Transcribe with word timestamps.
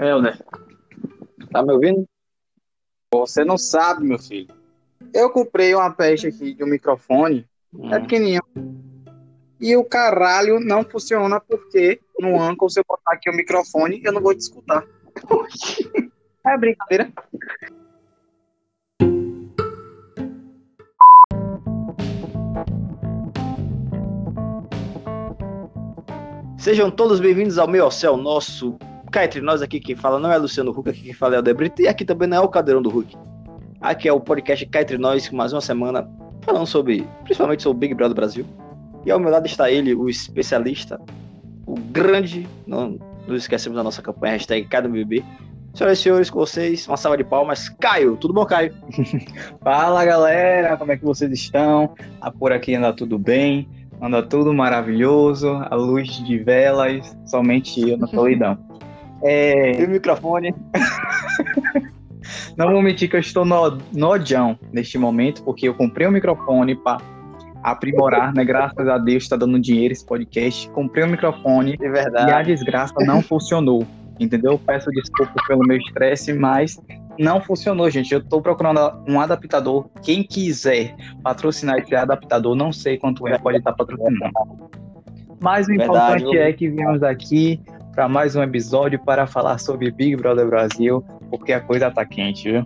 Helder, 0.00 0.42
tá 1.52 1.62
me 1.62 1.72
ouvindo? 1.72 2.08
Você 3.12 3.44
não 3.44 3.58
sabe, 3.58 4.02
meu 4.04 4.18
filho. 4.18 4.54
Eu 5.12 5.30
comprei 5.30 5.74
uma 5.74 5.92
peste 5.92 6.28
aqui 6.28 6.54
de 6.54 6.64
um 6.64 6.68
microfone, 6.68 7.46
Hum. 7.74 7.92
é 7.92 8.00
pequenininho. 8.00 8.42
E 9.60 9.76
o 9.76 9.84
caralho 9.84 10.58
não 10.58 10.82
funciona 10.82 11.38
porque 11.38 12.00
no 12.18 12.40
Anchor, 12.40 12.70
se 12.70 12.80
eu 12.80 12.84
botar 12.88 13.12
aqui 13.12 13.28
o 13.28 13.34
microfone, 13.36 14.00
eu 14.02 14.12
não 14.12 14.22
vou 14.22 14.34
te 14.34 14.40
escutar. 14.40 14.84
É 16.42 16.56
brincadeira. 16.56 17.12
Sejam 26.58 26.90
todos 26.90 27.20
bem-vindos 27.20 27.58
ao 27.58 27.68
meu 27.68 27.84
ao 27.84 27.90
céu, 27.90 28.16
nosso 28.16 28.78
cá 29.10 29.24
entre 29.24 29.40
nós 29.40 29.60
aqui 29.60 29.80
quem 29.80 29.96
fala 29.96 30.18
não 30.18 30.30
é 30.30 30.38
Luciano 30.38 30.70
Huck, 30.70 30.88
aqui 30.88 31.02
quem 31.02 31.12
fala 31.12 31.36
é 31.36 31.38
o 31.38 31.42
Debrito, 31.42 31.82
e 31.82 31.88
aqui 31.88 32.04
também 32.04 32.28
não 32.28 32.36
é 32.36 32.40
o 32.40 32.48
Cadeirão 32.48 32.80
do 32.80 32.96
Huck. 32.96 33.16
Aqui 33.80 34.08
é 34.08 34.12
o 34.12 34.20
podcast 34.20 34.64
cá 34.66 34.82
entre 34.82 34.98
nós, 34.98 35.28
com 35.28 35.36
mais 35.36 35.52
uma 35.52 35.60
semana 35.60 36.08
falando 36.42 36.66
sobre, 36.66 37.06
principalmente 37.24 37.62
sobre 37.62 37.76
o 37.76 37.80
Big 37.80 37.94
Brother 37.94 38.14
Brasil. 38.14 38.46
E 39.04 39.10
ao 39.10 39.18
meu 39.18 39.30
lado 39.30 39.46
está 39.46 39.70
ele, 39.70 39.94
o 39.94 40.08
especialista, 40.08 41.00
o 41.66 41.74
grande, 41.74 42.46
não 42.66 42.98
nos 43.26 43.42
esquecemos 43.42 43.76
da 43.76 43.82
nossa 43.82 44.02
campanha, 44.02 44.34
hashtag 44.34 44.66
cada 44.68 44.88
BBB. 44.88 45.24
Senhoras 45.74 45.98
e 45.98 46.02
senhores, 46.02 46.30
com 46.30 46.38
vocês, 46.40 46.86
uma 46.88 46.96
salva 46.96 47.16
de 47.16 47.24
palmas. 47.24 47.68
Caio, 47.68 48.16
tudo 48.16 48.34
bom, 48.34 48.44
Caio? 48.44 48.74
Fala 49.62 50.04
galera, 50.04 50.76
como 50.76 50.92
é 50.92 50.96
que 50.96 51.04
vocês 51.04 51.30
estão? 51.32 51.94
Ah, 52.20 52.30
por 52.30 52.52
aqui 52.52 52.74
anda 52.74 52.92
tudo 52.92 53.18
bem, 53.18 53.68
anda 54.00 54.22
tudo 54.22 54.52
maravilhoso, 54.52 55.48
a 55.48 55.74
luz 55.74 56.08
de 56.24 56.38
velas, 56.38 57.16
somente 57.24 57.88
eu 57.88 57.96
na 57.96 58.06
solidão. 58.08 58.58
É, 59.22 59.80
E 59.80 59.84
o 59.84 59.88
microfone? 59.88 60.54
não 62.56 62.70
vou 62.72 62.82
mentir 62.82 63.08
que 63.08 63.16
eu 63.16 63.20
estou 63.20 63.44
no, 63.44 63.78
neste 64.72 64.98
momento, 64.98 65.42
porque 65.42 65.68
eu 65.68 65.74
comprei 65.74 66.06
um 66.06 66.10
microfone 66.10 66.74
para 66.74 66.98
aprimorar, 67.62 68.32
né? 68.34 68.44
Graças 68.44 68.86
a 68.88 68.98
Deus 68.98 69.22
está 69.24 69.36
dando 69.36 69.58
dinheiro 69.58 69.92
esse 69.92 70.04
podcast. 70.04 70.68
Comprei 70.70 71.04
um 71.04 71.08
microfone 71.08 71.76
De 71.76 71.84
e 71.84 71.88
a 71.88 71.92
verdade. 71.92 72.54
desgraça 72.54 72.94
não 73.00 73.22
funcionou. 73.22 73.86
Entendeu? 74.18 74.58
Peço 74.58 74.90
desculpa 74.90 75.32
pelo 75.48 75.60
meu 75.66 75.78
estresse, 75.78 76.32
mas 76.34 76.78
não 77.18 77.40
funcionou, 77.40 77.88
gente. 77.88 78.12
Eu 78.12 78.22
tô 78.22 78.40
procurando 78.42 78.78
um 79.08 79.18
adaptador. 79.18 79.88
Quem 80.02 80.22
quiser 80.22 80.94
patrocinar 81.22 81.78
esse 81.78 81.94
adaptador, 81.94 82.54
não 82.54 82.70
sei 82.70 82.98
quanto 82.98 83.26
é, 83.26 83.38
pode 83.38 83.58
estar 83.58 83.72
patrocinando. 83.72 84.18
Mas 85.40 85.66
o 85.66 85.68
Verdade, 85.70 85.84
importante 86.24 86.36
eu- 86.36 86.42
é 86.42 86.52
que 86.52 86.68
viemos 86.68 87.02
aqui 87.02 87.60
para 88.00 88.08
mais 88.08 88.34
um 88.34 88.42
episódio 88.42 88.98
para 88.98 89.26
falar 89.26 89.58
sobre 89.58 89.90
Big 89.90 90.16
Brother 90.16 90.46
Brasil, 90.46 91.04
porque 91.28 91.52
a 91.52 91.60
coisa 91.60 91.90
tá 91.90 92.02
quente, 92.02 92.50
viu? 92.50 92.64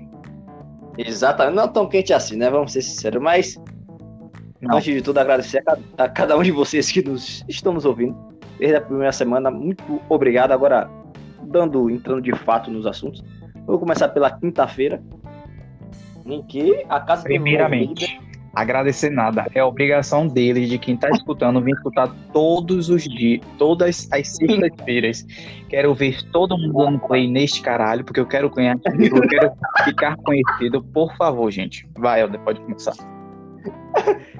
Exatamente, 0.97 1.57
não 1.57 1.67
tão 1.67 1.89
quente 1.89 2.13
assim, 2.13 2.37
né? 2.37 2.49
Vamos 2.49 2.71
ser 2.71 2.83
sinceros, 2.83 3.21
mas 3.21 3.61
Não. 4.61 4.77
antes 4.77 4.95
de 4.95 5.03
tudo 5.03 5.19
agradecer 5.19 5.59
a 5.59 5.63
cada, 5.65 5.83
a 5.99 6.09
cada 6.09 6.39
um 6.39 6.43
de 6.45 6.53
vocês 6.53 6.89
que 6.89 7.03
nos 7.03 7.45
estão 7.49 7.73
nos 7.73 7.85
ouvindo 7.85 8.17
desde 8.61 8.77
a 8.77 8.81
primeira 8.81 9.11
semana. 9.11 9.51
Muito 9.51 10.01
obrigado. 10.09 10.53
Agora, 10.53 10.89
dando, 11.43 11.91
entrando 11.91 12.23
de 12.23 12.33
fato 12.37 12.71
nos 12.71 12.87
assuntos, 12.87 13.21
vou 13.67 13.77
começar 13.77 14.11
pela 14.11 14.31
quinta-feira, 14.31 15.03
em 16.25 16.45
que 16.45 16.87
a 16.89 17.01
casa. 17.01 17.25
Primeiramente, 17.25 18.21
agradecer 18.55 19.11
nada. 19.11 19.47
É 19.55 19.63
obrigação 19.63 20.27
deles, 20.27 20.69
de 20.69 20.79
quem 20.79 20.97
tá 20.97 21.11
escutando, 21.11 21.61
vir 21.61 21.75
escutar 21.75 22.15
todos 22.33 22.89
os 22.89 23.03
dias, 23.03 23.41
todas 23.59 23.89
as 23.89 23.97
sextas-feiras. 23.97 25.27
Quero 25.69 25.95
ver 25.95 26.23
todo 26.31 26.57
mundo 26.57 26.79
dando 26.79 26.99
play 27.01 27.29
neste 27.29 27.61
caralho, 27.61 28.05
porque 28.05 28.21
eu 28.21 28.27
quero 28.27 28.51
dinheiro, 28.51 28.81
eu 29.17 29.29
quero 29.29 29.53
ficar 29.85 30.17
conhecido. 30.19 30.83
Por 30.83 31.17
favor, 31.17 31.51
gente. 31.51 31.89
Vai, 31.99 32.21
Helder, 32.21 32.41
pode 32.41 32.61
começar. 32.61 32.95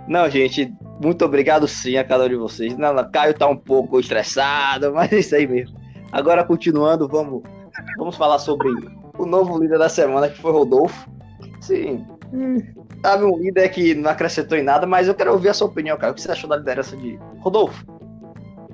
Não, 0.07 0.29
gente, 0.29 0.73
muito 1.03 1.25
obrigado 1.25 1.67
sim 1.67 1.97
a 1.97 2.05
cada 2.05 2.25
um 2.25 2.29
de 2.29 2.37
vocês. 2.37 2.77
Não, 2.77 2.95
Caio 3.11 3.35
tá 3.35 3.49
um 3.49 3.57
pouco 3.57 3.99
estressado, 3.99 4.93
mas 4.93 5.13
é 5.13 5.19
isso 5.19 5.35
aí 5.35 5.47
mesmo. 5.47 5.77
Agora, 6.13 6.45
continuando, 6.45 7.09
vamos, 7.09 7.43
vamos 7.99 8.17
falar 8.17 8.39
sobre 8.39 8.69
o 9.19 9.27
novo 9.27 9.59
líder 9.59 9.79
da 9.79 9.89
semana, 9.89 10.29
que 10.29 10.41
foi 10.41 10.53
Rodolfo. 10.53 11.11
Sim, 11.61 12.05
sabe, 13.03 13.25
um 13.25 13.39
líder 13.39 13.69
que 13.69 13.95
não 13.95 14.11
acrescentou 14.11 14.57
em 14.57 14.63
nada, 14.63 14.87
mas 14.87 15.09
eu 15.09 15.15
quero 15.15 15.33
ouvir 15.33 15.49
a 15.49 15.55
sua 15.55 15.67
opinião, 15.67 15.97
cara. 15.97 16.13
O 16.13 16.15
que 16.15 16.23
você 16.23 16.31
achou 16.31 16.49
da 16.49 16.57
liderança 16.57 16.97
de 16.97 17.19
Rodolfo? 17.39 17.85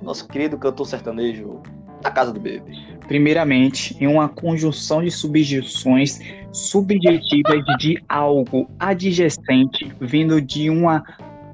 Nosso 0.02 0.26
querido 0.28 0.58
cantor 0.58 0.86
sertanejo 0.86 1.60
da 2.02 2.10
casa 2.10 2.32
do 2.32 2.40
bebê. 2.40 2.62
Primeiramente, 3.06 3.96
em 4.00 4.06
uma 4.06 4.28
conjunção 4.28 5.02
de 5.02 5.10
subjeções 5.10 6.18
subjetivas 6.52 7.62
de 7.78 8.02
algo 8.08 8.68
adjacente 8.78 9.92
vindo 10.00 10.40
de 10.40 10.70
uma 10.70 11.04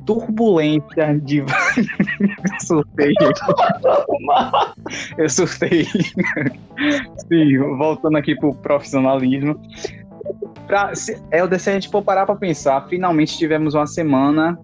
turbulência 0.07 1.19
de. 1.21 1.43
surtei. 2.65 3.13
Eu 5.19 5.29
surtei. 5.29 5.85
Sim, 7.29 7.59
voltando 7.77 8.17
aqui 8.17 8.37
pro 8.37 8.55
profissionalismo. 8.55 9.61
Pra, 10.67 10.95
se, 10.95 11.21
Helder, 11.33 11.61
se 11.61 11.71
a 11.71 11.73
gente 11.75 11.89
for 11.89 12.03
parar 12.03 12.27
pra 12.27 12.37
pensar, 12.37 12.87
finalmente 12.89 13.37
tivemos 13.39 13.75
uma 13.75 13.87
semana. 13.87 14.59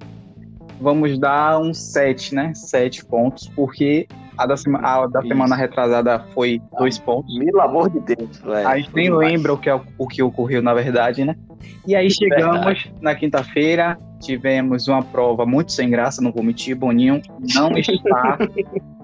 Vamos 0.80 1.16
dar 1.18 1.60
um 1.60 1.72
7, 1.72 2.34
né? 2.34 2.52
7 2.54 3.04
pontos, 3.04 3.48
porque 3.54 4.08
a 4.36 4.46
da, 4.46 4.56
sema- 4.56 4.80
a 4.80 5.06
da 5.06 5.22
semana 5.22 5.54
retrasada 5.54 6.18
foi 6.34 6.60
dois 6.76 6.98
pontos. 6.98 7.38
Pelo 7.38 7.60
amor 7.60 7.88
de 7.88 8.00
Deus, 8.00 8.38
velho. 8.38 8.66
A 8.66 8.76
gente 8.78 8.90
nem 8.94 9.08
lembra 9.14 9.52
o 9.52 9.58
que, 9.58 9.70
é- 9.70 9.80
o 9.98 10.08
que 10.08 10.22
ocorreu 10.22 10.60
na 10.60 10.74
verdade, 10.74 11.24
né? 11.24 11.36
E 11.86 11.94
aí 11.94 12.10
chegamos 12.10 12.90
na 13.00 13.14
quinta-feira, 13.14 13.96
tivemos 14.20 14.88
uma 14.88 15.02
prova 15.02 15.46
muito 15.46 15.70
sem 15.70 15.88
graça, 15.88 16.20
não 16.20 16.32
vou 16.32 16.42
mentir, 16.42 16.74
Boninho 16.74 17.22
não 17.54 17.70
está 17.78 18.38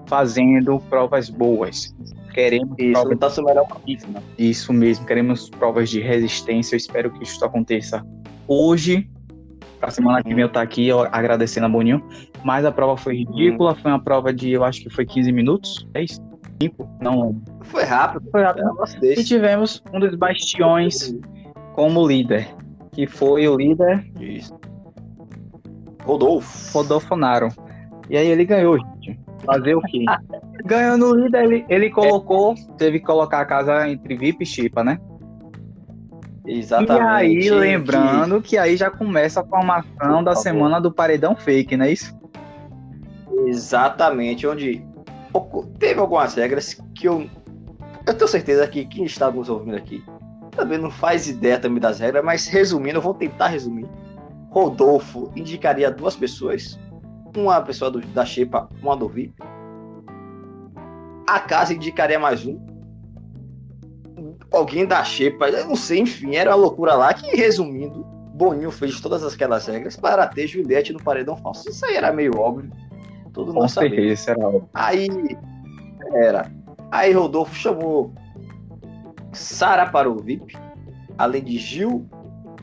fazendo 0.09 0.79
provas 0.89 1.29
boas. 1.29 1.95
Queremos 2.33 2.75
Isso, 2.77 2.93
provas 2.93 3.35
tá 3.35 3.41
melhor 3.43 3.67
né? 3.87 4.21
isso 4.37 4.73
mesmo, 4.73 5.05
queremos 5.05 5.49
provas 5.49 5.89
de 5.89 6.01
resistência. 6.01 6.75
Eu 6.75 6.77
espero 6.77 7.11
que 7.11 7.23
isso 7.23 7.43
aconteça 7.45 8.03
hoje. 8.47 9.09
Pra 9.79 9.89
semana 9.91 10.21
que 10.21 10.33
vem 10.33 10.41
eu 10.41 10.47
estar 10.47 10.61
aqui 10.61 10.91
ó, 10.91 11.07
agradecendo 11.11 11.67
a 11.67 11.69
Boninho. 11.69 12.03
Mas 12.43 12.65
a 12.65 12.71
prova 12.71 12.97
foi 12.97 13.17
ridícula, 13.17 13.75
foi 13.75 13.91
uma 13.91 14.01
prova 14.01 14.33
de, 14.33 14.51
eu 14.51 14.63
acho 14.63 14.81
que 14.81 14.89
foi 14.89 15.05
15 15.05 15.31
minutos. 15.31 15.87
É 15.93 16.03
isso? 16.03 16.21
Cinco? 16.61 16.89
Não 16.99 17.21
lembro. 17.21 17.41
Foi 17.61 17.83
rápido. 17.83 18.29
Foi 18.31 18.41
É 18.41 18.45
rápido. 18.45 18.65
negócio 18.65 19.05
E 19.05 19.23
tivemos 19.23 19.81
um 19.93 19.99
dos 19.99 20.15
bastiões 20.15 21.15
como 21.73 22.05
líder, 22.05 22.53
que 22.91 23.07
foi 23.07 23.47
o 23.47 23.55
líder 23.55 24.05
Isso. 24.19 24.53
Rodolfo. 26.03 26.77
Rodolfo 26.77 27.15
Naro. 27.15 27.49
E 28.09 28.17
aí 28.17 28.27
ele 28.27 28.43
ganhou, 28.43 28.77
gente. 28.77 29.28
Fazer 29.45 29.75
o 29.75 29.81
quê? 29.81 30.05
Ganhando 30.65 31.13
líder, 31.15 31.43
ele, 31.45 31.65
ele 31.69 31.89
colocou, 31.89 32.55
teve 32.77 32.99
que 32.99 33.05
colocar 33.05 33.39
a 33.41 33.45
casa 33.45 33.87
entre 33.89 34.15
VIP 34.15 34.43
e 34.43 34.45
Chipa, 34.45 34.83
né? 34.83 34.99
Exatamente. 36.45 37.01
E 37.01 37.07
aí, 37.07 37.39
Que- 37.39 37.51
lembrando 37.51 38.41
que 38.41 38.57
aí 38.57 38.75
já 38.75 38.89
começa 38.89 39.41
a 39.41 39.45
formação 39.45 40.23
da 40.23 40.35
semana 40.35 40.79
do 40.81 40.91
paredão 40.91 41.35
fake, 41.35 41.77
não 41.77 41.85
é 41.85 41.91
isso? 41.91 42.17
Exatamente, 43.45 44.45
onde 44.47 44.85
teve 45.77 45.99
algumas 45.99 46.33
regras 46.35 46.73
que 46.95 47.07
eu. 47.07 47.29
Eu 48.05 48.13
tenho 48.13 48.27
certeza 48.27 48.67
que 48.67 48.85
quem 48.85 49.05
está 49.05 49.29
nos 49.31 49.49
ouvindo 49.49 49.77
aqui 49.77 50.03
também 50.55 50.77
não 50.77 50.89
faz 50.89 51.27
ideia 51.29 51.59
também 51.59 51.79
das 51.79 51.99
regras, 51.99 52.23
mas 52.25 52.47
resumindo, 52.47 52.97
eu 52.97 53.01
vou 53.01 53.13
tentar 53.13 53.47
resumir. 53.47 53.85
Rodolfo 54.49 55.31
indicaria 55.35 55.91
duas 55.91 56.15
pessoas, 56.15 56.77
uma 57.35 57.61
pessoa 57.61 57.89
do- 57.91 58.01
da 58.01 58.25
Xepa, 58.25 58.69
uma 58.81 58.95
do 58.95 59.07
VIP. 59.07 59.33
A 61.27 61.39
casa 61.39 61.73
indicaria 61.73 62.19
mais 62.19 62.45
um. 62.45 62.59
Alguém 64.51 64.85
da 64.85 65.03
Xepa, 65.03 65.47
eu 65.49 65.67
não 65.67 65.75
sei, 65.75 65.99
enfim, 65.99 66.35
era 66.35 66.49
uma 66.51 66.55
loucura 66.55 66.95
lá 66.95 67.13
que, 67.13 67.35
resumindo, 67.35 68.03
Boninho 68.33 68.71
fez 68.71 68.99
todas 68.99 69.23
aquelas 69.23 69.67
regras 69.67 69.95
para 69.95 70.25
ter 70.27 70.47
Juliette 70.47 70.91
no 70.93 71.01
paredão 71.03 71.37
falso. 71.37 71.69
Isso 71.69 71.85
aí 71.85 71.95
era 71.95 72.11
meio 72.11 72.37
óbvio. 72.37 72.71
Todo 73.33 73.53
Com 73.53 73.59
mundo 73.59 73.69
sabia. 73.69 73.89
certeza, 73.89 74.21
será 74.23 74.47
óbvio. 74.47 74.69
Aí 74.73 75.07
era. 76.13 76.51
Aí 76.89 77.11
Rodolfo 77.13 77.53
chamou 77.53 78.11
Sara 79.33 79.87
para 79.87 80.09
o 80.09 80.17
VIP, 80.17 80.57
além 81.17 81.43
de 81.43 81.57
Gil, 81.59 82.07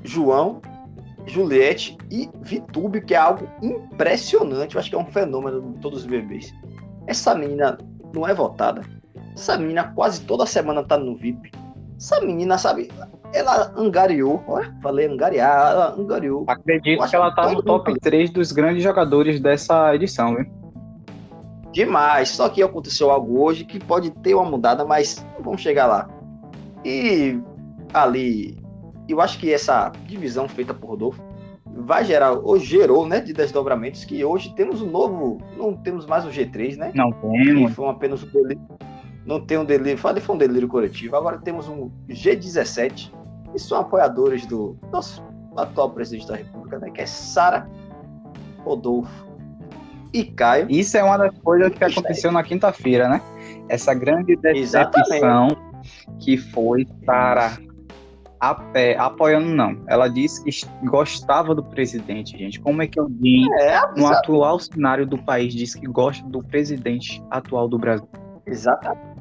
João, 0.03 0.61
Juliette 1.27 1.99
e 2.11 2.31
Vitúbio, 2.41 3.05
que 3.05 3.15
é 3.15 3.19
algo 3.19 3.49
impressionante. 3.63 4.75
Eu 4.75 4.81
acho 4.81 4.91
que 4.91 4.97
é 4.97 4.99
um 4.99 5.07
fenômeno 5.07 5.61
de 5.73 5.81
todos 5.81 6.01
os 6.01 6.07
bebês. 6.07 6.55
Essa 7.07 7.35
menina 7.35 7.77
não 8.15 8.27
é 8.27 8.33
votada. 8.33 8.83
Essa 9.35 9.59
menina 9.59 9.93
quase 9.95 10.23
toda 10.23 10.47
semana 10.47 10.83
tá 10.83 10.97
no 10.97 11.17
VIP. 11.17 11.53
Essa 11.99 12.21
menina, 12.21 12.57
sabe, 12.59 12.91
ela 13.33 13.73
angariou. 13.77 14.43
Olha, 14.47 14.75
falei 14.83 15.07
angariar, 15.07 15.73
ela 15.73 15.95
angariou. 15.99 16.45
Acredito 16.47 17.07
que 17.07 17.17
ela 17.17 17.35
tá 17.35 17.51
no 17.51 17.63
top 17.63 17.87
fala. 17.87 17.99
3 18.01 18.31
dos 18.31 18.53
grandes 18.53 18.83
jogadores 18.83 19.41
dessa 19.41 19.95
edição, 19.95 20.37
viu? 20.37 20.47
Demais. 21.73 22.31
Só 22.31 22.49
que 22.49 22.63
aconteceu 22.63 23.11
algo 23.11 23.43
hoje 23.43 23.65
que 23.65 23.79
pode 23.79 24.11
ter 24.11 24.35
uma 24.35 24.45
mudada, 24.45 24.85
mas 24.85 25.27
vamos 25.41 25.61
chegar 25.61 25.87
lá. 25.87 26.09
E 26.85 27.39
ali, 27.93 28.57
eu 29.09 29.21
acho 29.21 29.39
que 29.39 29.53
essa 29.53 29.91
divisão 30.07 30.49
feita 30.49 30.75
por 30.75 30.91
Rodolfo 30.91 31.23
vai 31.65 32.05
gerar, 32.05 32.33
ou 32.33 32.59
gerou, 32.59 33.07
né, 33.07 33.21
de 33.21 33.33
desdobramentos, 33.33 34.05
que 34.05 34.25
hoje 34.25 34.55
temos 34.55 34.81
um 34.81 34.91
novo, 34.91 35.39
não 35.57 35.75
temos 35.75 36.07
mais 36.07 36.25
o 36.25 36.31
G3, 36.31 36.77
né? 36.77 36.91
Não 36.95 37.13
temos. 37.13 37.75
Foi 37.75 37.89
apenas 37.89 38.23
um 38.23 38.29
delírio, 38.29 38.63
não 39.27 39.41
tem 39.41 39.59
um 39.59 39.65
delírio, 39.65 39.99
foi 39.99 40.35
um 40.35 40.39
delírio 40.39 40.69
coletivo, 40.69 41.17
agora 41.17 41.39
temos 41.39 41.69
um 41.69 41.91
G17, 42.09 43.13
e 43.55 43.59
são 43.59 43.79
apoiadores 43.79 44.47
do 44.47 44.77
nosso 44.91 45.23
atual 45.57 45.91
presidente 45.91 46.27
da 46.27 46.37
República, 46.37 46.79
né, 46.79 46.91
que 46.91 47.01
é 47.01 47.07
Sara 47.07 47.69
Rodolfo 48.65 49.27
e 50.13 50.25
Caio. 50.25 50.67
Isso 50.71 50.97
é 50.97 51.05
uma 51.05 51.19
das 51.19 51.37
coisas 51.39 51.73
que 51.73 51.85
aconteceu 51.85 52.33
na 52.33 52.43
quinta-feira, 52.43 53.09
né? 53.09 53.21
Essa 53.69 53.93
grande 53.93 54.37
decepção 54.37 55.49
que 56.19 56.37
foi 56.37 56.87
para 57.05 57.59
a 58.51 58.55
pé, 58.55 58.97
apoiando 58.99 59.49
não. 59.49 59.77
Ela 59.87 60.09
disse 60.09 60.43
que 60.45 60.87
gostava 60.87 61.55
do 61.55 61.63
presidente, 61.63 62.39
gente. 62.39 62.61
Como 62.61 62.83
é 62.83 62.87
que 62.87 62.99
alguém, 62.99 63.47
é, 63.61 63.81
no 63.97 64.07
atual 64.07 64.59
cenário 64.59 65.07
do 65.07 65.19
país, 65.19 65.55
diz 65.55 65.75
que 65.75 65.87
gosta 65.87 66.25
do 66.29 66.43
presidente 66.43 67.23
atual 67.31 67.69
do 67.69 67.79
Brasil? 67.79 68.09
Exatamente. 68.47 69.17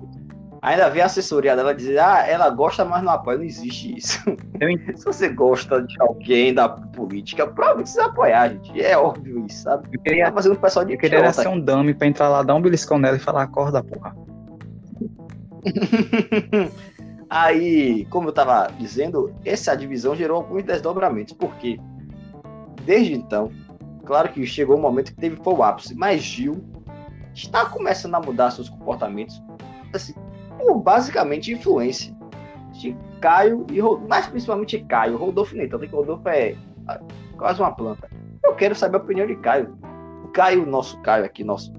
Ainda 0.62 0.89
vem 0.89 1.04
a 1.04 1.06
assessoria 1.06 1.56
dela 1.56 1.75
dizer, 1.75 2.00
ah, 2.00 2.25
ela 2.27 2.50
gosta, 2.50 2.83
mas 2.83 3.04
não 3.04 3.13
apoia. 3.13 3.38
Não 3.38 3.45
existe 3.45 3.95
isso. 3.98 4.19
Se 4.95 5.06
você 5.06 5.30
gosta 5.30 5.81
de 5.81 5.95
alguém 6.01 6.54
da 6.54 6.68
política, 6.68 7.45
provavelmente 7.45 7.83
precisa 7.83 8.06
apoiar, 8.06 8.50
gente. 8.50 8.81
É 8.81 8.98
óbvio 8.98 9.45
isso, 9.45 9.62
sabe? 9.62 9.88
Eu 9.94 10.01
queria, 10.01 10.25
tá 10.25 10.31
fazendo 10.31 10.56
pessoal 10.56 10.83
de 10.83 10.94
eu 10.94 10.98
queria 10.98 11.31
ser 11.31 11.48
um 11.50 11.60
dame 11.60 11.94
pra 11.94 12.07
entrar 12.07 12.30
lá, 12.30 12.42
dar 12.42 12.56
um 12.56 12.62
beliscão 12.62 12.98
nela 12.98 13.16
e 13.16 13.19
falar, 13.19 13.44
acorda, 13.44 13.83
porra. 13.83 14.16
Aí, 17.30 18.06
como 18.06 18.27
eu 18.27 18.30
estava 18.30 18.68
dizendo, 18.77 19.33
essa 19.44 19.75
divisão 19.75 20.16
gerou 20.16 20.38
alguns 20.38 20.63
desdobramentos, 20.63 21.33
porque 21.33 21.80
desde 22.83 23.13
então, 23.13 23.51
claro 24.06 24.30
que 24.30 24.45
chegou 24.45 24.77
um 24.77 24.81
momento 24.81 25.13
que 25.13 25.19
teve 25.19 25.36
foi 25.38 25.54
o 25.54 25.63
ápice, 25.63 25.95
mas 25.95 26.22
Gil 26.22 26.63
está 27.33 27.66
começando 27.66 28.16
a 28.16 28.19
mudar 28.19 28.51
seus 28.51 28.69
comportamentos, 28.69 29.42
assim, 29.94 30.13
por 30.60 30.80
basicamente 30.80 31.51
influência 31.51 32.16
de 32.74 32.95
Caio 33.19 33.66
e 33.72 33.81
mas 34.07 34.27
principalmente 34.27 34.80
Caio, 34.83 35.18
Rodolfo 35.18 35.56
nem 35.56 35.68
tanto 35.68 35.88
que 35.88 35.95
Rodolfo 35.95 36.27
é 36.30 36.56
quase 37.38 37.60
uma 37.60 37.72
planta. 37.72 38.10
Eu 38.44 38.56
quero 38.56 38.75
saber 38.75 38.98
a 38.98 39.00
opinião 39.00 39.25
de 39.25 39.36
Caio. 39.38 39.77
O 40.24 40.27
Caio, 40.27 40.66
nosso 40.66 41.00
Caio 41.01 41.25
aqui, 41.25 41.44
nosso 41.44 41.74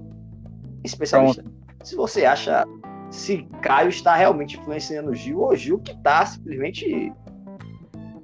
especialista. 0.83 1.41
Pronto. 1.41 1.57
Se 1.83 1.95
você 1.95 2.25
acha 2.25 2.65
se 3.09 3.47
Caio 3.61 3.89
está 3.89 4.15
realmente 4.15 4.57
influenciando 4.57 5.11
o 5.11 5.15
Gil 5.15 5.39
ou 5.39 5.55
Gil 5.55 5.79
que 5.79 5.91
está 5.91 6.25
simplesmente 6.25 7.11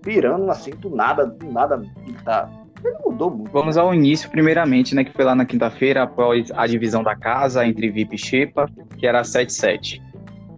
virando 0.04 0.50
assim 0.52 0.72
do 0.72 0.90
nada, 0.90 1.26
do 1.26 1.52
nada 1.52 1.82
ele 2.06 2.18
tá 2.24 2.50
ele 2.84 2.98
mudou 3.06 3.32
muito. 3.32 3.52
Vamos 3.52 3.78
ao 3.78 3.94
início, 3.96 4.30
primeiramente, 4.30 4.94
né, 4.94 5.06
que 5.06 5.14
foi 5.14 5.24
lá 5.24 5.34
na 5.34 5.46
quinta-feira, 5.46 6.04
após 6.04 6.52
a 6.52 6.68
divisão 6.68 7.02
da 7.02 7.16
casa 7.16 7.66
entre 7.66 7.90
VIP 7.90 8.16
e 8.16 8.18
Xepa, 8.18 8.70
que 8.98 9.08
era 9.08 9.22
7-7. 9.22 10.02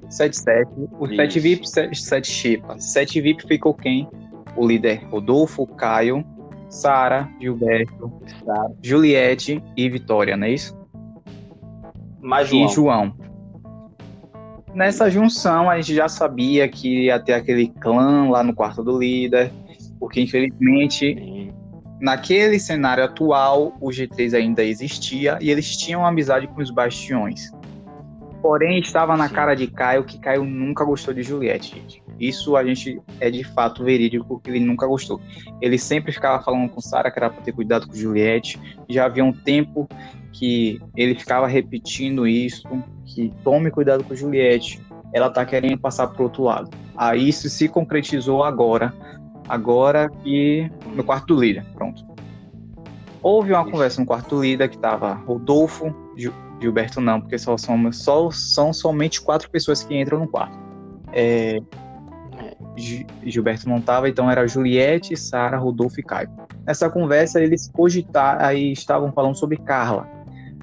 7-7, 0.10 0.68
o 1.00 1.08
7 1.08 1.40
VIP, 1.40 1.70
7 1.70 2.28
Xepa. 2.28 2.80
7 2.80 3.22
VIP 3.22 3.48
ficou 3.48 3.76
quem? 3.76 4.10
O 4.56 4.66
líder 4.66 5.04
Rodolfo, 5.12 5.68
Caio, 5.68 6.26
Sara, 6.68 7.30
Gilberto, 7.40 8.12
Sarah. 8.44 8.72
Juliette 8.82 9.64
e 9.78 9.88
Vitória, 9.88 10.36
não 10.36 10.48
é 10.48 10.52
isso? 10.52 10.76
Mais 12.22 12.50
João. 12.50 12.66
E 12.66 12.68
João 12.70 13.25
nessa 14.76 15.10
junção 15.10 15.70
a 15.70 15.78
gente 15.78 15.96
já 15.96 16.08
sabia 16.08 16.68
que 16.68 17.06
ia 17.06 17.20
ter 17.20 17.34
aquele 17.34 17.68
clã 17.68 18.30
lá 18.30 18.44
no 18.44 18.54
quarto 18.54 18.84
do 18.84 19.00
líder, 19.00 19.52
porque 20.00 20.22
infelizmente 20.22 21.52
naquele 22.00 22.60
cenário 22.60 23.04
atual 23.04 23.76
o 23.80 23.90
G3 23.90 24.36
ainda 24.36 24.64
existia 24.64 25.40
e 25.42 25.50
eles 25.50 25.76
tinham 25.78 26.06
amizade 26.06 26.48
com 26.48 26.62
os 26.62 26.70
bastiões. 26.70 27.50
Porém, 28.42 28.78
estava 28.78 29.18
na 29.18 29.28
cara 29.28 29.56
de 29.56 29.66
Caio 29.66 30.04
que 30.04 30.20
Caio 30.20 30.44
nunca 30.44 30.86
gostou 30.86 31.12
de 31.14 31.24
Juliette, 31.24 31.74
gente. 31.74 32.04
Isso 32.20 32.56
a 32.56 32.64
gente 32.64 33.02
é 33.20 33.32
de 33.32 33.44
fato 33.44 33.84
verídico 33.84 34.40
que 34.40 34.52
ele 34.52 34.60
nunca 34.60 34.86
gostou. 34.86 35.20
Ele 35.60 35.80
sempre 35.80 36.12
ficava 36.12 36.44
falando 36.44 36.70
com 36.70 36.80
Sara 36.80 37.10
que 37.10 37.18
era 37.18 37.30
para 37.30 37.42
ter 37.42 37.54
cuidado 37.54 37.88
com 37.88 37.96
Juliette. 37.96 38.60
Já 38.88 39.06
havia 39.06 39.26
um 39.26 39.34
tempo 39.34 39.90
que 40.38 40.82
ele 40.98 41.16
ficava 41.16 41.48
repetindo 41.48 42.28
isso, 42.28 42.68
que 43.06 43.34
tome 43.44 43.72
cuidado 43.72 44.04
com 44.04 44.14
Juliette, 44.14 44.82
ela 45.14 45.30
tá 45.30 45.46
querendo 45.46 45.78
passar 45.80 46.08
pro 46.08 46.24
outro 46.24 46.44
lado. 46.44 46.70
Aí 46.96 47.30
isso 47.30 47.50
se 47.50 47.70
concretizou 47.70 48.44
agora, 48.44 48.94
agora 49.48 50.10
que 50.10 50.70
no 50.94 51.04
quarto 51.04 51.28
do 51.28 51.42
líder, 51.42 51.66
pronto. 51.74 52.06
Houve 53.22 53.54
uma 53.54 53.64
conversa 53.64 54.02
no 54.02 54.06
quarto 54.06 54.36
do 54.36 54.44
líder 54.44 54.70
que 54.70 54.78
tava 54.78 55.14
Rodolfo, 55.14 55.96
Gilberto 56.62 57.00
não, 57.00 57.22
porque 57.22 57.38
só, 57.38 57.58
somos, 57.58 57.98
só 57.98 58.30
são 58.30 58.74
somente 58.74 59.22
quatro 59.22 59.50
pessoas 59.50 59.84
que 59.84 59.98
entram 59.98 60.20
no 60.20 60.28
quarto. 60.28 60.58
É, 61.14 61.60
Gilberto 63.24 63.70
não 63.70 63.78
estava, 63.78 64.10
então 64.10 64.30
era 64.30 64.46
Juliette, 64.46 65.16
Sara, 65.16 65.58
Rodolfo 65.58 66.00
e 66.00 66.04
Caio. 66.04 66.30
Nessa 66.68 66.90
conversa 66.90 67.42
eles 67.42 67.70
cogitaram, 67.70 68.46
aí 68.46 68.74
estavam 68.74 69.14
falando 69.14 69.36
sobre 69.36 69.58
Carla. 69.58 70.15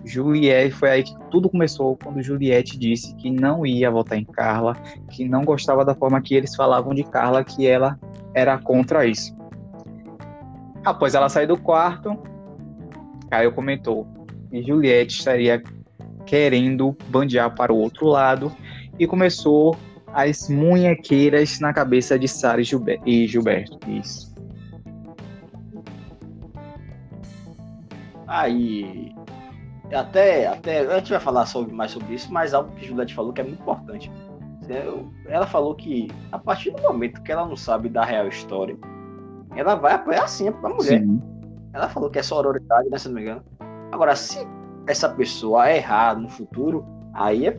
Juliette, 0.04 0.74
foi 0.74 0.90
aí 0.90 1.02
que 1.02 1.14
tudo 1.30 1.48
começou 1.48 1.96
quando 1.96 2.22
Juliette 2.22 2.78
disse 2.78 3.14
que 3.16 3.30
não 3.30 3.64
ia 3.64 3.90
votar 3.90 4.18
em 4.18 4.24
Carla, 4.24 4.74
que 5.10 5.28
não 5.28 5.44
gostava 5.44 5.84
da 5.84 5.94
forma 5.94 6.20
que 6.20 6.34
eles 6.34 6.54
falavam 6.54 6.94
de 6.94 7.04
Carla, 7.04 7.44
que 7.44 7.66
ela 7.66 7.98
era 8.34 8.58
contra 8.58 9.06
isso. 9.06 9.36
Após 10.84 11.14
ela 11.14 11.28
sair 11.28 11.46
do 11.46 11.56
quarto, 11.56 12.18
Caio 13.30 13.52
comentou 13.52 14.06
que 14.50 14.62
Juliette 14.62 15.14
estaria 15.18 15.62
querendo 16.26 16.96
bandear 17.08 17.54
para 17.54 17.72
o 17.72 17.76
outro 17.76 18.06
lado 18.06 18.52
e 18.98 19.06
começou 19.06 19.76
as 20.12 20.48
munhequeiras 20.48 21.58
na 21.60 21.72
cabeça 21.72 22.18
de 22.18 22.28
Sara 22.28 22.60
e 23.06 23.26
Gilberto. 23.26 23.78
Isso. 23.88 24.32
Aí, 28.26 29.14
até, 29.94 30.46
até 30.46 30.80
a 30.80 30.98
gente 30.98 31.10
vai 31.10 31.20
falar 31.20 31.46
sobre, 31.46 31.74
mais 31.74 31.90
sobre 31.90 32.14
isso, 32.14 32.32
mas 32.32 32.54
algo 32.54 32.70
que 32.74 32.86
Juliette 32.86 33.14
falou 33.14 33.32
que 33.32 33.40
é 33.40 33.44
muito 33.44 33.60
importante. 33.60 34.10
Ela 35.26 35.46
falou 35.46 35.74
que 35.74 36.10
a 36.30 36.38
partir 36.38 36.70
do 36.70 36.80
momento 36.82 37.22
que 37.22 37.32
ela 37.32 37.46
não 37.46 37.56
sabe 37.56 37.88
da 37.88 38.04
real 38.04 38.28
história, 38.28 38.76
ela 39.54 39.74
vai 39.74 39.94
apoiar 39.94 40.26
sim 40.28 40.48
a 40.48 40.68
mulher. 40.68 41.00
Sim. 41.00 41.20
Ela 41.74 41.88
falou 41.88 42.10
que 42.10 42.18
é 42.18 42.22
sororidade, 42.22 42.88
né, 42.88 42.96
se 42.96 43.08
não 43.08 43.16
me 43.16 43.22
engano. 43.22 43.42
Agora, 43.90 44.16
se 44.16 44.46
essa 44.86 45.08
pessoa 45.08 45.70
errar 45.70 46.18
no 46.18 46.28
futuro, 46.28 46.84
aí 47.12 47.46
é 47.48 47.58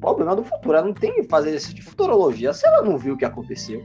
problema 0.00 0.36
do 0.36 0.44
futuro. 0.44 0.76
Ela 0.76 0.86
não 0.86 0.94
tem 0.94 1.14
que 1.14 1.24
fazer 1.24 1.54
esse 1.54 1.74
de 1.74 1.82
futurologia 1.82 2.52
se 2.52 2.66
ela 2.66 2.82
não 2.82 2.96
viu 2.96 3.14
o 3.14 3.16
que 3.16 3.24
aconteceu. 3.24 3.84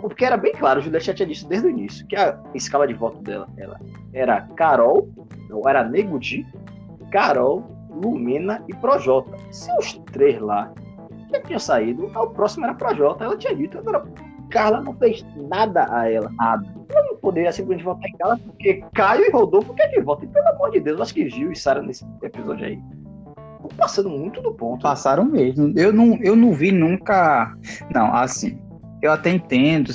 Porque 0.00 0.24
era 0.24 0.36
bem 0.36 0.52
claro, 0.52 0.80
o 0.80 0.82
Juliette 0.82 1.06
já 1.06 1.14
tinha 1.14 1.28
dito 1.28 1.46
desde 1.48 1.66
o 1.66 1.70
início, 1.70 2.06
que 2.06 2.16
a 2.16 2.38
escala 2.54 2.86
de 2.86 2.94
voto 2.94 3.20
dela 3.22 3.48
ela 3.56 3.80
era 4.12 4.42
Carol, 4.56 5.08
ou 5.50 5.68
era 5.68 5.84
Nego 5.84 6.18
Di, 6.18 6.46
Carol, 7.12 7.62
Lumena 7.90 8.64
e 8.68 8.74
Projota. 8.74 9.36
Se 9.52 9.70
os 9.78 9.92
três 10.10 10.40
lá 10.40 10.72
já 11.30 11.40
tinham 11.42 11.60
saído, 11.60 12.06
o 12.06 12.30
próximo 12.30 12.64
era 12.64 12.74
Projota. 12.74 13.24
Ela 13.24 13.36
tinha 13.36 13.54
dito, 13.54 13.78
agora 13.78 14.02
Carla 14.50 14.80
não 14.80 14.94
fez 14.94 15.24
nada 15.48 15.86
a 15.90 16.10
ela, 16.10 16.30
nada. 16.32 16.66
Ela 16.88 17.06
não 17.06 17.16
poderia 17.16 17.52
simplesmente 17.52 17.84
votar 17.84 18.08
em 18.08 18.16
Carla, 18.16 18.38
porque 18.38 18.82
Caio 18.94 19.26
e 19.26 19.30
Rodolfo 19.30 19.74
quer 19.74 19.88
que 19.88 20.00
votem. 20.00 20.28
Pelo 20.28 20.48
amor 20.48 20.70
de 20.70 20.80
Deus, 20.80 21.00
acho 21.00 21.14
que 21.14 21.28
Gil 21.28 21.52
e 21.52 21.56
Sara 21.56 21.82
nesse 21.82 22.04
episódio 22.22 22.66
aí 22.66 22.78
estão 23.56 23.70
passando 23.76 24.10
muito 24.10 24.40
do 24.40 24.52
ponto. 24.52 24.82
Passaram 24.82 25.24
mesmo. 25.24 25.72
Eu 25.76 25.92
não, 25.92 26.18
eu 26.22 26.34
não 26.34 26.52
vi 26.52 26.72
nunca. 26.72 27.54
Não, 27.94 28.12
assim, 28.14 28.58
eu 29.00 29.12
até 29.12 29.30
entendo. 29.30 29.92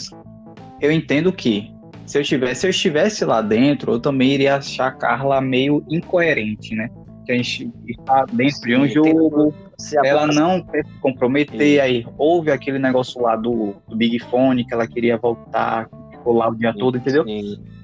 Eu 0.80 0.92
entendo 0.92 1.34
que 1.34 1.72
se 2.06 2.18
eu 2.18 2.24
tivesse, 2.24 2.62
se 2.62 2.68
eu 2.68 2.72
estivesse 2.72 3.26
lá 3.26 3.42
dentro, 3.42 3.94
eu 3.94 4.00
também 4.00 4.32
iria 4.32 4.56
achar 4.56 4.88
a 4.88 4.92
Carla 4.92 5.42
meio 5.42 5.84
incoerente, 5.90 6.74
né? 6.74 6.90
Que 7.28 7.34
a 7.34 7.36
gente 7.36 7.70
está 7.86 8.26
dentro 8.32 8.62
de 8.62 8.76
um 8.78 8.88
jogo, 8.88 9.54
ela 10.02 10.26
não 10.26 10.62
quer 10.62 10.86
se 10.86 10.94
comprometer, 11.02 11.82
aí 11.82 12.08
houve 12.18 12.52
aquele 12.52 12.80
negócio 12.80 13.22
lá 13.22 13.36
do, 13.36 13.76
do, 13.86 13.98
Big 13.98 14.18
Fone, 14.20 14.64
que 14.64 14.74
ela 14.74 14.88
queria 14.88 15.18
voltar, 15.18 15.90
ficou 16.10 16.38
lá 16.38 16.48
o 16.48 16.56
dia 16.56 16.74
todo, 16.74 16.98
entendeu? 16.98 17.26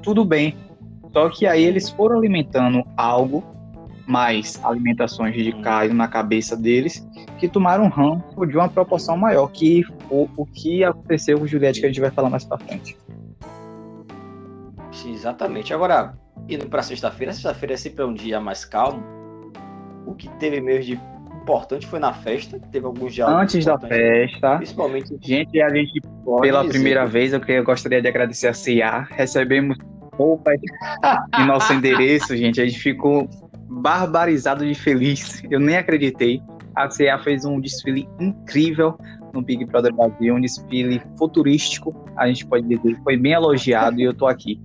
Tudo 0.02 0.24
bem. 0.24 0.56
Só 1.12 1.28
que 1.28 1.46
aí 1.46 1.62
eles 1.62 1.90
foram 1.90 2.18
alimentando 2.18 2.86
algo, 2.96 3.44
mais 4.08 4.64
alimentações 4.64 5.36
de 5.36 5.52
Caio 5.62 5.94
na 5.94 6.08
cabeça 6.08 6.56
deles, 6.56 7.06
que 7.38 7.50
tomaram 7.50 7.84
um 7.84 7.90
ranço 7.90 8.46
de 8.48 8.56
uma 8.56 8.70
proporção 8.70 9.18
maior, 9.18 9.48
que 9.48 9.84
o, 10.10 10.30
o 10.38 10.46
que 10.46 10.86
aconteceu 10.86 11.38
com 11.38 11.46
Juliette, 11.46 11.82
que 11.82 11.86
a 11.86 11.90
gente 11.90 12.00
vai 12.00 12.12
falar 12.12 12.30
mais 12.30 12.46
pra 12.46 12.58
frente. 12.58 12.98
Exatamente. 15.06 15.74
Agora, 15.74 16.18
indo 16.48 16.66
para 16.68 16.82
sexta-feira, 16.82 17.34
sexta-feira 17.34 17.74
é 17.74 17.78
sempre 17.78 18.06
um 18.06 18.14
dia 18.14 18.40
mais 18.40 18.64
calmo. 18.64 19.23
O 20.06 20.14
que 20.16 20.30
teve 20.38 20.60
mesmo 20.62 20.84
de 20.96 21.00
importante 21.42 21.86
foi 21.88 22.00
na 22.00 22.14
festa, 22.14 22.60
teve 22.72 22.86
alguns 22.86 23.14
diálogos. 23.14 23.42
Antes 23.44 23.66
da 23.66 23.78
festa, 23.80 24.58
Principalmente 24.58 25.18
gente, 25.22 25.62
a 25.62 25.70
gente, 25.70 26.00
pela 26.42 26.62
dizer. 26.62 26.72
primeira 26.74 27.06
vez, 27.06 27.34
eu 27.34 27.42
que- 27.42 27.52
eu 27.52 27.64
gostaria 27.64 28.02
de 28.02 28.08
agradecer 28.08 28.48
a 28.48 28.54
CIA. 28.54 29.08
Recebemos 29.12 29.78
roupas 30.14 30.60
em 31.40 31.46
nosso 31.46 31.74
endereço, 31.74 32.36
gente. 32.38 32.62
A 32.62 32.66
gente 32.66 32.80
ficou 32.80 33.28
barbarizado 33.70 34.66
de 34.66 34.74
feliz. 34.76 35.42
Eu 35.50 35.60
nem 35.60 35.76
acreditei. 35.76 36.42
A 36.76 36.90
CIA 36.90 37.20
fez 37.20 37.44
um 37.46 37.60
desfile 37.60 38.08
incrível 38.20 38.98
no 39.34 39.42
Big 39.42 39.66
Brother 39.66 39.94
Brasil, 39.94 40.36
um 40.36 40.40
desfile 40.42 41.02
futurístico, 41.18 41.94
a 42.16 42.28
gente 42.28 42.46
pode 42.46 42.68
dizer. 42.68 42.96
Foi 43.04 43.18
bem 43.18 43.34
elogiado 43.34 44.00
e 44.00 44.04
eu 44.04 44.14
tô 44.14 44.28
aqui. 44.28 44.62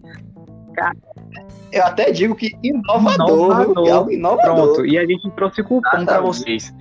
Eu 1.72 1.84
até 1.84 2.10
digo 2.10 2.34
que 2.34 2.52
inovador, 2.62 3.14
Inovador. 3.14 3.74
viu? 3.74 3.86
É 3.86 3.90
algo 3.90 4.10
inovador. 4.10 4.74
Pronto, 4.74 4.86
e 4.86 4.98
a 4.98 5.06
gente 5.06 5.30
trouxe 5.32 5.62
cupom 5.62 5.80
para 5.82 6.02
Exatamente. 6.02 6.26
vocês. 6.26 6.74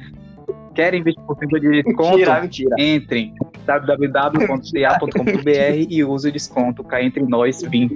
Querem 0.73 1.03
20% 1.03 1.59
de 1.59 1.83
desconto? 1.83 2.09
Mentira, 2.11 2.41
mentira. 2.41 2.75
Entrem 2.79 3.33
www.ca.com.br 3.65 5.87
e 5.89 6.03
use 6.03 6.29
o 6.29 6.31
desconto 6.31 6.83
cá 6.83 7.01
entre 7.01 7.23
nós 7.23 7.61
20. 7.61 7.95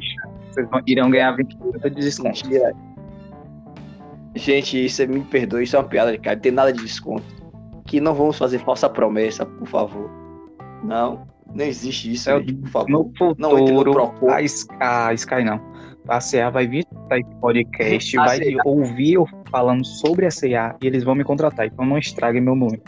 Vocês 0.52 0.70
vão- 0.70 0.82
irão 0.88 1.10
ganhar 1.10 1.36
20% 1.36 1.90
de 1.90 2.02
desconto. 2.02 2.44
Mentira. 2.46 2.74
Gente, 4.36 4.86
isso 4.86 5.02
é, 5.02 5.08
me 5.08 5.22
perdoe, 5.22 5.64
isso 5.64 5.76
é 5.76 5.80
uma 5.80 5.88
piada 5.88 6.12
de 6.12 6.18
cara. 6.18 6.36
Não 6.36 6.42
tem 6.42 6.52
nada 6.52 6.72
de 6.74 6.82
desconto. 6.82 7.24
Que 7.86 8.00
não 8.00 8.14
vamos 8.14 8.38
fazer 8.38 8.60
falsa 8.60 8.90
promessa, 8.90 9.46
por 9.46 9.68
favor. 9.68 10.10
Não, 10.84 11.28
não 11.54 11.66
existe 11.66 12.12
isso, 12.14 12.30
É, 12.30 12.40
gente, 12.40 12.54
por 12.54 12.70
favor. 12.70 12.90
No 12.90 13.12
Não 13.38 13.52
entre 13.60 13.74
no 13.74 13.80
futuro, 13.80 13.92
Procon. 13.94 14.30
a, 14.32 14.42
Sky, 14.42 14.76
a 14.80 15.14
Sky 15.14 15.44
não. 15.44 15.60
A 16.08 16.20
CA 16.20 16.50
vai 16.50 16.68
vir 16.68 16.86
esse 17.12 17.36
podcast, 17.40 18.18
A 18.18 18.26
vai 18.26 18.40
CA. 18.40 18.62
ouvir 18.66 19.14
eu 19.14 19.28
falando 19.50 19.86
sobre 19.86 20.26
a 20.26 20.30
CA 20.30 20.76
e 20.82 20.88
eles 20.88 21.04
vão 21.04 21.16
me 21.16 21.24
contratar. 21.24 21.68
Então 21.68 21.86
não 21.86 21.98
estraguem 21.98 22.42
meu 22.42 22.56
nome. 22.56 22.82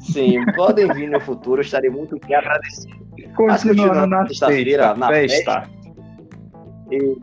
Sim, 0.00 0.44
podem 0.54 0.92
vir 0.92 1.10
no 1.10 1.20
futuro, 1.20 1.60
eu 1.60 1.64
estarei 1.64 1.90
muito 1.90 2.16
agradecido. 2.16 2.96
Mas 3.38 3.62
Continuando 3.62 4.06
na 4.06 4.26
sexta-feira, 4.26 4.82
sexta, 4.88 4.98
na 4.98 5.08
festa. 5.08 5.70
E 6.90 7.18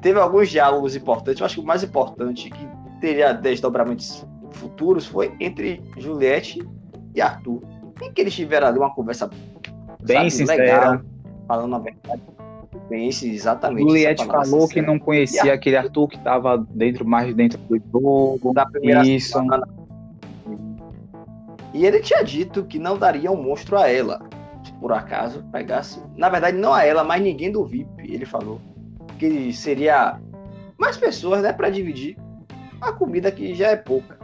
teve 0.00 0.18
alguns 0.18 0.48
diálogos 0.48 0.96
importantes. 0.96 1.40
Eu 1.40 1.46
acho 1.46 1.56
que 1.56 1.60
o 1.60 1.64
mais 1.64 1.82
importante, 1.84 2.50
que 2.50 2.68
teria 3.00 3.32
desdobramentos 3.32 4.26
futuros, 4.52 5.06
foi 5.06 5.32
entre 5.38 5.82
Juliette 5.98 6.66
e 7.14 7.20
Arthur. 7.20 7.62
Em 8.02 8.12
que 8.12 8.20
eles 8.20 8.34
tiveram 8.34 8.68
ali 8.68 8.78
uma 8.78 8.94
conversa 8.94 9.28
Bem 10.00 10.16
sabe, 10.16 10.30
sincera. 10.30 10.62
legal, 10.62 11.00
falando 11.46 11.74
a 11.76 11.78
verdade. 11.78 12.22
Sim, 12.88 13.30
exatamente. 13.30 13.82
Juliette 13.82 14.26
palavra, 14.26 14.50
falou 14.50 14.68
que 14.68 14.80
não 14.80 14.98
conhecia 14.98 15.52
aquele 15.52 15.76
Arthur 15.76 16.08
que 16.08 16.16
estava 16.16 16.56
dentro, 16.70 17.06
mais 17.06 17.34
dentro 17.34 17.58
do 17.58 17.78
jogo. 17.92 18.54
da 18.54 18.64
primeira 18.64 19.06
Isso. 19.06 19.32
semana. 19.32 19.68
E 21.74 21.84
ele 21.84 22.00
tinha 22.00 22.22
dito 22.22 22.64
que 22.64 22.78
não 22.78 22.96
daria 22.96 23.30
um 23.30 23.42
monstro 23.42 23.76
a 23.76 23.88
ela, 23.88 24.20
se 24.64 24.72
por 24.74 24.92
acaso 24.92 25.44
pegasse. 25.52 26.00
Na 26.16 26.28
verdade, 26.28 26.56
não 26.56 26.72
a 26.72 26.84
ela, 26.84 27.04
mas 27.04 27.22
ninguém 27.22 27.52
do 27.52 27.64
VIP, 27.64 28.12
ele 28.12 28.24
falou. 28.24 28.60
Que 29.18 29.52
seria 29.52 30.18
mais 30.78 30.96
pessoas, 30.96 31.42
né, 31.42 31.52
para 31.52 31.68
dividir 31.68 32.16
a 32.80 32.92
comida 32.92 33.30
que 33.30 33.54
já 33.54 33.68
é 33.68 33.76
pouca. 33.76 34.17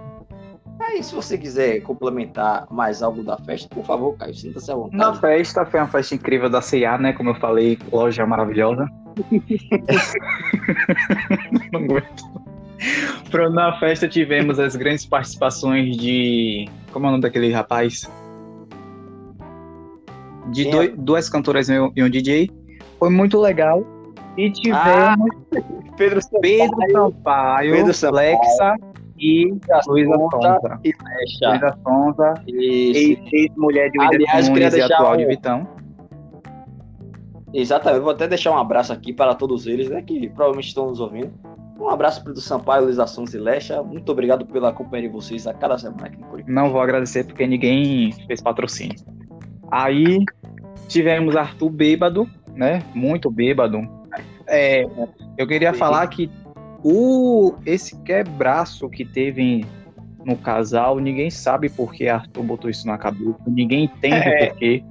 Aí, 0.80 1.02
se 1.02 1.14
você 1.14 1.38
quiser 1.38 1.80
complementar 1.80 2.66
mais 2.70 3.02
algo 3.02 3.22
da 3.22 3.36
festa, 3.38 3.68
por 3.72 3.84
favor, 3.84 4.16
Caio, 4.16 4.34
sinta-se 4.34 4.70
à 4.70 4.74
vontade. 4.74 4.96
Na 4.96 5.14
festa, 5.14 5.64
foi 5.64 5.80
uma 5.80 5.88
festa 5.88 6.14
incrível 6.14 6.50
da 6.50 6.60
C&A, 6.60 6.98
né? 6.98 7.12
Como 7.12 7.30
eu 7.30 7.34
falei, 7.36 7.78
loja 7.92 8.26
maravilhosa. 8.26 8.86
Não 11.72 11.80
aguento. 11.80 12.24
Pronto, 13.30 13.54
na 13.54 13.78
festa 13.78 14.08
tivemos 14.08 14.58
as 14.58 14.74
grandes 14.76 15.06
participações 15.06 15.96
de... 15.96 16.68
Como 16.92 17.06
é 17.06 17.08
o 17.08 17.12
nome 17.12 17.22
daquele 17.22 17.50
rapaz? 17.52 18.10
De 20.52 20.64
Quem 20.64 20.72
doi- 20.72 20.86
é? 20.88 20.94
duas 20.96 21.28
cantoras 21.30 21.68
e 21.68 21.78
um 21.78 22.10
DJ. 22.10 22.50
Foi 22.98 23.10
muito 23.10 23.40
legal. 23.40 23.84
E 24.36 24.50
tivemos 24.50 25.30
Pedro 25.96 25.96
Pedro 25.96 26.20
Sampaio, 26.92 27.72
Pedro 27.74 27.94
Sampaio. 27.94 28.38
Lexa 28.40 28.74
e 29.18 29.46
Luísa 29.86 30.12
Sonza 30.14 30.28
Sonza. 30.30 30.80
e 30.84 30.92
Fecha. 30.92 31.48
Luísa 31.50 31.78
Sonza, 31.84 32.34
ex-mulher 32.46 33.90
de 33.90 34.00
Aliás, 34.00 34.48
Whindersson 34.48 34.52
queria 34.52 34.68
Nunes 34.70 34.74
e 34.74 34.76
deixar 34.78 34.94
atual 34.96 35.14
um- 35.14 35.16
de 35.16 35.26
Vitão. 35.26 35.68
Exatamente, 37.52 38.02
vou 38.02 38.10
até 38.10 38.26
deixar 38.26 38.50
um 38.50 38.58
abraço 38.58 38.92
aqui 38.92 39.12
para 39.12 39.34
todos 39.34 39.66
eles, 39.66 39.88
né, 39.88 40.02
que 40.02 40.28
provavelmente 40.28 40.68
estão 40.68 40.88
nos 40.88 40.98
ouvindo. 41.00 41.32
Um 41.78 41.88
abraço 41.88 42.22
para 42.22 42.32
o 42.32 42.36
Sampaio, 42.36 42.84
Luiz 42.84 42.98
Assuntos 42.98 43.34
e 43.34 43.38
Lecha. 43.38 43.82
Muito 43.82 44.10
obrigado 44.10 44.44
pela 44.46 44.72
companhia 44.72 45.08
de 45.08 45.14
vocês 45.14 45.46
a 45.46 45.52
cada 45.54 45.76
semana 45.78 46.06
aqui 46.06 46.16
no 46.16 46.26
Corinthians. 46.26 46.54
Não 46.54 46.70
vou 46.70 46.80
agradecer 46.80 47.24
porque 47.24 47.46
ninguém 47.46 48.12
fez 48.26 48.40
patrocínio. 48.40 48.96
Aí 49.70 50.24
tivemos 50.88 51.36
Arthur 51.36 51.70
bêbado, 51.70 52.28
né? 52.54 52.82
Muito 52.94 53.30
bêbado. 53.30 53.86
É, 54.46 54.84
eu 55.36 55.46
queria 55.46 55.72
falar 55.74 56.06
que 56.08 56.30
o 56.84 57.54
esse 57.64 57.96
quebraço 58.02 58.88
que 58.90 59.04
teve 59.04 59.64
no 60.24 60.36
casal, 60.36 60.98
ninguém 60.98 61.30
sabe 61.30 61.68
por 61.68 61.92
que 61.92 62.08
Arthur 62.08 62.44
botou 62.44 62.70
isso 62.70 62.86
na 62.86 62.96
cabeça, 62.98 63.38
ninguém 63.46 63.84
entende 63.84 64.14
É. 64.14 64.46
por 64.46 64.58
quê. 64.58 64.84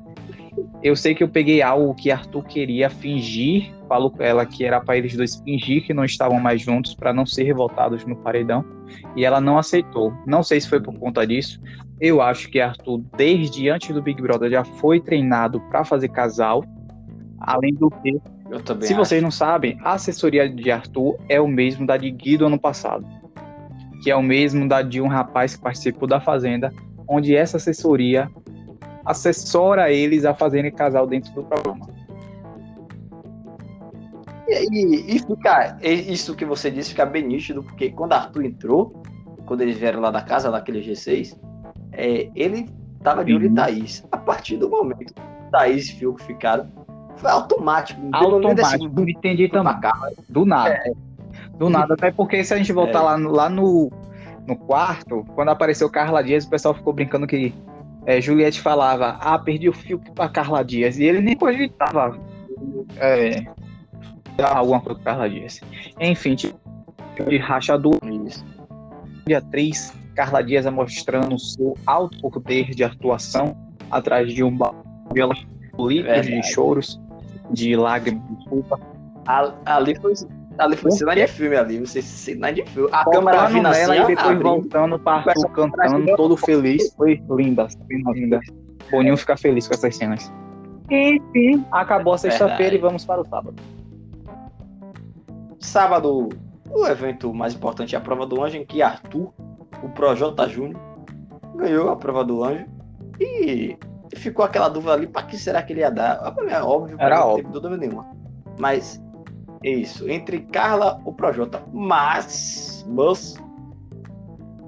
Eu 0.84 0.96
sei 0.96 1.16
que 1.16 1.24
eu 1.24 1.28
peguei 1.28 1.62
algo 1.62 1.96
que 1.96 2.12
Arthur 2.12 2.44
queria 2.44 2.90
fingir, 2.90 3.72
falou 3.88 4.12
com 4.12 4.22
ela 4.22 4.46
que 4.46 4.64
era 4.64 4.80
para 4.80 4.98
eles 4.98 5.16
dois 5.16 5.36
fingir 5.38 5.84
que 5.84 5.94
não 5.94 6.06
estavam 6.06 6.40
mais 6.40 6.62
juntos 6.62 6.94
para 6.94 7.12
não 7.12 7.26
ser 7.26 7.44
revoltados 7.44 8.06
no 8.06 8.16
paredão, 8.18 8.64
e 9.16 9.26
ela 9.26 9.42
não 9.42 9.58
aceitou. 9.58 10.14
Não 10.28 10.44
sei 10.44 10.62
se 10.62 10.70
foi 10.70 10.80
por 10.80 10.94
conta 11.00 11.26
disso. 11.26 11.60
Eu 12.00 12.22
acho 12.22 12.50
que 12.50 12.60
Arthur, 12.60 13.02
desde 13.18 13.70
antes 13.70 13.94
do 13.96 14.02
Big 14.02 14.22
Brother, 14.22 14.52
já 14.52 14.64
foi 14.64 15.00
treinado 15.00 15.60
para 15.62 15.84
fazer 15.84 16.10
casal. 16.10 16.64
Além 17.40 17.74
do 17.74 17.90
que, 17.90 18.22
Eu 18.50 18.62
também 18.62 18.88
se 18.88 18.94
acho. 18.94 19.06
vocês 19.06 19.22
não 19.22 19.32
sabem, 19.32 19.78
a 19.84 19.94
assessoria 19.94 20.50
de 20.50 20.70
Arthur 20.70 21.18
é 21.30 21.40
o 21.40 21.48
mesmo 21.48 21.88
da 21.88 21.98
de 21.98 22.12
Guido 22.12 22.46
ano 22.46 22.60
passado, 22.60 23.06
que 24.02 24.12
é 24.12 24.16
o 24.16 24.22
mesmo 24.22 24.68
da 24.68 24.82
de 24.82 25.02
um 25.02 25.08
rapaz 25.08 25.56
que 25.56 25.62
participou 25.62 26.08
da 26.08 26.20
Fazenda, 26.20 26.72
onde 27.08 27.36
essa 27.36 27.58
assessoria 27.58 28.30
assessora 29.06 29.92
eles 29.92 30.26
a 30.26 30.34
fazerem 30.34 30.72
casal 30.72 31.08
dentro 31.08 31.34
do 31.34 31.44
programa. 31.44 31.88
E, 34.48 35.16
e 35.16 35.20
fica, 35.20 35.78
e 35.82 36.14
isso 36.14 36.36
que 36.36 36.46
você 36.46 36.70
disse 36.70 36.90
fica 36.90 37.06
bem 37.06 37.26
nítido, 37.26 37.64
porque 37.64 37.90
quando 37.92 38.14
Arthur 38.14 38.44
entrou, 38.44 39.04
quando 39.46 39.62
eles 39.62 39.78
vieram 39.78 40.02
lá 40.02 40.12
da 40.12 40.22
casa, 40.22 40.52
daquele 40.52 40.82
G6, 40.82 41.38
é, 41.92 42.30
ele 42.36 42.70
tava 43.02 43.24
de 43.24 43.34
olho 43.34 43.46
em 43.46 43.50
Sim. 43.50 43.56
Thaís. 43.56 44.06
A 44.12 44.18
partir 44.18 44.58
do 44.58 44.70
momento 44.70 45.14
que 45.14 45.22
Thaís 45.52 45.90
e 45.90 45.94
Fiuk 45.94 46.22
ficaram, 46.24 46.70
foi 47.18 47.32
automático. 47.32 48.00
Assim, 48.14 48.26
Automático, 48.26 48.96
não 48.96 49.08
entendi 49.10 49.48
pra 49.48 49.64
também. 49.64 50.16
Do 50.30 50.46
nada. 50.46 50.80
Do 51.58 51.70
nada, 51.70 51.94
até 51.94 52.12
porque 52.12 52.44
se 52.44 52.54
a 52.54 52.58
gente 52.58 52.74
voltar 52.74 53.00
É. 53.00 53.04
lá, 53.04 53.18
no, 53.18 53.32
lá 53.32 53.50
no, 53.50 53.92
no 54.48 54.56
quarto, 54.56 55.26
quando 55.36 55.50
apareceu 55.50 55.90
Carla 55.90 56.24
Dias, 56.24 56.46
o 56.46 56.50
pessoal 56.50 56.74
ficou 56.74 56.94
brincando 56.94 57.28
que 57.28 57.54
é, 58.06 58.20
Juliette 58.20 58.60
falava, 58.60 59.18
ah, 59.22 59.38
perdi 59.40 59.70
o 59.70 59.74
fio 59.74 60.00
pra 60.14 60.28
Carla 60.28 60.64
Dias. 60.64 60.98
E 60.98 61.04
ele 61.04 61.22
nem 61.22 61.36
cogitava 61.36 62.18
é, 62.98 63.46
dar 64.36 64.58
alguma 64.58 64.82
coisa 64.82 65.00
com 65.00 65.06
Carla 65.06 65.30
Dias. 65.30 65.62
Enfim, 66.00 66.36
tipo, 66.36 66.60
de 67.28 67.38
rachador, 67.38 67.98
dia 69.26 69.42
3, 69.42 69.94
Carla 70.16 70.44
Dias 70.44 70.66
mostrando 70.66 71.36
o 71.36 71.40
seu 71.40 71.78
alto 71.86 72.30
poder 72.30 72.72
de 72.72 72.84
atuação 72.84 73.56
atrás 73.90 74.34
de 74.34 74.44
um 74.44 74.56
balão 74.56 74.84
de 75.14 75.22
litros 75.22 75.48
de 75.78 76.02
Verdade. 76.04 76.54
choros, 76.54 77.00
de 77.54 77.76
lágrimas 77.76 78.24
de 78.40 78.46
culpa. 78.50 78.80
A- 79.28 79.54
Ali 79.66 79.96
foi, 80.00 80.14
ali 80.58 80.76
foi 80.76 80.92
O 80.92 80.94
cena 80.94 81.16
de 81.16 81.28
filme 81.28 81.56
ali, 81.56 81.80
você 81.80 82.02
cena 82.02 82.52
de 82.52 82.66
filme. 82.66 82.90
A 82.92 83.06
câmera 83.06 83.46
vindo 83.48 83.68
assim, 83.68 83.92
e 83.94 84.06
depois 84.06 84.20
abrindo. 84.20 84.44
voltando 84.44 85.02
Arthur 85.06 85.50
cantando, 85.50 85.76
frase- 85.76 86.16
todo 86.18 86.36
feliz. 86.38 86.94
Foi 86.96 87.22
linda, 87.30 87.68
linda, 87.90 88.12
linda. 88.12 88.40
Boninho 88.92 89.16
fica 89.18 89.38
feliz 89.38 89.68
com 89.68 89.74
essas 89.76 89.96
cenas. 89.96 90.32
Enfim, 90.92 91.66
acabou 91.72 92.14
a 92.14 92.18
sexta-feira 92.18 92.76
e 92.76 92.78
vamos 92.78 93.06
para 93.06 93.22
o 93.22 93.26
sábado. 93.28 93.56
Sábado, 95.60 96.30
o 96.70 96.86
evento 96.88 97.34
mais 97.34 97.54
importante 97.56 97.96
é 97.96 97.98
a 97.98 98.02
prova 98.02 98.26
do 98.26 98.44
anjo, 98.44 98.58
em 98.58 98.66
que 98.66 98.82
Arthur, 98.82 99.32
o 99.82 99.90
Projota 99.90 100.48
Júnior, 100.48 100.80
ganhou 101.56 101.90
a 101.90 101.96
prova 101.96 102.24
do 102.24 102.44
anjo 102.44 102.66
e 103.20 103.78
ficou 104.16 104.44
aquela 104.46 104.70
dúvida 104.70 104.94
ali, 104.94 105.08
para 105.08 105.24
que 105.24 105.38
será 105.38 105.62
que 105.64 105.74
ele 105.74 105.82
ia 105.82 105.92
dar? 105.92 106.34
É 106.50 106.62
óbvio, 106.62 106.98
Era 107.00 107.16
mim 107.16 107.22
não 107.22 107.30
óbvio. 107.30 107.44
teve 107.44 107.54
dúvida 107.54 107.78
nenhuma. 107.78 108.16
Mas 108.60 109.02
é 109.64 109.70
isso, 109.70 110.10
entre 110.10 110.42
Carla 110.42 111.00
ou 111.06 111.14
Projota. 111.14 111.64
Mas, 111.72 112.86
mas, 112.90 113.36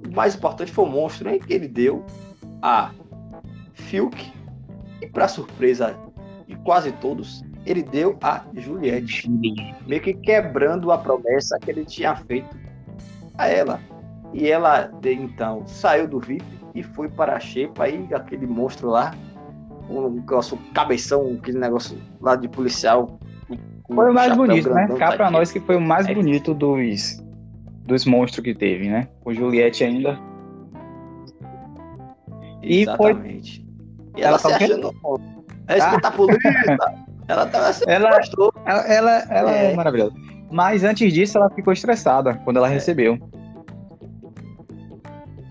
o 0.06 0.16
mais 0.16 0.36
importante 0.36 0.72
foi 0.72 0.86
o 0.86 0.90
monstro, 0.90 1.30
hein, 1.30 1.40
que 1.40 1.54
ele 1.54 1.68
deu 1.68 2.06
a 2.62 2.92
Fiuk 3.74 4.34
e 5.02 5.08
para 5.08 5.28
surpresa 5.28 5.98
de 6.48 6.56
quase 6.58 6.92
todos, 6.94 7.44
ele 7.66 7.84
deu 7.84 8.18
a 8.22 8.44
Juliette 8.54 9.30
meio 9.30 10.02
que 10.02 10.14
quebrando 10.14 10.92
a 10.92 10.98
promessa 10.98 11.58
que 11.60 11.72
ele 11.72 11.84
tinha 11.84 12.16
feito 12.16 12.56
a 13.38 13.48
ela. 13.48 13.80
E 14.34 14.48
ela, 14.48 14.92
então, 15.04 15.66
saiu 15.68 16.08
do 16.08 16.20
VIP 16.20 16.46
e 16.74 16.84
foi 16.84 17.10
para 17.10 17.36
a 17.36 17.40
Xepa, 17.40 17.86
aí 17.86 18.08
aquele 18.14 18.46
monstro 18.46 18.90
lá, 18.90 19.14
o 19.90 20.10
nosso 20.30 20.58
cabeção, 20.74 21.38
aquele 21.40 21.60
negócio 21.60 21.98
lá 22.22 22.36
de 22.36 22.48
policial. 22.48 23.20
Foi 23.88 24.10
o 24.10 24.14
mais 24.14 24.36
bonito, 24.36 24.70
né? 24.74 24.88
Cá 24.98 25.16
pra 25.16 25.30
nós 25.30 25.52
que 25.52 25.60
foi 25.60 25.76
o 25.76 25.82
mais 25.82 26.08
é. 26.08 26.14
bonito 26.14 26.54
dos, 26.54 27.24
dos 27.86 28.06
monstros 28.06 28.44
que 28.44 28.54
teve, 28.56 28.90
né? 28.90 29.08
O 29.24 29.34
Juliette 29.34 29.84
ainda. 29.84 30.20
E 32.64 32.82
Exatamente. 32.82 33.60
Foi... 33.60 34.22
E 34.22 34.22
ela, 34.22 34.30
ela 34.30 34.40
se 34.40 34.48
achando. 34.48 34.92
Respeita 35.68 36.08
ah. 36.08 36.10
a 36.10 36.12
polícia. 36.12 36.78
ela 37.28 37.74
se 37.74 37.84
ela, 37.90 38.10
ela, 38.66 38.86
ela, 38.88 39.12
ela 39.30 39.52
é. 39.52 39.72
é 39.72 39.76
maravilhosa. 39.76 40.16
Mas 40.52 40.84
antes 40.84 41.12
disso, 41.14 41.38
ela 41.38 41.50
ficou 41.50 41.74
estressada 41.74 42.36
quando 42.44 42.58
ela 42.58 42.70
é. 42.70 42.74
recebeu. 42.74 43.20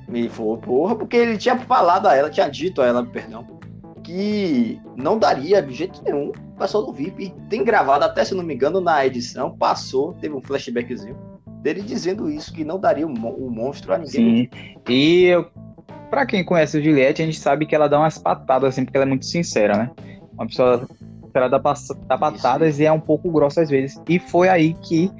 Me 0.09 0.29
foi, 0.29 0.57
porra, 0.59 0.95
porque 0.95 1.17
ele 1.17 1.37
tinha 1.37 1.59
falado 1.59 2.07
a 2.07 2.15
ela, 2.15 2.31
tinha 2.31 2.49
dito 2.49 2.81
a 2.81 2.87
ela, 2.87 3.05
perdão, 3.05 3.45
que 4.05 4.81
não 4.97 5.19
daria 5.19 5.61
de 5.61 5.75
jeito 5.75 6.03
nenhum 6.05 6.31
passou 6.57 6.87
no 6.87 6.93
VIP. 6.93 7.35
Tem 7.49 7.65
gravado, 7.65 8.05
até 8.05 8.25
se 8.25 8.35
não 8.35 8.45
me 8.45 8.55
engano, 8.55 8.81
na 8.81 9.05
edição, 9.05 9.57
passou, 9.57 10.13
teve 10.15 10.35
um 10.35 10.41
flashbackzinho 10.41 11.17
dele 11.63 11.81
dizendo 11.81 12.31
isso, 12.31 12.53
que 12.53 12.63
não 12.63 12.79
daria 12.79 13.07
o 13.07 13.11
um, 13.11 13.47
um 13.47 13.51
monstro 13.51 13.93
a 13.95 13.99
ninguém. 13.99 14.51
Sim. 14.53 14.77
E 14.89 15.25
eu, 15.25 15.47
pra 16.11 16.27
quem 16.27 16.45
conhece 16.45 16.77
a 16.77 16.81
Juliette, 16.81 17.23
a 17.23 17.25
gente 17.25 17.41
sabe 17.41 17.65
que 17.65 17.75
ela 17.75 17.89
dá 17.89 17.99
umas 17.99 18.19
patadas, 18.19 18.69
assim, 18.69 18.85
porque 18.85 18.97
ela 18.97 19.07
é 19.07 19.09
muito 19.09 19.25
sincera, 19.25 19.77
né? 19.77 19.91
Uma 20.35 20.47
pessoa 20.47 20.87
ela 21.33 21.49
dá, 21.49 21.61
dá 22.07 22.19
patadas 22.19 22.75
isso. 22.75 22.83
e 22.83 22.87
é 22.87 22.93
um 22.93 23.01
pouco 23.01 23.31
grossa 23.31 23.63
às 23.63 23.71
vezes. 23.71 24.01
E 24.09 24.19
foi 24.19 24.49
aí 24.49 24.75
que. 24.75 25.11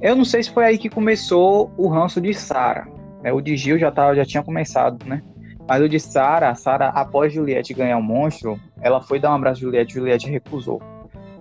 Eu 0.00 0.16
não 0.16 0.24
sei 0.24 0.42
se 0.42 0.50
foi 0.50 0.64
aí 0.64 0.78
que 0.78 0.90
começou 0.90 1.70
o 1.76 1.88
ranço 1.88 2.20
de 2.20 2.34
Sara. 2.34 2.88
É, 3.22 3.32
o 3.32 3.40
de 3.40 3.56
Gil 3.56 3.78
já, 3.78 3.90
tava, 3.90 4.14
já 4.14 4.24
tinha 4.24 4.42
começado, 4.42 5.04
né? 5.06 5.22
Mas 5.68 5.82
o 5.82 5.88
de 5.88 5.98
Sara, 5.98 6.54
Sara, 6.54 6.88
após 6.88 7.32
Juliette 7.32 7.74
ganhar 7.74 7.98
o 7.98 8.02
monstro, 8.02 8.58
ela 8.80 9.02
foi 9.02 9.18
dar 9.18 9.32
um 9.32 9.34
abraço 9.34 9.58
a 9.58 9.62
Juliette, 9.62 9.94
Juliette 9.94 10.30
recusou. 10.30 10.80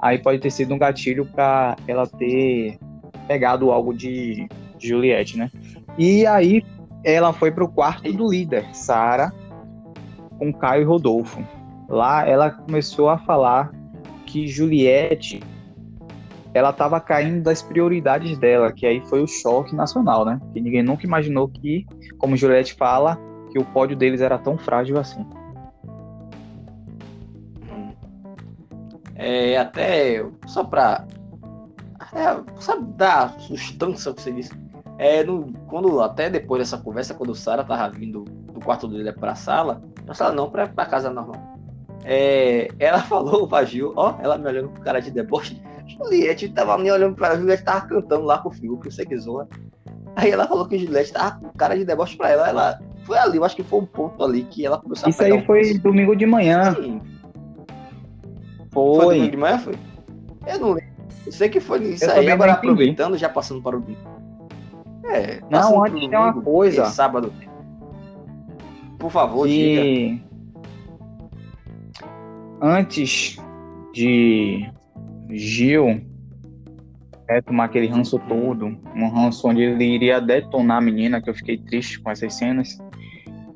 Aí 0.02 0.18
pode 0.18 0.40
ter 0.40 0.50
sido 0.50 0.74
um 0.74 0.80
gatilho 0.80 1.26
para 1.26 1.76
ela 1.88 2.08
ter 2.08 2.78
pegado 3.28 3.72
algo 3.72 3.94
de, 3.94 4.48
de 4.78 4.88
Juliette, 4.88 5.38
né? 5.38 5.52
E 5.98 6.26
aí 6.26 6.64
ela 7.04 7.32
foi 7.32 7.52
pro 7.52 7.70
quarto 7.70 8.12
do 8.12 8.30
líder, 8.30 8.66
Sara, 8.74 9.32
com 10.38 10.52
Caio 10.52 10.82
e 10.82 10.86
Rodolfo. 10.86 11.46
Lá 11.88 12.28
ela 12.28 12.50
começou 12.50 13.10
a 13.10 13.18
falar 13.20 13.72
que 14.26 14.48
Juliette 14.48 15.42
ela 16.54 16.70
estava 16.70 17.00
caindo 17.02 17.44
das 17.44 17.62
prioridades 17.62 18.38
dela, 18.38 18.72
que 18.72 18.86
aí 18.86 19.02
foi 19.02 19.22
o 19.22 19.28
choque 19.28 19.76
nacional, 19.76 20.24
né? 20.24 20.40
Que 20.54 20.62
ninguém 20.62 20.82
nunca 20.82 21.06
imaginou 21.06 21.50
que, 21.50 21.86
como 22.18 22.38
Juliette 22.38 22.76
fala, 22.76 23.20
que 23.56 23.60
o 23.60 23.64
pódio 23.64 23.96
deles 23.96 24.20
era 24.20 24.38
tão 24.38 24.58
frágil 24.58 25.00
assim. 25.00 25.26
É, 29.16 29.58
até 29.58 30.26
só 30.46 30.66
para 30.66 31.08
é, 32.14 32.62
sabe, 32.62 32.84
dar 32.98 33.40
sustância 33.40 34.14
que 34.14 34.22
você 34.22 34.34
disse. 34.34 34.52
É, 34.98 35.24
no, 35.24 35.54
quando, 35.70 36.02
até 36.02 36.30
depois 36.30 36.60
dessa 36.60 36.78
conversa, 36.78 37.14
quando 37.14 37.30
o 37.30 37.36
Sara 37.36 37.64
tava 37.64 37.90
vindo 37.98 38.26
do 38.26 38.60
quarto 38.60 38.90
dele 38.90 39.14
para 39.14 39.32
a 39.32 39.36
sala, 39.36 39.82
pra 40.06 40.14
sala 40.14 40.34
não, 40.34 40.52
para 40.52 40.66
a 40.76 40.86
casa 40.86 41.10
normal. 41.10 41.58
É, 42.04 42.68
ela 42.78 43.00
falou 43.08 43.48
pra 43.48 43.64
Gil, 43.64 43.94
ó, 43.96 44.18
ela 44.20 44.38
me 44.38 44.48
olhando 44.48 44.68
com 44.68 44.82
cara 44.82 45.00
de 45.00 45.12
deboche. 45.12 45.62
Juliette 45.88 46.50
tava 46.50 46.78
me 46.78 46.92
olhando 46.92 47.16
pra 47.16 47.30
ela, 47.30 47.38
Juliette 47.38 47.64
tava 47.64 47.88
cantando 47.88 48.26
lá 48.26 48.38
com 48.40 48.50
o 48.50 48.52
Fiuk, 48.52 48.90
que 48.90 49.18
zoa. 49.18 49.48
Aí 50.18 50.32
ela 50.32 50.46
falou 50.46 50.68
que 50.68 50.78
Juliette 50.78 51.14
tava 51.14 51.40
com 51.40 51.50
cara 51.58 51.78
de 51.78 51.86
deboche 51.86 52.18
pra 52.18 52.32
ela. 52.32 52.50
Ela 52.50 52.80
foi 53.06 53.18
ali, 53.20 53.38
eu 53.38 53.46
acho 53.46 53.56
que 53.56 53.64
foi 53.64 53.80
um 53.80 53.86
ponto 53.86 54.24
ali 54.24 54.44
que 54.44 54.66
ela 54.66 54.80
começou 54.80 55.08
Isso 55.08 55.22
a 55.22 55.28
Isso 55.28 55.38
aí 55.38 55.46
foi 55.46 55.74
um 55.74 55.78
domingo 55.78 56.16
de 56.16 56.26
manhã. 56.26 56.74
Sim. 56.74 57.02
Foi. 58.72 58.96
Foi 58.96 59.16
domingo 59.16 59.32
de 59.32 59.38
manhã, 59.38 59.60
foi? 59.60 59.76
Eu 60.48 60.60
não 60.60 60.74
lembro. 60.74 60.96
Eu 61.26 61.32
sei 61.32 61.50
que 61.50 61.60
foi 61.60 61.84
isso 61.84 62.06
eu 62.06 62.12
aí. 62.12 62.30
Agora 62.30 62.54
aproveitando, 62.54 63.16
já 63.18 63.30
passando 63.30 63.62
para 63.62 63.78
o 63.78 63.80
domingo. 63.80 64.02
É, 65.06 65.40
não, 65.52 65.84
antes 65.84 66.10
tem 66.10 66.18
uma 66.18 66.34
coisa. 66.34 66.86
Sábado. 66.86 67.32
Por 68.98 69.12
favor, 69.12 69.48
que... 69.48 70.20
diga. 70.20 70.26
Antes 72.60 73.38
de 73.94 74.68
Gil 75.30 76.02
é, 77.28 77.42
tomar 77.42 77.66
aquele 77.66 77.88
ranço 77.88 78.20
todo, 78.28 78.78
um 78.96 79.10
ranço 79.10 79.48
onde 79.48 79.62
ele 79.62 79.84
iria 79.84 80.22
detonar 80.22 80.78
a 80.78 80.82
menina, 80.82 81.22
que 81.22 81.30
eu 81.30 81.34
fiquei 81.34 81.58
triste 81.58 82.00
com 82.00 82.12
essas 82.12 82.34
cenas. 82.36 82.78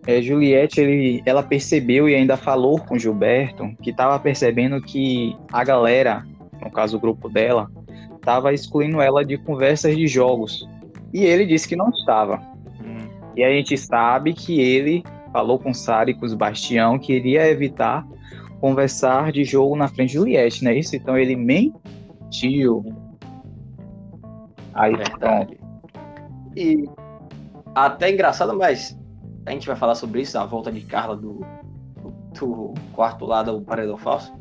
É, 0.07 0.21
Juliette, 0.21 0.79
ele, 0.79 1.21
ela 1.25 1.43
percebeu 1.43 2.07
e 2.07 2.15
ainda 2.15 2.37
falou 2.37 2.79
com 2.79 2.97
Gilberto 2.97 3.69
que 3.81 3.91
estava 3.91 4.17
percebendo 4.19 4.81
que 4.81 5.35
a 5.51 5.63
galera, 5.63 6.25
no 6.63 6.71
caso 6.71 6.97
o 6.97 6.99
grupo 6.99 7.29
dela, 7.29 7.69
estava 8.15 8.53
excluindo 8.53 9.01
ela 9.01 9.23
de 9.23 9.37
conversas 9.37 9.95
de 9.95 10.07
jogos. 10.07 10.67
E 11.13 11.23
ele 11.23 11.45
disse 11.45 11.67
que 11.67 11.75
não 11.75 11.89
estava. 11.89 12.37
Hum. 12.81 13.07
E 13.35 13.43
a 13.43 13.49
gente 13.49 13.77
sabe 13.77 14.33
que 14.33 14.59
ele 14.59 15.03
falou 15.31 15.59
com 15.59 15.73
Sara 15.73 16.09
e 16.09 16.13
com 16.13 16.25
os 16.25 16.33
Bastião 16.33 16.97
que 16.97 17.13
iria 17.13 17.47
evitar 17.47 18.05
conversar 18.59 19.31
de 19.31 19.43
jogo 19.43 19.75
na 19.75 19.87
frente 19.87 20.09
de 20.09 20.15
Juliette, 20.15 20.63
não 20.63 20.71
é 20.71 20.77
isso? 20.77 20.95
Então 20.95 21.17
ele 21.17 21.35
mentiu. 21.35 22.83
Aí, 24.73 24.95
Verdade. 24.95 25.57
E 26.55 26.89
até 27.73 28.11
engraçado, 28.11 28.55
mas 28.57 28.98
a 29.49 29.53
gente 29.53 29.67
vai 29.67 29.75
falar 29.75 29.95
sobre 29.95 30.21
isso, 30.21 30.37
a 30.37 30.45
volta 30.45 30.71
de 30.71 30.81
Carla 30.81 31.15
do, 31.15 31.43
do 32.39 32.73
quarto 32.93 33.25
lado 33.25 33.57
do 33.57 33.61
paredão 33.61 33.97
falso. 33.97 34.31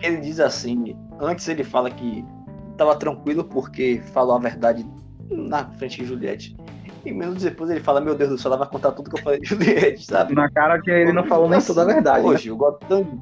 Ele 0.00 0.18
diz 0.18 0.38
assim, 0.38 0.96
antes 1.20 1.48
ele 1.48 1.64
fala 1.64 1.90
que 1.90 2.24
estava 2.70 2.94
tranquilo 2.96 3.44
porque 3.44 4.00
falou 4.12 4.36
a 4.36 4.38
verdade 4.38 4.86
na 5.28 5.64
frente 5.72 6.00
de 6.00 6.06
Juliette. 6.06 6.56
E 7.04 7.12
minutos 7.12 7.42
depois 7.42 7.68
ele 7.68 7.80
fala, 7.80 8.00
meu 8.00 8.14
Deus 8.14 8.30
do 8.30 8.38
céu, 8.38 8.50
ela 8.50 8.58
vai 8.58 8.68
contar 8.68 8.92
tudo 8.92 9.10
que 9.10 9.18
eu 9.18 9.24
falei 9.24 9.40
de 9.40 9.48
Juliette, 9.48 10.04
sabe? 10.06 10.34
Na 10.34 10.48
cara 10.50 10.80
que 10.80 10.90
ele 10.90 11.12
não 11.12 11.24
falou 11.24 11.48
nem 11.48 11.60
toda 11.60 11.82
a 11.82 11.84
verdade. 11.84 12.24
Hoje, 12.24 12.48
né? 12.48 12.52
eu 12.52 12.56
gosto 12.56 12.78
tanto 12.86 13.18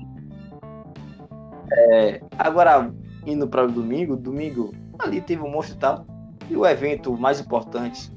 é, 1.73 2.21
agora, 2.39 2.93
indo 3.27 3.49
para 3.49 3.65
o 3.65 3.71
domingo, 3.71 4.17
domingo 4.17 4.75
ali 4.99 5.21
teve 5.21 5.43
um 5.43 5.51
monstro 5.51 5.77
e 5.77 5.79
tal. 5.79 6.07
E 6.51 6.57
o 6.57 6.67
evento 6.67 7.17
mais 7.17 7.41
importante, 7.41 8.13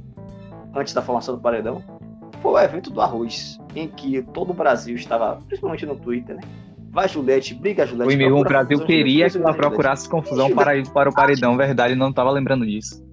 antes 0.75 0.93
da 0.93 1.01
formação 1.01 1.35
do 1.35 1.41
paredão, 1.41 1.81
foi 2.45 2.53
o 2.53 2.59
evento 2.59 2.91
do 2.91 3.01
arroz, 3.01 3.59
em 3.75 3.87
que 3.87 4.21
todo 4.21 4.51
o 4.51 4.53
Brasil 4.53 4.95
estava, 4.95 5.41
principalmente 5.47 5.83
no 5.83 5.95
Twitter, 5.95 6.35
né? 6.35 6.43
Vai 6.91 7.09
Juliette, 7.09 7.55
briga 7.55 7.87
Juliette. 7.87 8.31
O, 8.31 8.43
Brasil 8.43 8.85
queria 8.85 9.27
que 9.27 9.37
ela 9.37 9.51
procurasse 9.51 10.07
confusão 10.07 10.53
para 10.53 10.77
ir 10.77 10.87
para 10.89 11.09
o 11.09 11.13
paredão, 11.13 11.57
verdade, 11.57 11.95
não 11.95 12.11
estava 12.11 12.29
lembrando 12.29 12.63
disso. 12.63 13.03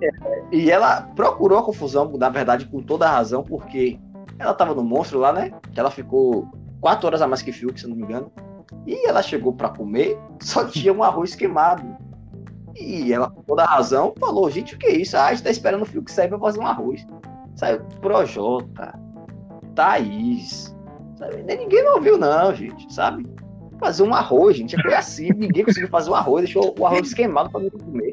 É, 0.00 0.08
e 0.52 0.70
ela 0.70 1.02
procurou 1.16 1.58
a 1.58 1.62
confusão, 1.64 2.08
na 2.16 2.28
verdade, 2.28 2.66
com 2.66 2.80
toda 2.80 3.08
a 3.08 3.10
razão, 3.10 3.42
porque 3.42 3.98
ela 4.38 4.52
estava 4.52 4.72
no 4.72 4.84
monstro 4.84 5.18
lá, 5.18 5.32
né? 5.32 5.50
Ela 5.74 5.90
ficou 5.90 6.48
quatro 6.80 7.08
horas 7.08 7.20
a 7.20 7.26
mais 7.26 7.42
que 7.42 7.50
Fiuk, 7.50 7.80
se 7.80 7.88
não 7.88 7.96
me 7.96 8.04
engano. 8.04 8.30
E 8.86 9.08
ela 9.08 9.22
chegou 9.22 9.52
para 9.52 9.70
comer, 9.70 10.16
só 10.40 10.64
tinha 10.70 10.92
um 10.92 11.02
arroz 11.02 11.34
queimado. 11.34 11.84
E 12.76 13.12
ela, 13.12 13.30
com 13.30 13.42
toda 13.42 13.64
razão, 13.64 14.12
falou: 14.18 14.50
gente, 14.50 14.74
o 14.74 14.78
que 14.78 14.86
é 14.86 14.96
isso? 14.96 15.16
Ah, 15.16 15.26
a 15.26 15.30
gente 15.34 15.44
tá 15.44 15.50
esperando 15.50 15.82
o 15.82 15.86
Fiuk 15.86 16.10
sair 16.10 16.28
pra 16.28 16.38
fazer 16.38 16.60
um 16.60 16.66
arroz. 16.66 17.06
Saiu 17.54 17.80
Projota, 18.00 18.98
Thaís. 19.74 20.74
Sabe? 21.16 21.42
Ninguém 21.42 21.84
não 21.84 21.94
ouviu, 21.94 22.18
não, 22.18 22.54
gente, 22.54 22.92
sabe? 22.92 23.26
Fazer 23.78 24.02
um 24.02 24.14
arroz, 24.14 24.56
gente. 24.56 24.80
Foi 24.82 24.94
assim, 24.94 25.30
ninguém 25.36 25.64
conseguiu 25.64 25.88
fazer 25.88 26.10
um 26.10 26.14
arroz, 26.14 26.44
deixou 26.44 26.74
o 26.78 26.86
arroz 26.86 27.14
queimado 27.14 27.50
pra 27.50 27.60
não 27.60 27.70
comer. 27.70 28.12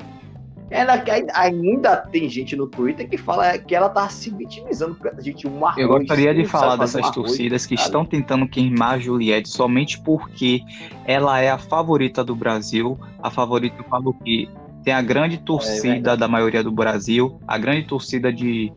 Ela, 0.69 1.03
ainda 1.33 1.97
tem 1.97 2.29
gente 2.29 2.55
no 2.55 2.65
Twitter 2.65 3.09
que 3.09 3.17
fala 3.17 3.57
que 3.57 3.75
ela 3.75 3.89
tá 3.89 4.07
se 4.07 4.29
vitimizando 4.29 4.95
porque 4.95 5.13
a 5.13 5.21
gente 5.21 5.45
um 5.45 5.65
arroz, 5.65 5.83
Eu 5.83 5.89
gostaria 5.89 6.33
de 6.33 6.45
falar 6.45 6.77
dessas 6.77 7.09
um 7.09 7.11
torcidas 7.11 7.65
que 7.65 7.75
estão 7.75 8.05
tentando 8.05 8.47
queimar 8.47 8.93
a 8.93 8.97
Juliette 8.97 9.49
somente 9.49 9.99
porque 9.99 10.61
ela 11.05 11.41
é 11.41 11.49
a 11.49 11.57
favorita 11.57 12.23
do 12.23 12.33
Brasil. 12.33 12.97
A 13.21 13.29
favorita, 13.29 13.75
eu 13.79 13.83
falo 13.83 14.13
que 14.13 14.49
tem 14.81 14.93
a 14.93 15.01
grande 15.01 15.39
torcida 15.39 16.13
é 16.13 16.17
da 16.17 16.27
maioria 16.29 16.63
do 16.63 16.71
Brasil, 16.71 17.37
a 17.45 17.57
grande 17.57 17.83
torcida 17.83 18.31
de 18.31 18.71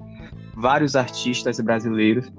vários 0.56 0.96
artistas 0.96 1.58
brasileiros. 1.60 2.30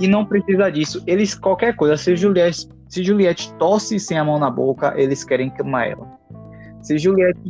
E 0.00 0.06
não 0.06 0.26
precisa 0.26 0.70
disso. 0.70 1.02
Eles, 1.06 1.34
qualquer 1.34 1.74
coisa, 1.74 1.96
se 1.96 2.14
Juliette, 2.16 2.68
se 2.88 3.02
Juliette 3.02 3.52
tosse 3.54 3.98
sem 3.98 4.18
a 4.18 4.24
mão 4.24 4.38
na 4.38 4.50
boca, 4.50 4.92
eles 4.96 5.24
querem 5.24 5.50
queimar 5.50 5.88
ela. 5.88 6.06
Se 6.82 6.98
Juliette 6.98 7.40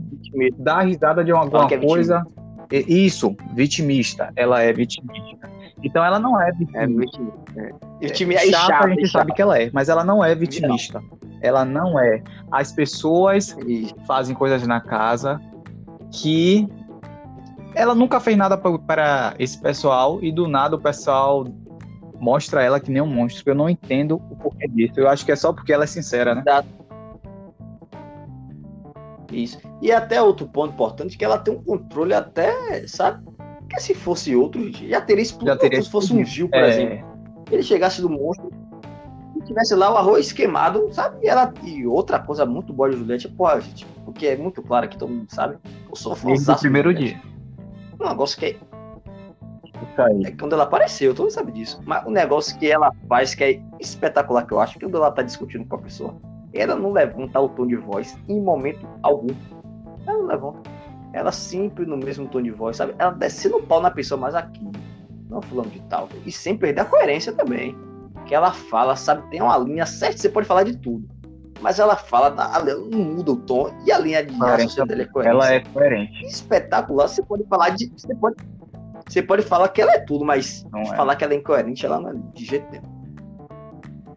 dá 0.59 0.81
risada 0.81 1.25
de 1.25 1.33
alguma 1.33 1.67
é 1.67 1.79
coisa, 1.79 2.25
é 2.73 2.79
isso, 2.91 3.37
vitimista. 3.55 4.33
Ela 4.37 4.63
é 4.63 4.73
vitimista. 4.73 5.51
Então 5.83 6.05
ela 6.05 6.19
não 6.19 6.41
é 6.41 6.51
vitimista. 6.53 6.81
É 6.81 6.87
vitimista. 6.87 7.41
É. 7.57 8.07
Vitimista 8.07 8.47
é 8.47 8.51
chata, 8.51 8.67
chata, 8.67 8.87
a 8.87 8.89
gente 8.89 9.09
sabe 9.09 9.33
que 9.35 9.43
ela 9.43 9.59
é, 9.59 9.71
mas 9.73 9.89
ela 9.89 10.05
não 10.05 10.25
é 10.25 10.35
vitimista. 10.35 11.01
Não. 11.01 11.19
Ela 11.43 11.65
não 11.65 11.99
é. 12.01 12.23
As 12.51 12.73
pessoas 12.73 13.57
isso. 13.67 13.95
fazem 14.07 14.35
coisas 14.35 14.67
na 14.67 14.81
casa 14.81 15.41
que 16.11 16.67
ela 17.77 17.95
nunca 17.95 18.19
fez 18.19 18.37
nada 18.39 18.57
para 18.57 19.35
esse 19.39 19.61
pessoal 19.61 20.19
e 20.23 20.33
do 20.33 20.49
nada 20.49 20.77
o 20.77 20.81
pessoal 20.81 21.47
mostra 22.19 22.63
ela 22.63 22.81
que 22.81 22.91
nem 22.91 23.03
um 23.03 23.07
monstro. 23.07 23.45
Eu 23.47 23.55
não 23.55 23.69
entendo 23.69 24.17
o 24.31 24.37
porquê 24.37 24.67
disso. 24.67 24.99
Eu 24.99 25.09
acho 25.09 25.27
que 25.27 25.31
é 25.31 25.37
só 25.37 25.53
porque 25.53 25.75
ela 25.75 25.85
é 25.85 25.87
sincera, 25.87 26.35
né? 26.35 26.43
Isso. 29.31 29.61
E 29.83 29.93
até 29.93 30.23
outro 30.23 30.49
ponto 30.49 30.73
importante 30.73 31.19
que 31.19 31.25
ela 31.25 31.37
tem 31.37 31.53
um 31.53 31.63
controle 31.63 32.15
até, 32.15 32.87
sabe? 32.89 33.23
Que 33.69 33.79
se 33.79 33.95
fosse 33.95 34.35
outro, 34.35 34.73
já 34.73 35.03
teria 35.03 35.23
explodido. 35.23 35.53
Já 35.53 35.61
teria 35.61 35.83
se 35.83 35.91
fosse 35.91 36.15
um. 36.15 36.25
Gil, 36.25 36.49
por 36.49 36.59
É, 36.59 36.69
exemplo. 36.71 37.07
Ele 37.51 37.63
chegasse 37.63 38.01
do 38.01 38.09
monstro 38.09 38.51
e 39.37 39.43
tivesse 39.43 39.75
lá 39.75 39.93
o 39.93 39.99
arroz 39.99 40.33
queimado, 40.33 40.89
sabe? 40.93 41.19
E, 41.23 41.29
ela, 41.29 41.53
e 41.63 41.87
outra 41.87 42.19
coisa 42.19 42.47
muito 42.47 42.73
boa 42.73 42.89
de 42.89 42.97
Juliette, 42.97 43.29
pô, 43.29 43.61
gente, 43.61 43.85
porque 44.05 44.29
é 44.29 44.37
muito 44.37 44.63
claro 44.63 44.89
que 44.89 44.97
todo 44.97 45.13
mundo 45.13 45.29
sabe. 45.29 45.59
Eu 45.91 45.95
sou 45.95 46.15
desde 46.15 46.33
o 46.33 46.37
fãzaço 46.37 46.61
de 46.61 46.63
primeiro 46.63 46.95
dia. 46.95 47.21
Um 48.01 48.09
negócio 48.09 48.39
que 48.39 48.47
é. 48.47 48.57
É 50.25 50.31
quando 50.33 50.53
ela 50.53 50.65
apareceu, 50.65 51.15
todo 51.15 51.25
mundo 51.25 51.33
sabe 51.33 51.53
disso. 51.53 51.81
Mas 51.85 52.05
o 52.07 52.11
negócio 52.11 52.59
que 52.59 52.71
ela 52.71 52.91
faz, 53.09 53.35
que 53.35 53.45
é 53.45 53.63
espetacular, 53.81 54.47
que 54.47 54.53
eu 54.53 54.61
acho, 54.61 54.75
que 54.75 54.85
quando 54.85 54.97
ela 54.97 55.11
tá 55.11 55.23
discutindo 55.23 55.67
com 55.67 55.77
a 55.77 55.79
pessoa, 55.79 56.15
ela 56.53 56.75
não 56.75 56.93
levanta 56.93 57.41
o 57.41 57.49
tom 57.49 57.67
de 57.67 57.77
voz 57.77 58.19
em 58.29 58.41
momento 58.41 58.87
algum. 59.03 59.35
Ela 60.07 60.19
não 60.19 60.27
levanta. 60.27 60.71
Ela 61.13 61.33
sempre 61.33 61.87
no 61.87 61.97
mesmo 61.97 62.29
tom 62.29 62.43
de 62.43 62.51
voz, 62.51 62.77
sabe? 62.77 62.95
Ela 62.99 63.11
descendo 63.13 63.57
o 63.57 63.63
pau 63.63 63.81
na 63.81 63.91
pessoa, 63.91 64.21
mas 64.21 64.35
aqui, 64.35 64.71
não 65.29 65.41
falando 65.41 65.71
de 65.71 65.81
tal. 65.83 66.09
E 66.25 66.33
sem 66.33 66.57
perder 66.57 66.83
a 66.83 66.85
coerência 66.85 67.33
também. 67.33 67.77
Que 68.27 68.35
ela 68.35 68.53
fala, 68.53 68.97
sabe? 68.97 69.29
Tem 69.31 69.41
uma 69.41 69.57
linha 69.57 69.87
certa, 69.87 70.19
você 70.19 70.29
pode 70.29 70.47
falar 70.47 70.65
de 70.65 70.77
tudo. 70.77 71.09
Mas 71.61 71.79
ela 71.79 71.97
fala, 71.97 72.29
ela 72.55 72.75
não 72.75 72.99
muda 73.05 73.33
o 73.33 73.37
tom 73.37 73.71
e 73.87 73.91
a 73.91 73.99
linha 73.99 74.25
de 74.25 74.35
raciocínio 74.37 74.87
dela 74.87 75.03
é 75.03 75.07
coerente 75.07 75.31
Ela 75.35 75.53
é 75.55 75.61
coerente. 75.61 76.25
espetacular, 76.27 77.09
você 77.09 77.23
pode 77.23 77.45
falar 77.45 77.71
de. 77.71 77.91
Você 77.97 78.15
pode, 78.15 78.37
você 79.09 79.23
pode 79.23 79.43
falar 79.43 79.69
que 79.69 79.81
ela 79.81 79.93
é 79.93 79.99
tudo, 80.01 80.25
mas 80.25 80.65
Não 80.71 80.81
é. 80.83 80.97
falar 80.97 81.17
que 81.17 81.25
ela 81.25 81.33
é 81.33 81.37
incoerente, 81.37 81.87
ela 81.87 81.99
não 82.01 82.11
é 82.11 82.15
de 82.35 82.45
jeito 82.45 82.67
nenhum. 82.71 82.97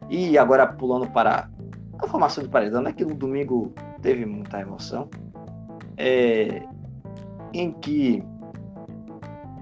E 0.09 0.37
agora 0.37 0.65
pulando 0.67 1.07
para 1.11 1.47
a 1.99 2.07
formação 2.07 2.43
do 2.43 2.49
paredão, 2.49 2.81
né? 2.81 2.91
Que 2.91 3.05
no 3.05 3.13
domingo 3.15 3.73
teve 4.01 4.25
muita 4.25 4.59
emoção. 4.59 5.07
É, 5.97 6.63
em 7.53 7.71
que 7.71 8.23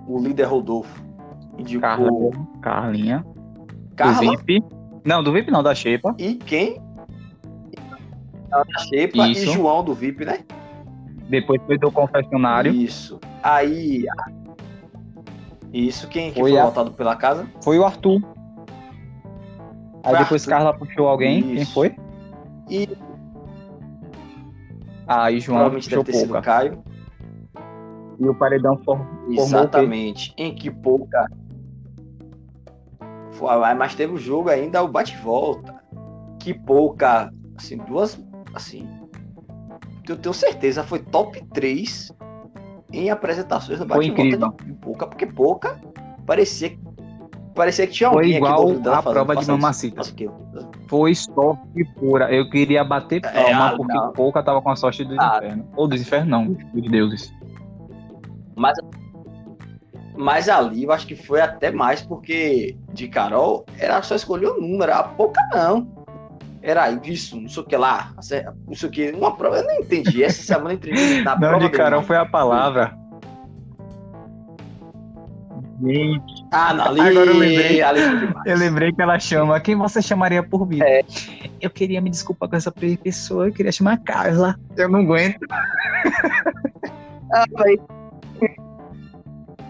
o 0.07 0.19
líder 0.19 0.45
Rodolfo 0.45 1.03
indicou 1.57 1.81
Carla, 1.81 2.11
Carlinha. 2.61 3.25
Carla 3.95 4.21
Do 4.21 4.37
VIP. 4.37 4.63
Não, 5.03 5.23
do 5.23 5.31
VIP 5.33 5.51
não, 5.51 5.61
da 5.63 5.73
Xepa. 5.75 6.15
e 6.17 6.35
quem? 6.35 6.81
A 8.51 8.63
Xepa 8.79 9.27
e 9.27 9.31
Isso. 9.31 9.51
João 9.53 9.83
do 9.83 9.93
VIP, 9.93 10.25
né? 10.25 10.39
Depois 11.29 11.61
foi 11.65 11.77
do 11.77 11.91
confessionário. 11.91 12.71
Isso. 12.73 13.19
Aí. 13.43 14.05
Isso, 15.73 16.07
quem 16.07 16.31
que 16.31 16.39
Foi 16.39 16.51
foi, 16.51 16.59
a- 16.59 16.65
votado 16.65 16.91
pela 16.91 17.15
casa? 17.15 17.45
Foi 17.63 17.77
o 17.77 17.85
Arthur. 17.85 18.21
Aí 20.03 20.11
Foi 20.15 20.19
depois 20.19 20.41
Arthur. 20.43 20.49
Carla 20.49 20.73
puxou 20.77 21.07
alguém. 21.07 21.43
Quem 21.43 21.55
Isso. 21.55 21.73
foi? 21.73 21.95
E 22.69 22.87
Aí 25.05 25.39
João 25.39 25.57
provavelmente 25.57 25.83
puxou 25.89 26.03
deve 26.03 26.11
ter 26.13 26.19
sido 26.19 26.29
pouca. 26.33 26.41
Caio. 26.41 26.83
E 28.19 28.27
o 28.27 28.33
paredão 28.33 28.77
for... 28.83 28.99
Exatamente. 29.29 30.33
Em 30.37 30.53
que 30.55 30.71
pouca. 30.71 31.29
Ah, 33.41 33.75
Mas 33.75 33.93
teve 33.93 34.13
o 34.13 34.17
jogo 34.17 34.49
ainda, 34.49 34.81
o 34.81 34.87
bate-volta. 34.87 35.75
Que 36.39 36.53
pouca. 36.53 37.31
Assim, 37.55 37.77
duas. 37.77 38.19
Assim. 38.57 38.87
Eu 40.07 40.17
tenho 40.17 40.33
certeza, 40.33 40.83
foi 40.83 40.99
top 40.99 41.43
3 41.53 42.11
em 42.93 43.09
apresentações 43.09 43.79
no 43.79 43.85
Foi 43.87 43.97
bate-volta 44.09 44.21
incrível. 44.21 44.53
de 44.65 44.73
pouca, 44.73 45.07
porque 45.07 45.25
pouca 45.25 45.79
parecia 46.25 46.69
que. 46.71 46.79
Parecia 47.53 47.87
que 47.87 47.93
tinha 47.93 48.11
Foi 48.11 48.29
igual 48.29 48.69
a 48.93 49.01
prova 49.01 49.35
de 49.35 49.35
"Faça 49.35 49.41
isso, 49.41 49.51
mamacita. 49.51 49.95
faça 49.97 50.11
aquilo." 50.11 50.35
Foi 50.87 51.13
sorte 51.15 51.83
pura. 51.99 52.31
Eu 52.33 52.47
queria 52.51 52.83
bater 52.83 53.25
É, 53.25 53.29
palma 53.51 53.67
ah, 53.69 53.73
porque 53.75 53.93
não. 53.93 54.11
pouca 54.13 54.43
tava 54.43 54.61
com 54.61 54.69
a 54.69 54.75
sorte 54.75 55.03
dos 55.03 55.17
Ah. 55.19 55.37
infernos. 55.37 55.65
Ou 55.75 55.87
dos 55.87 55.99
infernos, 56.01 56.29
não. 56.29 56.53
Dos 56.53 56.89
deuses. 56.91 57.33
Mas, 58.55 58.77
mas 60.15 60.47
ali 60.49 60.83
eu 60.83 60.91
acho 60.91 61.07
que 61.07 61.15
foi 61.15 61.41
até 61.41 61.71
mais, 61.71 62.01
porque 62.01 62.77
de 62.93 63.07
Carol 63.07 63.65
era 63.79 64.01
só 64.03 64.15
escolher 64.15 64.47
o 64.49 64.61
número, 64.61 64.93
a 64.93 65.03
pouca 65.03 65.41
não. 65.51 65.96
Era 66.67 66.91
isso, 66.91 67.39
não 67.39 67.47
sei 67.47 67.63
o 67.63 67.65
que 67.65 67.77
lá, 67.77 68.11
não 68.13 68.21
sei 68.21 68.43
o 68.83 68.91
que. 68.91 69.11
Uma 69.11 69.33
prova, 69.37 69.55
eu 69.59 69.63
não 69.63 69.75
entendi. 69.75 70.21
Essa 70.21 70.43
semana 70.43 70.71
eu 70.71 70.75
entendi 70.75 71.21
na 71.21 71.31
Não, 71.31 71.39
prova. 71.39 71.59
de 71.59 71.69
do 71.69 71.77
Carol 71.77 71.99
Mar. 72.01 72.05
foi 72.07 72.17
a 72.17 72.25
palavra. 72.25 72.93
Gente, 75.81 76.45
Ah, 76.51 76.73
não, 76.73 76.85
ali, 76.87 76.99
Agora 76.99 77.25
eu 77.31 77.37
lembrei. 77.37 77.67
demais. 77.77 78.45
eu 78.45 78.57
lembrei 78.57 78.91
que 78.91 79.01
ela 79.01 79.17
chama. 79.17 79.59
Quem 79.61 79.77
você 79.77 80.01
chamaria 80.01 80.43
por 80.43 80.65
vida? 80.67 80.83
É. 80.85 81.05
Eu 81.61 81.69
queria 81.69 82.01
me 82.01 82.09
desculpar 82.09 82.49
com 82.49 82.55
essa 82.57 82.71
pessoa. 82.71 83.47
Eu 83.47 83.53
queria 83.53 83.71
chamar 83.71 83.97
Carla. 83.99 84.59
Eu 84.75 84.89
não 84.89 84.99
aguento. 84.99 85.37
Ah. 87.33 87.45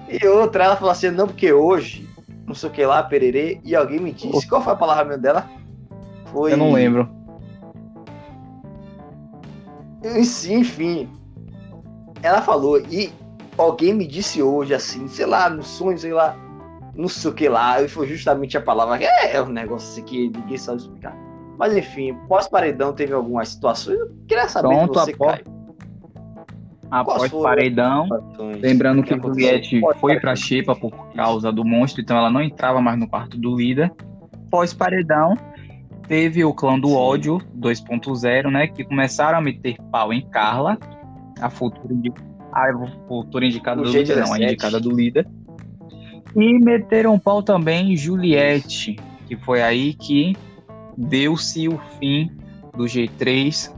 E 0.10 0.25
outra, 0.27 0.63
ela 0.63 0.75
falou 0.77 0.91
assim, 0.91 1.12
não, 1.12 1.27
porque 1.27 1.51
hoje, 1.53 2.07
não 2.47 2.55
sei 2.55 2.69
o 2.69 2.71
que 2.71 2.86
lá, 2.86 3.03
pererê, 3.03 3.60
e 3.63 3.75
alguém 3.75 3.99
me 3.99 4.12
disse. 4.13 4.47
Qual 4.47 4.63
foi 4.63 4.73
a 4.73 4.77
palavra 4.77 5.17
dela? 5.17 5.47
Foi. 6.32 6.54
Eu 6.54 6.58
não 6.58 6.72
lembro. 6.72 7.10
Sim, 10.24 10.60
enfim. 10.60 11.10
Ela 12.22 12.42
falou, 12.42 12.80
e 12.80 13.12
alguém 13.58 13.94
me 13.94 14.08
disse 14.08 14.42
hoje, 14.42 14.74
assim, 14.74 15.08
sei 15.08 15.26
lá, 15.26 15.50
no 15.50 15.63
sonho, 15.63 15.98
sei 15.98 16.13
lá, 16.13 16.36
não 16.96 17.08
sei 17.08 17.32
o 17.32 17.34
que 17.34 17.48
lá, 17.48 17.82
e 17.82 17.88
foi 17.88 18.08
justamente 18.08 18.58
a 18.58 18.62
palavra. 18.62 18.98
É, 19.04 19.36
é 19.36 19.42
um 19.42 19.50
negócio 19.50 19.90
assim 19.90 20.04
que 20.04 20.30
ninguém 20.30 20.58
sabe 20.58 20.82
explicar. 20.82 21.16
Mas 21.58 21.76
enfim, 21.76 22.16
pós-paredão 22.28 22.94
teve 22.94 23.13
algumas 23.13 23.50
situações. 23.50 24.00
Eu 24.00 24.12
queria 24.28 24.48
saber 24.48 24.68
Pronto, 24.68 24.94
de 24.94 25.00
você, 25.00 25.12
após- 25.12 25.42
Caio. 25.42 25.58
Após 26.90 27.32
paredão. 27.32 28.08
Lembrando 28.62 29.04
que 29.04 29.13
aconteceu 29.13 29.62
Juliette 29.62 29.82
foi 30.00 30.20
pra 30.22 30.36
Xepa 30.36 30.74
por 30.74 30.92
causa 31.13 31.52
do 31.52 31.66
monstro, 31.66 32.02
então 32.02 32.16
ela 32.16 32.30
não 32.30 32.42
entrava 32.42 32.80
mais 32.80 32.98
no 32.98 33.08
quarto 33.10 33.38
do 33.38 33.58
líder. 33.58 33.92
Pós-paredão, 34.50 35.36
teve 36.08 36.43
o 36.43 36.54
clã 36.54 36.80
do 36.80 36.89
Sim. 36.89 36.96
ódio 36.96 37.38
2.0, 37.58 38.50
né? 38.52 38.67
Que 38.67 38.84
começaram 38.84 39.38
a 39.38 39.41
meter 39.41 39.78
pau 39.91 40.13
em 40.13 40.22
Carla, 40.30 40.78
a 41.39 41.50
futura, 41.50 41.93
a 42.52 42.72
futura 43.08 43.46
indicada 43.46 43.82
O 43.82 43.84
do 43.84 43.91
líder, 43.91 44.17
não, 44.17 44.34
a 44.34 44.38
G17. 44.38 44.43
indicada 44.43 44.80
do 44.80 44.91
líder. 44.91 45.28
E 46.36 46.60
meteram 46.60 47.17
pau 47.17 47.41
também 47.41 47.93
em 47.93 47.98
Juliette, 47.98 48.96
que 49.28 49.36
foi 49.38 49.62
aí 49.62 49.93
que 49.93 50.36
deu-se 50.98 51.67
o 51.67 51.80
fim 52.00 52.32
do 52.76 52.86
G3. 52.86 53.72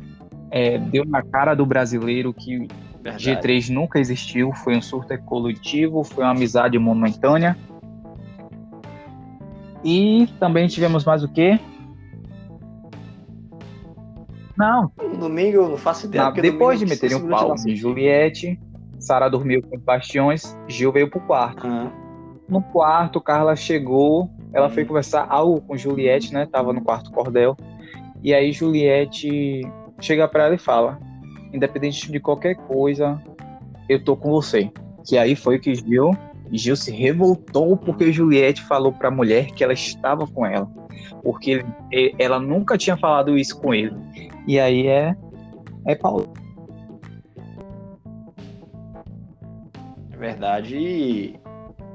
é, 0.51 0.77
deu 0.77 1.05
na 1.05 1.21
cara 1.21 1.53
do 1.53 1.65
brasileiro 1.65 2.33
que 2.33 2.67
Verdade. 3.01 3.47
G3 3.47 3.69
nunca 3.69 3.99
existiu, 3.99 4.51
foi 4.53 4.75
um 4.75 4.81
surto 4.81 5.17
coletivo, 5.19 6.03
foi 6.03 6.23
uma 6.23 6.31
amizade 6.31 6.77
momentânea. 6.77 7.55
E 9.83 10.27
também 10.39 10.67
tivemos 10.67 11.05
mais 11.05 11.23
o 11.23 11.29
quê? 11.29 11.59
Não, 14.59 14.91
No 15.01 15.17
domingo 15.17 15.55
eu 15.57 15.69
não 15.69 15.77
faço 15.77 16.05
ideia. 16.07 16.29
depois 16.31 16.79
de 16.79 16.85
meterem 16.85 17.15
um 17.15 17.29
pau 17.29 17.55
em. 17.65 17.75
Juliette, 17.75 18.59
Sara 18.99 19.29
dormiu 19.29 19.61
com 19.63 19.77
os 19.77 19.81
bastiões, 19.81 20.57
Gil 20.67 20.91
veio 20.91 21.09
pro 21.09 21.21
quarto. 21.21 21.65
Aham. 21.65 21.89
No 22.49 22.61
quarto, 22.61 23.21
Carla 23.21 23.55
chegou, 23.55 24.29
ela 24.51 24.67
Hum. 24.67 24.71
foi 24.71 24.83
conversar 24.83 25.25
algo 25.29 25.61
com 25.61 25.77
Juliette, 25.77 26.33
né? 26.33 26.45
Tava 26.45 26.73
no 26.73 26.81
quarto 26.81 27.09
cordel. 27.11 27.55
E 28.23 28.33
aí 28.33 28.51
Juliette 28.51 29.61
chega 30.01 30.27
pra 30.27 30.45
ela 30.47 30.55
e 30.55 30.59
fala: 30.59 30.99
independente 31.53 32.11
de 32.11 32.19
qualquer 32.19 32.55
coisa, 32.55 33.21
eu 33.87 34.03
tô 34.03 34.17
com 34.17 34.29
você. 34.31 34.69
Que 35.07 35.17
aí 35.17 35.35
foi 35.35 35.57
que 35.59 35.73
Gil, 35.75 36.11
Gil 36.51 36.75
se 36.75 36.91
revoltou 36.91 37.77
porque 37.77 38.11
Juliette 38.11 38.61
falou 38.63 38.91
pra 38.91 39.09
mulher 39.09 39.45
que 39.51 39.63
ela 39.63 39.71
estava 39.73 40.27
com 40.27 40.45
ela. 40.45 40.67
Porque 41.23 41.63
ele- 41.91 42.15
ela 42.19 42.39
nunca 42.39 42.77
tinha 42.77 42.97
falado 42.97 43.37
isso 43.37 43.57
com 43.61 43.73
ele. 43.73 43.95
E 44.49 44.59
aí 44.59 44.87
é. 44.87 45.15
É 45.85 45.93
Paulo. 45.93 46.33
É 50.11 50.17
verdade. 50.17 50.75
E 50.75 51.39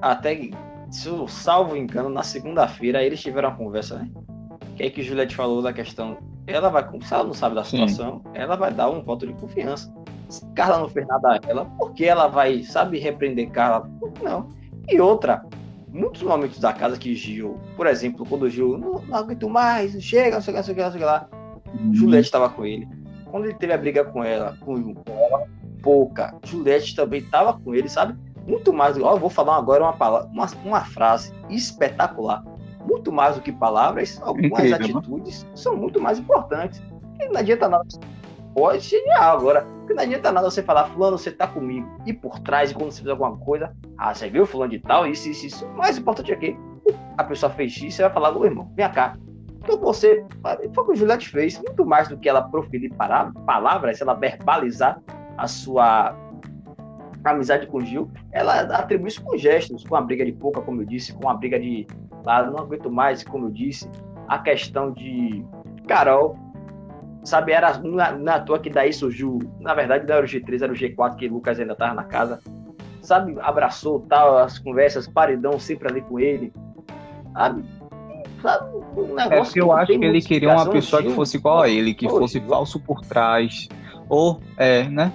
até, 0.01 0.51
se 0.89 1.09
eu 1.09 1.27
salvo 1.27 1.77
engano, 1.77 2.09
na 2.09 2.23
segunda-feira 2.23 3.03
eles 3.03 3.21
tiveram 3.21 3.49
uma 3.49 3.59
conversa, 3.59 3.99
né? 3.99 4.09
Que 4.77 4.85
aí 4.85 4.91
que 4.93 5.03
Juliette 5.03 5.35
falou 5.35 5.63
da 5.63 5.73
questão. 5.73 6.17
Ela 6.47 6.69
vai, 6.69 6.85
se 7.03 7.13
ela 7.13 7.25
não 7.25 7.35
sabe 7.35 7.57
da 7.57 7.65
Sim. 7.65 7.89
situação, 7.89 8.23
ela 8.35 8.55
vai 8.55 8.73
dar 8.73 8.89
um 8.89 9.03
voto 9.03 9.27
de 9.27 9.33
confiança. 9.33 9.93
Se 10.29 10.47
Carla 10.53 10.79
não 10.79 10.89
fez 10.89 11.09
nada 11.09 11.33
a 11.33 11.41
ela, 11.49 11.65
por 11.65 11.93
que 11.93 12.05
ela 12.05 12.29
vai, 12.29 12.63
sabe, 12.63 13.01
repreender 13.01 13.51
Carla? 13.51 13.91
Por 13.99 14.13
que 14.13 14.23
não? 14.23 14.49
E 14.89 15.01
outra, 15.01 15.45
muitos 15.89 16.23
momentos 16.23 16.61
da 16.61 16.73
casa 16.73 16.97
que 16.97 17.17
Gil, 17.17 17.59
por 17.77 17.89
exemplo, 17.89 18.25
quando 18.25 18.43
o 18.43 18.51
Gil 18.51 18.79
não, 18.79 19.03
não 19.03 19.17
aguento 19.17 19.49
mais, 19.49 20.01
chega, 20.01 20.37
não 20.37 20.41
sei 20.41 20.55
o 20.55 20.55
que, 20.55 20.59
não 20.59 20.65
sei 20.65 20.73
o 20.73 20.77
que, 20.77 20.83
não 20.83 20.91
sei 20.93 21.01
o 21.01 21.03
que 21.03 21.05
lá. 21.05 21.44
Juliette 21.93 22.27
estava 22.27 22.49
com 22.49 22.65
ele. 22.65 22.89
Quando 23.31 23.47
ele 23.47 23.55
teve 23.55 23.73
a 23.73 23.79
briga 23.79 24.05
com 24.05 24.23
ela, 24.23 24.57
com, 24.61 24.95
com 24.95 25.13
ela, 25.13 25.47
pouca, 25.83 26.35
Juliette 26.45 26.95
também 26.95 27.21
estava 27.21 27.53
com 27.55 27.75
ele, 27.75 27.89
sabe? 27.89 28.17
muito 28.47 28.73
mais. 28.73 28.99
Ó, 28.99 29.13
eu 29.13 29.19
vou 29.19 29.31
falar 29.31 29.57
agora 29.57 29.83
uma, 29.83 29.93
palavra, 29.93 30.29
uma, 30.29 30.47
uma 30.65 30.81
frase 30.85 31.33
espetacular. 31.51 32.45
Muito 32.87 33.11
mais 33.11 33.37
do 33.37 33.41
que 33.41 33.51
palavras, 33.51 34.21
algumas 34.23 34.67
Incrível, 34.67 34.79
né? 34.79 34.85
atitudes 34.85 35.47
são 35.55 35.77
muito 35.77 36.01
mais 36.01 36.19
importantes. 36.19 36.83
E 37.19 37.29
não 37.29 37.41
adianta 37.41 37.69
nada. 37.69 37.85
Pode 38.55 38.81
genial 38.85 39.39
agora. 39.39 39.67
Porque 39.79 39.95
não 39.95 40.03
adianta 40.03 40.31
nada 40.31 40.51
você 40.51 40.63
falar, 40.63 40.87
fulano, 40.87 41.19
você 41.19 41.31
tá 41.31 41.47
comigo. 41.47 41.89
E 42.07 42.13
por 42.13 42.39
trás, 42.41 42.73
quando 42.73 42.91
você 42.91 43.01
fez 43.01 43.11
alguma 43.11 43.37
coisa, 43.39 43.75
ah, 43.99 44.15
você 44.15 44.29
viu 44.29 44.47
fulano 44.47 44.71
de 44.71 44.79
tal, 44.79 45.07
isso, 45.07 45.29
isso, 45.29 45.47
isso. 45.47 45.67
O 45.67 45.77
mais 45.77 45.99
importante 45.99 46.33
é 46.33 46.37
que 46.37 46.57
a 47.17 47.25
pessoa 47.25 47.51
fez 47.53 47.77
isso, 47.77 47.97
você 47.97 48.03
vai 48.03 48.13
falar, 48.13 48.37
ô 48.37 48.45
irmão, 48.45 48.71
vem 48.77 48.91
cá. 48.93 49.17
Então 49.65 49.79
você, 49.79 50.25
foi 50.75 50.85
o 50.85 50.87
que 50.87 50.93
o 50.93 50.95
Juliette 50.95 51.31
fez, 51.31 51.59
muito 51.59 51.87
mais 51.87 52.07
do 52.09 52.19
que 52.19 52.29
ela 52.29 52.43
proferir 52.43 52.93
palavras, 52.95 54.01
ela 54.01 54.13
verbalizar 54.13 55.01
a 55.39 55.49
sua 55.49 56.15
amizade 57.25 57.67
com 57.67 57.79
o 57.79 57.81
Gil, 57.81 58.11
ela 58.31 58.61
atribui 58.77 59.09
isso 59.09 59.25
com 59.25 59.37
gestos, 59.39 59.83
com 59.83 59.97
a 59.97 60.03
briga 60.03 60.25
de 60.27 60.33
pouca, 60.33 60.61
como 60.61 60.83
eu 60.83 60.87
disse, 60.87 61.15
com 61.15 61.31
a 61.31 61.35
briga 61.35 61.59
de 61.59 61.87
ah, 62.27 62.43
não 62.43 62.59
aguento 62.59 62.91
mais, 62.91 63.25
como 63.25 63.47
eu 63.47 63.51
disse, 63.51 63.89
a 64.29 64.39
questão 64.39 64.93
de 64.93 65.43
Carol, 65.89 66.37
sabe, 67.25 67.53
era 67.53 67.79
não 67.79 68.31
é- 68.31 68.37
é 68.37 68.41
toa 68.41 68.59
que 68.59 68.69
daí 68.69 68.93
surgiu, 68.93 69.39
na 69.61 69.73
verdade 69.73 70.07
não 70.07 70.17
era 70.17 70.27
o 70.27 70.29
G3, 70.29 70.63
era 70.63 70.73
o 70.73 70.77
G4 70.77 71.17
que 71.17 71.29
Lucas 71.29 71.59
ainda 71.59 71.73
estava 71.73 71.95
na 71.95 72.05
casa, 72.05 72.39
sabe, 73.01 73.35
abraçou 73.41 74.01
tal, 74.01 74.37
as 74.37 74.59
conversas, 74.59 75.09
paredão 75.09 75.59
sempre 75.59 75.89
ali 75.89 76.03
com 76.03 76.21
ele, 76.21 76.53
sabe, 77.33 77.65
sabe 78.45 78.77
um 78.97 79.19
É 79.19 79.29
negócio 79.29 79.45
porque 79.45 79.61
eu 79.61 79.67
não 79.67 79.73
acho 79.73 79.99
que 79.99 80.05
ele 80.05 80.21
queria 80.21 80.53
uma 80.53 80.71
pessoa 80.71 81.03
que 81.03 81.09
Gil. 81.09 81.17
fosse 81.17 81.37
igual 81.39 81.63
a 81.63 81.69
ele, 81.69 81.95
que 81.95 82.07
Pô, 82.07 82.19
fosse 82.19 82.39
Gil. 82.39 82.49
falso 82.49 82.79
por 82.79 83.01
trás. 83.01 83.69
Ou, 84.09 84.41
é, 84.59 84.85
né? 84.85 85.11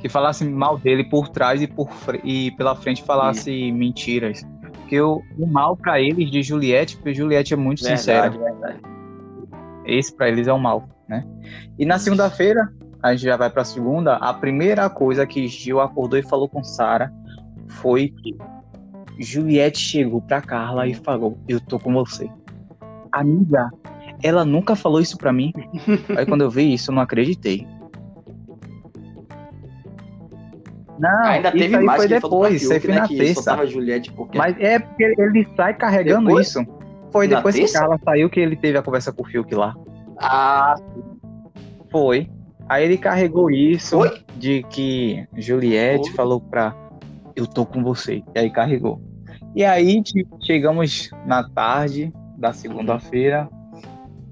Que 0.00 0.08
falasse 0.08 0.44
mal 0.44 0.76
dele 0.76 1.04
por 1.04 1.28
trás 1.28 1.62
e, 1.62 1.66
por, 1.66 1.88
e 2.24 2.50
pela 2.52 2.74
frente 2.74 3.02
falasse 3.02 3.72
mentiras. 3.72 4.44
Porque 4.72 5.00
o, 5.00 5.22
o 5.38 5.46
mal 5.46 5.76
pra 5.76 6.00
eles 6.00 6.30
de 6.30 6.42
Juliette, 6.42 6.96
porque 6.96 7.14
Juliette 7.14 7.54
é 7.54 7.56
muito 7.56 7.82
sincera. 7.82 8.28
Verdade, 8.28 8.52
verdade. 8.52 8.80
Esse 9.84 10.14
pra 10.14 10.28
eles 10.28 10.46
é 10.48 10.52
o 10.52 10.58
mal, 10.58 10.88
né? 11.08 11.24
E 11.78 11.86
na 11.86 11.98
segunda-feira, 11.98 12.68
a 13.02 13.12
gente 13.12 13.24
já 13.24 13.36
vai 13.36 13.48
pra 13.48 13.64
segunda, 13.64 14.16
a 14.16 14.34
primeira 14.34 14.90
coisa 14.90 15.26
que 15.26 15.46
Gil 15.46 15.80
acordou 15.80 16.18
e 16.18 16.22
falou 16.22 16.48
com 16.48 16.62
Sara 16.62 17.12
foi 17.68 18.08
que 18.08 18.36
Juliette 19.18 19.78
chegou 19.78 20.20
pra 20.20 20.40
Carla 20.42 20.86
e 20.86 20.94
falou: 20.94 21.38
Eu 21.48 21.60
tô 21.60 21.78
com 21.78 21.92
você. 21.92 22.28
Amiga, 23.20 23.70
ela 24.22 24.44
nunca 24.44 24.74
falou 24.76 25.00
isso 25.00 25.16
pra 25.16 25.32
mim. 25.32 25.52
Aí 26.16 26.26
quando 26.26 26.42
eu 26.42 26.50
vi 26.50 26.72
isso, 26.74 26.90
eu 26.90 26.94
não 26.94 27.02
acreditei. 27.02 27.66
Não, 30.98 31.24
Ainda 31.26 31.48
isso 31.50 31.58
teve 31.58 31.76
aí 31.76 31.84
mais 31.84 31.98
foi 31.98 32.08
que 32.08 32.14
depois, 32.14 32.62
isso 32.62 32.72
aí 32.72 32.80
foi 32.80 32.90
né, 32.94 33.00
na 33.00 33.08
que 33.08 33.16
terça. 33.18 33.66
Juliette 33.66 34.10
porque 34.12 34.38
Mas 34.38 34.56
é 34.58 34.78
porque 34.78 35.04
ele 35.18 35.46
sai 35.54 35.74
carregando 35.74 36.26
Depois? 36.28 36.48
isso. 36.48 36.66
Foi 37.12 37.28
Na 37.28 37.36
depois 37.36 37.54
que 37.54 37.60
terça? 37.62 37.80
Carla 37.80 38.00
saiu 38.02 38.30
que 38.30 38.40
ele 38.40 38.56
teve 38.56 38.78
a 38.78 38.82
conversa 38.82 39.12
com 39.12 39.22
o 39.22 39.26
Fiuk 39.26 39.54
lá. 39.54 39.74
Ah, 40.18 40.74
Foi. 41.90 42.30
Aí 42.68 42.84
ele 42.84 42.96
carregou 42.96 43.50
isso 43.50 43.98
Foi? 43.98 44.22
de 44.38 44.62
que 44.70 45.26
Juliette 45.36 46.08
Foi. 46.08 46.16
falou 46.16 46.40
pra 46.40 46.74
eu 47.36 47.46
tô 47.46 47.66
com 47.66 47.82
você. 47.82 48.22
E 48.34 48.38
aí 48.38 48.50
carregou. 48.50 48.98
E 49.54 49.62
aí 49.64 50.02
tipo, 50.02 50.38
chegamos 50.42 51.10
na 51.26 51.46
tarde 51.50 52.10
da 52.36 52.52
segunda-feira. 52.52 53.48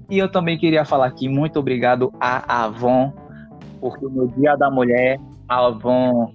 E 0.09 0.17
eu 0.19 0.31
também 0.31 0.57
queria 0.57 0.85
falar 0.85 1.07
aqui 1.07 1.27
muito 1.27 1.59
obrigado 1.59 2.13
a 2.19 2.63
Avon, 2.65 3.11
porque 3.81 4.05
no 4.05 4.27
Dia 4.29 4.55
da 4.55 4.69
Mulher, 4.69 5.19
a 5.49 5.65
Avon 5.65 6.31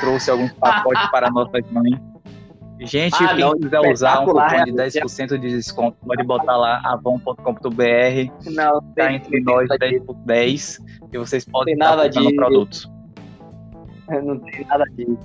trouxe 0.00 0.30
alguns 0.30 0.52
pacotes 0.52 1.10
para 1.10 1.30
nossas 1.30 1.62
mães. 1.70 1.98
Gente, 2.80 3.14
Ah, 3.22 3.28
quem 3.28 3.38
não, 3.44 3.52
quiser 3.58 3.80
usar 3.92 4.20
um 4.20 4.24
cupom 4.26 4.40
de 4.46 4.54
realmente. 4.72 4.76
10% 5.00 5.38
de 5.38 5.48
desconto, 5.48 5.96
pode 6.04 6.22
botar 6.24 6.56
lá 6.56 6.80
avon.com.br 6.84 8.50
não, 8.52 8.80
tá 8.96 9.12
entre 9.12 9.40
nós 9.40 9.68
10 9.78 10.02
por 10.02 10.16
10 10.16 10.80
e 11.12 11.16
vocês 11.18 11.44
podem 11.46 11.76
nada 11.76 12.08
de- 12.08 12.34
produtos. 12.34 12.90
não 14.24 14.38
tem 14.40 14.66
nada 14.66 14.84
disso. 14.96 15.18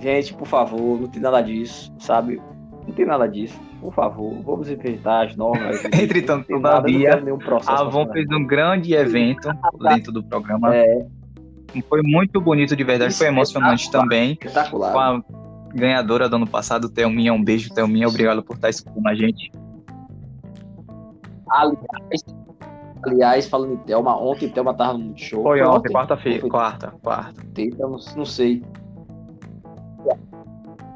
Gente, 0.00 0.34
por 0.34 0.46
favor, 0.46 1.00
não 1.00 1.06
tem 1.08 1.22
nada 1.22 1.40
disso, 1.40 1.94
sabe? 1.98 2.42
Não 2.86 2.92
tem 2.92 3.06
nada 3.06 3.26
disso. 3.26 3.58
Por 3.86 3.94
favor, 3.94 4.34
vamos 4.42 4.66
respeitar 4.66 5.26
as 5.26 5.36
normas. 5.36 5.84
Entretanto, 5.94 6.48
todavia, 6.48 7.10
quero 7.10 7.24
nenhum 7.24 7.38
processo 7.38 7.70
A 7.70 7.82
Avon 7.82 8.08
fez 8.12 8.26
um 8.32 8.44
grande 8.44 8.92
evento 8.94 9.48
dentro 9.80 10.10
do 10.10 10.24
programa. 10.24 10.74
É, 10.74 11.06
Foi 11.88 12.02
muito 12.02 12.40
bonito 12.40 12.74
de 12.74 12.82
verdade, 12.82 13.14
foi 13.14 13.28
emocionante 13.28 13.88
também. 13.88 14.32
espetacular. 14.32 14.92
Com 14.92 14.98
a 14.98 15.22
ganhadora 15.72 16.28
do 16.28 16.34
ano 16.34 16.48
passado, 16.48 16.88
Thelminha. 16.88 17.32
Um 17.32 17.44
beijo, 17.44 17.72
Thelminha. 17.72 18.08
Obrigado 18.08 18.42
por 18.42 18.56
estar 18.56 18.70
escutando 18.70 19.06
a 19.06 19.14
gente. 19.14 19.52
Aliás, 21.48 22.24
aliás, 23.06 23.46
falando 23.48 23.74
em 23.74 23.76
Thelma, 23.76 24.20
ontem 24.20 24.48
Thelma 24.48 24.74
tava 24.74 24.94
no 24.94 25.04
Multishow. 25.04 25.44
Foi 25.44 25.62
ontem, 25.62 25.90
Ou 25.90 25.94
quarta-feira. 25.94 26.40
foi 26.40 26.50
Quarta, 26.50 26.92
quarta. 27.00 27.40
ontem, 27.40 27.70
não, 27.78 27.90
não 28.16 28.24
sei. 28.24 28.64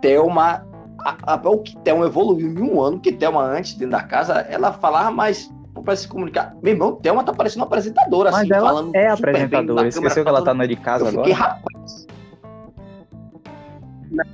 Thelma, 0.03 0.67
a, 1.05 1.35
a, 1.35 1.49
o 1.49 1.59
que 1.59 1.77
Thelma 1.79 2.07
evoluiu 2.07 2.49
em 2.53 2.63
um 2.63 2.81
ano, 2.81 3.01
que 3.01 3.13
Thelma 3.13 3.43
antes, 3.43 3.75
dentro 3.75 3.93
da 3.93 4.03
casa, 4.03 4.41
ela 4.49 4.73
falava 4.73 5.11
mais 5.11 5.53
para 5.85 5.97
se 5.97 6.07
comunicar. 6.09 6.55
Meu 6.63 6.73
irmão, 6.75 6.97
Thelma 6.97 7.23
tá 7.25 7.33
parecendo 7.33 7.63
uma 7.63 7.67
apresentadora, 7.67 8.31
Mas 8.31 8.41
assim, 8.43 8.53
ela 8.53 8.69
falando 8.69 8.95
é 8.95 9.09
apresentadora. 9.09 9.89
Esqueceu 9.89 10.23
que 10.23 10.29
ela 10.29 10.43
tá 10.43 10.53
na 10.53 10.67
de 10.67 10.77
casa 10.77 11.05
Eu 11.07 11.13
fiquei, 11.13 11.33
agora? 11.33 11.53
rapaz. 11.55 12.07
Não, 14.11 14.25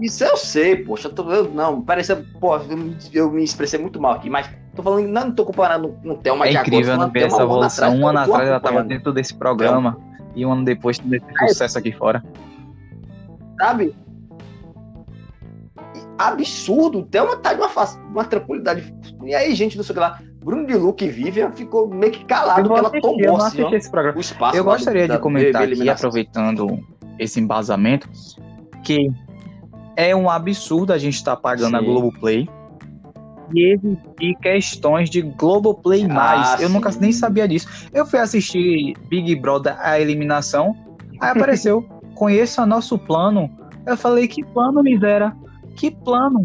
isso 0.00 0.24
eu 0.24 0.36
sei, 0.36 0.76
poxa. 0.76 1.08
Tô, 1.10 1.30
eu, 1.30 1.50
não, 1.52 1.82
parece. 1.82 2.14
Pô, 2.40 2.56
eu, 2.56 2.76
me- 2.76 2.96
eu 3.12 3.30
me 3.30 3.44
expressei 3.44 3.78
muito 3.78 4.00
mal 4.00 4.12
aqui, 4.14 4.30
mas 4.30 4.48
tô 4.74 4.82
falando. 4.82 5.06
Não, 5.06 5.26
não 5.26 5.32
tô 5.32 5.44
comparando 5.44 5.88
com 6.02 6.10
o 6.10 6.16
Thelma 6.16 6.46
É 6.46 6.50
de 6.52 6.56
incrível 6.56 6.94
agora, 6.94 7.10
falando 7.10 7.16
essa 7.16 7.36
Thelma 7.36 7.44
um 7.46 7.46
ano 7.46 7.66
evolução. 7.82 7.94
Um 8.00 8.08
ano 8.08 8.18
atrás 8.18 8.48
ela 8.48 8.60
tava 8.60 8.82
dentro 8.82 9.12
desse 9.12 9.34
programa 9.34 9.98
e 10.34 10.44
um 10.46 10.52
ano 10.52 10.64
depois 10.64 10.98
teve 10.98 11.16
esse 11.16 11.48
sucesso 11.48 11.78
aqui 11.78 11.92
fora. 11.92 12.24
Sabe? 13.60 13.94
Absurdo. 16.18 17.02
Thelma 17.04 17.36
tá 17.36 17.52
de 17.52 17.60
uma, 17.60 17.68
face- 17.68 17.98
uma 18.10 18.24
tranquilidade. 18.24 18.94
E 19.24 19.34
aí, 19.34 19.54
gente, 19.54 19.76
não 19.76 19.84
sei 19.84 19.92
o 19.92 19.94
que 19.94 20.00
lá. 20.00 20.20
Bruno 20.44 20.66
de 20.66 20.74
Luca 20.74 21.04
e 21.04 21.08
Vivian 21.08 21.50
ficou 21.52 21.88
meio 21.88 22.12
que 22.12 22.24
calado, 22.24 22.60
Eu, 22.60 22.64
porque 22.68 22.78
ela 22.80 22.90
eu 22.96 23.00
tomou 23.02 23.38
não 23.38 23.44
assim, 23.46 23.62
ó, 23.62 23.70
esse 23.72 23.90
programa. 23.90 24.16
o 24.16 24.20
espaço. 24.20 24.56
Eu 24.56 24.62
do- 24.64 24.70
gostaria 24.70 25.08
da- 25.08 25.16
de 25.16 25.20
comentar 25.20 25.52
da 25.52 25.58
aqui, 25.60 25.68
eliminação. 25.72 26.08
aproveitando 26.08 26.78
esse 27.18 27.40
embasamento, 27.40 28.08
que 28.84 29.10
é 29.96 30.14
um 30.14 30.30
absurdo 30.30 30.92
a 30.92 30.98
gente 30.98 31.14
estar 31.14 31.34
pagando 31.36 31.76
a 31.76 31.80
Sim. 31.80 31.86
Globoplay 31.86 32.48
e 33.54 33.72
existir 33.74 34.34
questões 34.40 35.10
de 35.10 35.22
Globoplay 35.22 36.04
Ah, 36.04 36.08
mais. 36.08 36.60
eu 36.60 36.68
sim. 36.68 36.74
nunca 36.74 36.90
nem 37.00 37.12
sabia 37.12 37.46
disso. 37.48 37.88
Eu 37.92 38.06
fui 38.06 38.18
assistir 38.20 38.94
Big 39.08 39.34
Brother, 39.36 39.76
a 39.80 39.98
eliminação, 40.00 40.74
aí 41.20 41.30
apareceu, 41.30 41.82
conheça 42.14 42.64
nosso 42.64 42.96
plano. 42.98 43.50
Eu 43.86 43.96
falei, 43.96 44.26
que 44.28 44.44
plano, 44.44 44.82
miséria? 44.82 45.34
Que 45.76 45.90
plano? 45.90 46.42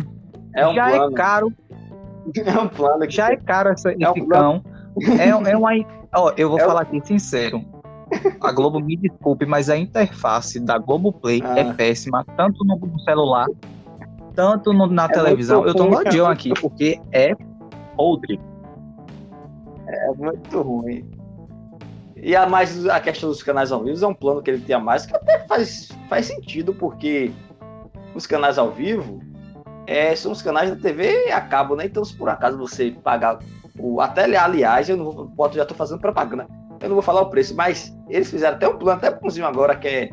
É 0.56 0.68
um 0.68 0.74
já 0.74 0.90
plano. 0.90 1.12
é 1.14 1.16
caro, 1.16 1.54
É 2.46 2.60
um 2.60 2.68
plano. 2.68 3.00
que- 3.08 3.12
já 3.12 3.32
é 3.32 3.36
caro 3.38 3.70
essa, 3.70 3.92
É 3.92 4.10
um 4.10 4.14
esse 4.16 4.28
cão. 4.28 4.64
É, 5.20 5.30
é 5.52 5.58
uma. 5.58 5.72
Ó, 6.14 6.32
eu 6.38 6.50
vou 6.50 6.60
É 6.60 6.64
um- 6.64 6.68
falar 6.68 6.82
aqui 6.82 7.02
sincero. 7.06 7.64
A 8.42 8.52
Globo 8.52 8.80
me 8.82 8.98
desculpe, 8.98 9.46
mas 9.46 9.70
a 9.70 9.78
interface 9.78 10.60
da 10.60 10.78
Globoplay 10.78 11.42
Ah. 11.46 11.58
é 11.60 11.74
péssima, 11.74 12.26
tanto 12.36 12.66
no 12.66 13.00
celular, 13.00 13.48
tanto 14.36 14.74
no- 14.74 14.88
na 14.88 15.08
televisão. 15.08 15.60
muito 15.62 15.70
Eu 15.70 15.76
tô 15.76 15.86
no 15.90 16.02
é 16.28 16.32
aqui, 16.32 16.54
porque 16.60 17.00
é 17.14 17.34
podre. 17.96 18.38
É 19.88 20.12
muito 20.14 20.62
ruim. 20.62 21.10
E 22.18 22.36
a 22.36 22.46
mais 22.48 22.86
a 22.86 23.00
questão 23.00 23.30
dos 23.30 23.42
canais 23.42 23.72
ao 23.72 23.82
vivo 23.84 24.04
é 24.04 24.08
um 24.08 24.14
plano 24.14 24.42
que 24.44 24.52
ele 24.52 24.60
tem 24.62 24.76
a 24.76 24.80
mais 24.80 25.06
que 25.06 25.16
até 25.16 25.40
faz, 25.48 25.90
faz 26.10 26.26
sentido, 26.28 26.74
porque 26.74 27.32
os 28.16 28.26
canais 28.28 28.58
ao 28.58 28.72
vivo 28.72 29.22
é, 29.88 30.16
são 30.16 30.32
os 30.32 30.42
canais 30.42 30.70
da 30.70 30.76
TV 30.76 31.32
a 31.32 31.42
cabo, 31.42 31.76
né? 31.76 31.86
Então, 31.86 32.04
se 32.06 32.16
por 32.16 32.30
acaso 32.30 32.58
você 32.58 32.92
pagar 33.04 33.40
o. 33.78 34.00
Até 34.02 34.24
aliás, 34.38 34.90
eu 34.90 34.98
não 34.98 35.12
vou. 35.12 35.28
pode- 35.36 35.56
Já 35.58 35.66
tô 35.66 35.74
fazendo 35.74 36.00
propaganda. 36.00 36.48
Eu 36.80 36.90
não 36.90 36.96
vou 36.96 37.04
falar 37.04 37.22
o 37.22 37.30
preço, 37.30 37.56
mas 37.56 37.96
eles 38.10 38.30
fizeram 38.30 38.56
até 38.56 38.68
um 38.68 38.78
plano, 38.78 38.98
até 38.98 39.12
bonzinho 39.12 39.46
agora, 39.46 39.76
que 39.76 39.88
é 39.88 40.10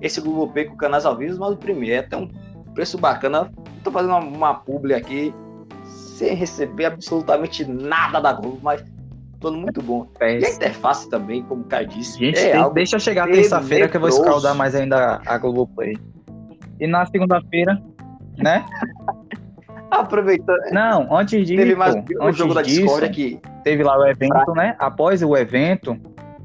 esse 0.00 0.20
Google 0.20 0.48
Pay 0.48 0.66
com 0.66 0.76
canais 0.76 1.04
ao 1.04 1.16
vivo, 1.16 1.38
mas 1.38 1.52
o 1.52 1.56
primeiro 1.56 1.94
é 1.96 1.98
até 1.98 2.16
um 2.16 2.28
preço 2.74 2.96
bacana. 2.98 3.50
Tô 3.84 3.90
fazendo 3.90 4.10
uma, 4.12 4.20
uma 4.20 4.54
publi 4.54 4.94
aqui 4.94 5.34
sem 5.84 6.34
receber 6.34 6.86
absolutamente 6.86 7.64
nada 7.64 8.18
da 8.20 8.32
Globo, 8.32 8.58
mas 8.62 8.82
plano 9.40 9.58
muito 9.58 9.82
bom. 9.82 10.06
E 10.20 10.24
a 10.24 10.50
interface 10.50 11.08
também, 11.10 11.42
como 11.42 11.62
o 11.62 11.64
Caio 11.66 11.86
disse, 11.88 12.18
Gente, 12.18 12.38
é 12.38 12.52
tem- 12.52 12.72
deixa 12.72 12.98
chegar 12.98 13.24
tenebroso. 13.26 13.50
terça-feira 13.50 13.88
que 13.88 13.96
eu 13.96 14.00
vou 14.00 14.08
escaldar 14.08 14.54
mais 14.54 14.74
ainda 14.74 15.20
a 15.26 15.38
Globoplay. 15.38 15.96
E 16.80 16.86
na 16.86 17.06
segunda-feira, 17.06 17.80
né? 18.38 18.64
aproveitando. 19.90 20.72
Não, 20.72 21.16
antes 21.16 21.46
disso, 21.46 21.60
Teve 21.62 21.74
mais 21.74 21.94
o 22.20 22.32
jogo 22.32 22.54
da 22.54 22.62
disso, 22.62 22.80
Discord 22.80 23.04
aqui. 23.06 23.40
teve 23.64 23.82
lá 23.82 23.98
o 23.98 24.06
evento, 24.06 24.52
né? 24.54 24.74
Após 24.78 25.22
o 25.22 25.36
evento, 25.36 25.96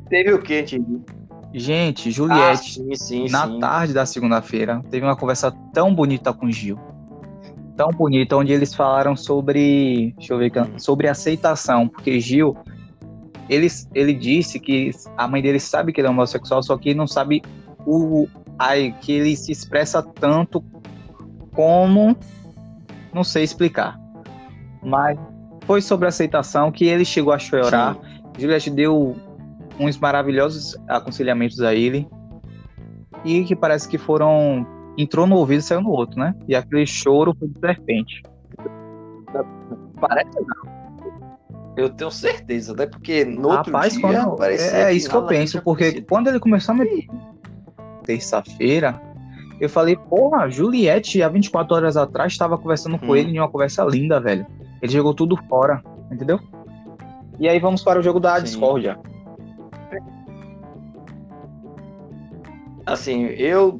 Teve 0.09 0.33
o 0.33 0.41
que, 0.41 0.65
gente? 0.65 1.01
Gente, 1.53 2.09
Ah, 2.09 2.11
Juliette, 2.11 2.73
sim, 2.73 2.95
sim, 2.95 3.29
na 3.29 3.47
sim. 3.47 3.59
tarde 3.59 3.93
da 3.93 4.05
segunda-feira, 4.05 4.81
teve 4.89 5.05
uma 5.05 5.15
conversa 5.15 5.51
tão 5.73 5.93
bonita 5.93 6.33
com 6.33 6.49
Gil. 6.51 6.77
Tão 7.75 7.89
bonita, 7.89 8.35
onde 8.35 8.51
eles 8.51 8.73
falaram 8.73 9.15
sobre. 9.15 10.13
Deixa 10.17 10.33
eu 10.33 10.37
ver, 10.37 10.51
sobre 10.77 11.07
aceitação, 11.07 11.87
porque 11.87 12.19
Gil. 12.19 12.55
Ele, 13.49 13.67
ele 13.93 14.13
disse 14.13 14.59
que 14.59 14.91
a 15.17 15.27
mãe 15.27 15.41
dele 15.41 15.59
sabe 15.59 15.91
que 15.91 15.99
ele 15.99 16.07
é 16.07 16.11
homossexual, 16.11 16.61
só 16.63 16.77
que 16.77 16.93
não 16.93 17.07
sabe 17.07 17.41
o. 17.85 18.27
Ai, 18.63 18.95
que 19.01 19.11
ele 19.13 19.35
se 19.35 19.51
expressa 19.51 20.03
tanto 20.03 20.63
como. 21.51 22.15
Não 23.11 23.23
sei 23.23 23.43
explicar. 23.43 23.99
Mas 24.83 25.17
foi 25.65 25.81
sobre 25.81 26.07
aceitação 26.07 26.71
que 26.71 26.85
ele 26.85 27.03
chegou 27.03 27.33
a 27.33 27.39
chorar. 27.39 27.97
Juliette 28.37 28.69
deu 28.69 29.15
uns 29.79 29.97
maravilhosos 29.97 30.77
aconselhamentos 30.87 31.59
a 31.61 31.73
ele. 31.73 32.07
E 33.25 33.43
que 33.43 33.55
parece 33.55 33.87
que 33.89 33.97
foram. 33.97 34.65
Entrou 34.97 35.25
no 35.25 35.37
ouvido 35.37 35.59
e 35.59 35.63
saiu 35.63 35.81
no 35.81 35.89
outro, 35.89 36.19
né? 36.19 36.35
E 36.47 36.53
aquele 36.55 36.85
choro 36.85 37.35
foi 37.39 37.47
de 37.47 37.59
serpente. 37.59 38.21
Parece 39.99 40.29
não. 40.35 40.71
Eu 41.77 41.89
tenho 41.89 42.11
certeza, 42.11 42.75
né? 42.75 42.85
Porque 42.85 43.23
no 43.23 43.47
outro 43.49 43.71
Rapaz, 43.73 43.93
dia 43.93 44.01
quando- 44.01 44.43
é, 44.43 44.83
é 44.83 44.93
isso 44.93 45.09
que 45.09 45.15
eu 45.15 45.25
penso, 45.25 45.61
porque 45.63 46.01
quando 46.01 46.27
ele 46.27 46.39
começou 46.39 46.75
a 46.75 46.77
me. 46.77 47.07
Terça-feira, 48.03 48.99
eu 49.59 49.69
falei, 49.69 49.95
porra, 49.95 50.49
Juliette, 50.49 51.21
há 51.21 51.29
24 51.29 51.75
horas 51.75 51.95
atrás, 51.95 52.33
estava 52.33 52.57
conversando 52.57 52.97
com 52.97 53.11
Hum. 53.11 53.15
ele 53.15 53.31
em 53.31 53.39
uma 53.39 53.49
conversa 53.49 53.83
linda, 53.83 54.19
velho. 54.19 54.45
Ele 54.81 54.91
jogou 54.91 55.13
tudo 55.13 55.37
fora, 55.47 55.83
entendeu? 56.11 56.39
E 57.39 57.47
aí 57.47 57.59
vamos 57.59 57.83
para 57.83 57.99
o 57.99 58.03
jogo 58.03 58.19
da 58.19 58.37
Sim. 58.37 58.43
discórdia. 58.43 58.97
Assim, 62.85 63.25
eu 63.25 63.79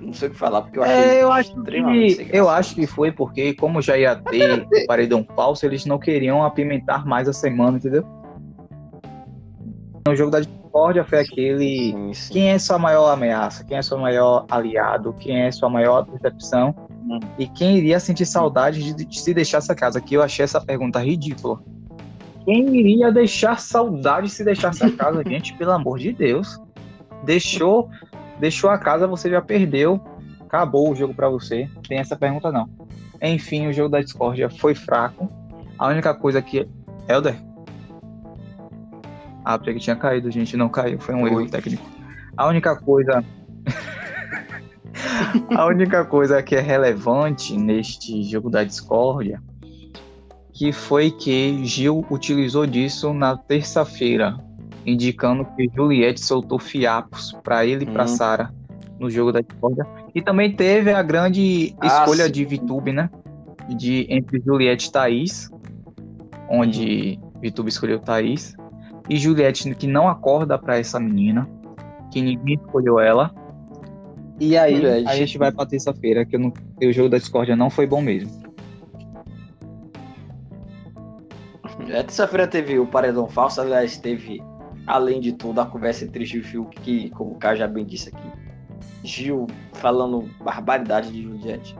não 0.00 0.12
sei 0.12 0.28
o 0.28 0.30
que 0.32 0.36
falar, 0.36 0.62
porque 0.62 0.78
eu 0.78 0.82
achei 0.82 1.04
É, 1.04 1.22
eu 1.22 1.32
acho 1.32 1.54
que 1.62 2.28
eu 2.32 2.48
acho 2.48 2.74
que 2.74 2.86
foi 2.86 3.12
porque 3.12 3.54
como 3.54 3.80
já 3.80 3.96
ia 3.96 4.16
ter 4.16 4.62
o 4.62 4.66
paredão 4.86 5.24
falso, 5.36 5.64
eles 5.64 5.84
não 5.86 5.98
queriam 5.98 6.44
apimentar 6.44 7.06
mais 7.06 7.28
a 7.28 7.32
semana, 7.32 7.78
entendeu? 7.78 8.04
O 10.08 10.16
jogo 10.16 10.30
da 10.30 10.40
discórdia 10.70 11.04
foi 11.04 11.18
aquele 11.20 11.90
Sim, 11.92 12.14
sim. 12.14 12.32
quem 12.32 12.50
é 12.50 12.58
sua 12.58 12.78
maior 12.78 13.10
ameaça, 13.10 13.64
quem 13.64 13.76
é 13.76 13.82
seu 13.82 13.98
maior 13.98 14.46
aliado, 14.48 15.12
quem 15.18 15.42
é 15.42 15.50
sua 15.50 15.68
maior 15.68 16.02
decepção 16.02 16.74
Hum. 17.02 17.18
e 17.38 17.48
quem 17.48 17.76
iria 17.78 17.98
sentir 17.98 18.24
saudade 18.24 18.80
de, 18.94 19.04
de 19.04 19.18
se 19.18 19.34
deixar 19.34 19.58
essa 19.58 19.74
casa. 19.74 20.00
Que 20.00 20.14
eu 20.14 20.22
achei 20.22 20.44
essa 20.44 20.60
pergunta 20.60 21.00
ridícula. 21.02 21.60
Quem 22.44 22.76
iria 22.76 23.10
deixar 23.10 23.58
saudade 23.58 24.28
se 24.28 24.44
deixar 24.44 24.68
essa 24.68 24.88
casa, 24.92 25.22
gente? 25.26 25.54
Pelo 25.54 25.72
amor 25.72 25.98
de 25.98 26.12
Deus. 26.12 26.60
Deixou, 27.24 27.88
deixou 28.38 28.70
a 28.70 28.78
casa, 28.78 29.08
você 29.08 29.28
já 29.28 29.42
perdeu. 29.42 30.00
Acabou 30.42 30.90
o 30.90 30.94
jogo 30.94 31.12
pra 31.12 31.28
você. 31.28 31.68
Tem 31.88 31.98
essa 31.98 32.16
pergunta 32.16 32.52
não. 32.52 32.68
Enfim, 33.20 33.66
o 33.66 33.72
jogo 33.72 33.88
da 33.88 34.00
discórdia 34.00 34.48
foi 34.48 34.74
fraco. 34.74 35.28
A 35.78 35.88
única 35.88 36.14
coisa 36.14 36.40
que 36.40 36.68
Helder 37.08 37.34
ah, 39.54 39.58
porque 39.58 39.74
que 39.74 39.80
tinha 39.80 39.96
caído, 39.96 40.30
gente. 40.30 40.56
Não 40.56 40.68
caiu, 40.68 40.98
foi 40.98 41.14
um 41.14 41.26
erro 41.26 41.48
técnico. 41.48 41.82
A 42.36 42.46
única 42.46 42.76
coisa. 42.76 43.24
a 45.56 45.66
única 45.66 46.04
coisa 46.04 46.42
que 46.42 46.54
é 46.56 46.60
relevante 46.60 47.56
neste 47.56 48.22
jogo 48.22 48.50
da 48.50 48.64
discórdia 48.64 49.40
que 50.60 50.72
foi 50.72 51.10
que 51.10 51.64
Gil 51.64 52.04
utilizou 52.10 52.66
disso 52.66 53.14
na 53.14 53.34
terça-feira, 53.34 54.36
indicando 54.84 55.46
que 55.56 55.70
Juliette 55.74 56.20
soltou 56.20 56.58
fiapos 56.58 57.32
para 57.42 57.64
ele 57.64 57.84
e 57.84 57.86
para 57.86 58.04
Hum. 58.04 58.08
Sara 58.08 58.52
no 58.98 59.08
jogo 59.08 59.32
da 59.32 59.40
discórdia. 59.40 59.86
E 60.14 60.20
também 60.20 60.54
teve 60.54 60.92
a 60.92 61.02
grande 61.02 61.74
Ah, 61.80 61.86
escolha 61.86 62.26
sim. 62.26 62.32
de 62.32 62.44
Vitube, 62.44 62.92
né? 62.92 63.08
De 63.70 64.06
entre 64.10 64.38
Juliette 64.38 64.88
e 64.88 64.92
Thaís, 64.92 65.50
onde 66.46 67.18
Vitube 67.40 67.70
escolheu 67.70 67.98
Thaís 67.98 68.54
e 69.10 69.16
Juliette 69.16 69.74
que 69.74 69.88
não 69.88 70.08
acorda 70.08 70.56
pra 70.56 70.78
essa 70.78 71.00
menina, 71.00 71.46
que 72.12 72.22
ninguém 72.22 72.54
escolheu 72.54 73.00
ela. 73.00 73.34
E 74.38 74.56
aí 74.56 74.76
Juliette. 74.76 75.08
a 75.08 75.16
gente 75.16 75.36
vai 75.36 75.50
pra 75.50 75.66
terça-feira, 75.66 76.24
que 76.24 76.38
não- 76.38 76.52
que 76.52 76.86
o 76.86 76.92
jogo 76.92 77.08
da 77.08 77.18
discórdia 77.18 77.56
não 77.56 77.68
foi 77.68 77.86
bom 77.88 78.00
mesmo. 78.00 78.30
É, 81.88 82.02
Terça-feira 82.02 82.46
teve 82.46 82.78
o 82.78 82.86
paredão 82.86 83.28
falso, 83.28 83.60
aliás, 83.60 83.96
teve, 83.98 84.40
além 84.86 85.20
de 85.20 85.32
tudo, 85.32 85.60
a 85.60 85.66
conversa 85.66 86.04
entre 86.04 86.24
Gil 86.24 86.40
e 86.40 86.44
Fiuk, 86.44 86.80
que, 86.80 87.10
como 87.10 87.32
o 87.32 87.34
Caio 87.34 87.58
já 87.58 87.66
bem 87.66 87.84
disse 87.84 88.10
aqui, 88.10 88.30
Gil 89.02 89.46
falando 89.72 90.28
barbaridade 90.42 91.10
de 91.10 91.22
Juliette. 91.22 91.76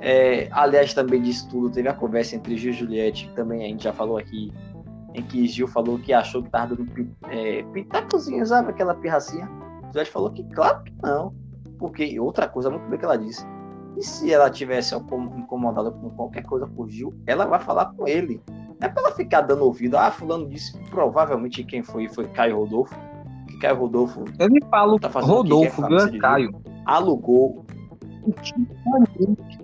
É, 0.00 0.48
aliás, 0.52 0.92
também 0.94 1.20
disso 1.22 1.48
tudo, 1.48 1.70
teve 1.70 1.88
a 1.88 1.94
conversa 1.94 2.36
entre 2.36 2.56
Gil 2.56 2.70
e 2.70 2.74
Juliette, 2.74 3.28
que 3.28 3.34
também 3.34 3.64
a 3.64 3.68
gente 3.68 3.84
já 3.84 3.92
falou 3.92 4.18
aqui, 4.18 4.52
em 5.14 5.22
que 5.22 5.46
Gil 5.46 5.66
falou 5.68 5.98
que 5.98 6.12
achou 6.12 6.42
que 6.42 6.50
tava 6.50 6.74
dando 6.74 6.90
é, 7.28 7.62
pitacozinho, 7.72 8.44
sabe? 8.46 8.70
Aquela 8.70 8.94
pirracinha. 8.94 9.48
Juliette 9.92 10.10
falou 10.10 10.30
que, 10.30 10.44
claro 10.44 10.82
que 10.84 10.92
não. 11.02 11.34
Porque, 11.78 12.18
outra 12.20 12.46
coisa, 12.48 12.70
muito 12.70 12.88
bem 12.88 12.98
que 12.98 13.04
ela 13.04 13.16
disse, 13.16 13.44
e 13.96 14.02
se 14.02 14.32
ela 14.32 14.50
tivesse 14.50 14.94
incom- 14.94 15.32
incomodada 15.36 15.90
com 15.90 16.10
qualquer 16.10 16.42
coisa 16.44 16.66
por 16.66 16.88
Gil, 16.88 17.12
ela 17.26 17.44
vai 17.46 17.58
falar 17.58 17.86
com 17.86 18.06
ele. 18.06 18.40
Não 18.48 18.86
é 18.86 18.88
pra 18.88 19.02
ela 19.02 19.12
ficar 19.12 19.40
dando 19.42 19.64
ouvido. 19.64 19.96
Ah, 19.96 20.10
fulano 20.10 20.48
disse 20.48 20.72
que 20.78 20.90
provavelmente 20.90 21.64
quem 21.64 21.82
foi 21.82 22.08
foi 22.08 22.28
Caio 22.28 22.56
Rodolfo. 22.58 22.94
Que 23.48 23.58
Caio 23.58 23.76
Rodolfo 23.78 24.24
Eu 24.38 24.48
me 24.50 24.60
falo 24.70 24.98
Tá 24.98 25.10
fazendo 25.10 25.32
o 25.32 25.36
Rodolfo, 25.36 25.86
que, 25.86 26.16
é 26.16 26.18
Caio. 26.18 26.54
alugou 26.86 27.64
um 28.26 28.30
Titanic. 28.32 29.58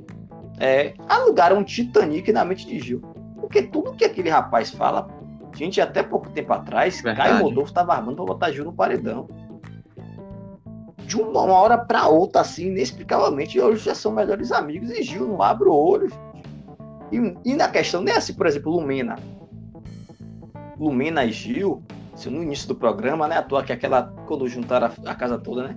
É, 0.58 0.94
alugaram 1.08 1.58
um 1.58 1.64
Titanic 1.64 2.32
na 2.32 2.44
mente 2.44 2.66
de 2.66 2.78
Gil. 2.80 3.00
Porque 3.40 3.62
tudo 3.62 3.92
que 3.94 4.04
aquele 4.04 4.28
rapaz 4.28 4.70
fala, 4.70 5.06
gente, 5.56 5.80
até 5.80 6.02
pouco 6.02 6.30
tempo 6.30 6.52
atrás, 6.52 7.00
Verdade. 7.00 7.30
Caio 7.30 7.44
Rodolfo 7.44 7.72
tava 7.72 7.94
armando 7.94 8.16
pra 8.16 8.24
botar 8.24 8.52
Gil 8.52 8.64
no 8.64 8.72
paredão. 8.72 9.28
De 11.06 11.16
uma 11.16 11.42
hora 11.44 11.78
pra 11.78 12.08
outra, 12.08 12.40
assim, 12.40 12.66
inexplicavelmente, 12.66 13.60
hoje 13.60 13.84
já 13.84 13.94
são 13.94 14.12
melhores 14.12 14.52
amigos 14.52 14.90
e 14.90 15.02
Gil 15.02 15.26
não 15.26 15.42
abre 15.42 15.68
o 15.68 15.74
olho. 15.74 16.10
E, 17.12 17.50
e 17.50 17.54
na 17.54 17.68
questão, 17.68 18.02
nem 18.02 18.14
assim, 18.14 18.34
por 18.34 18.46
exemplo, 18.46 18.72
Lumena. 18.72 19.16
Lumena 20.78 21.24
e 21.24 21.32
Gil, 21.32 21.82
assim, 22.12 22.28
no 22.28 22.42
início 22.42 22.68
do 22.68 22.74
programa, 22.74 23.28
né? 23.28 23.38
À 23.38 23.42
toa 23.42 23.62
que 23.62 23.72
aquela. 23.72 24.02
Quando 24.26 24.48
juntaram 24.48 24.88
a, 24.88 25.10
a 25.10 25.14
casa 25.14 25.38
toda, 25.38 25.68
né? 25.68 25.76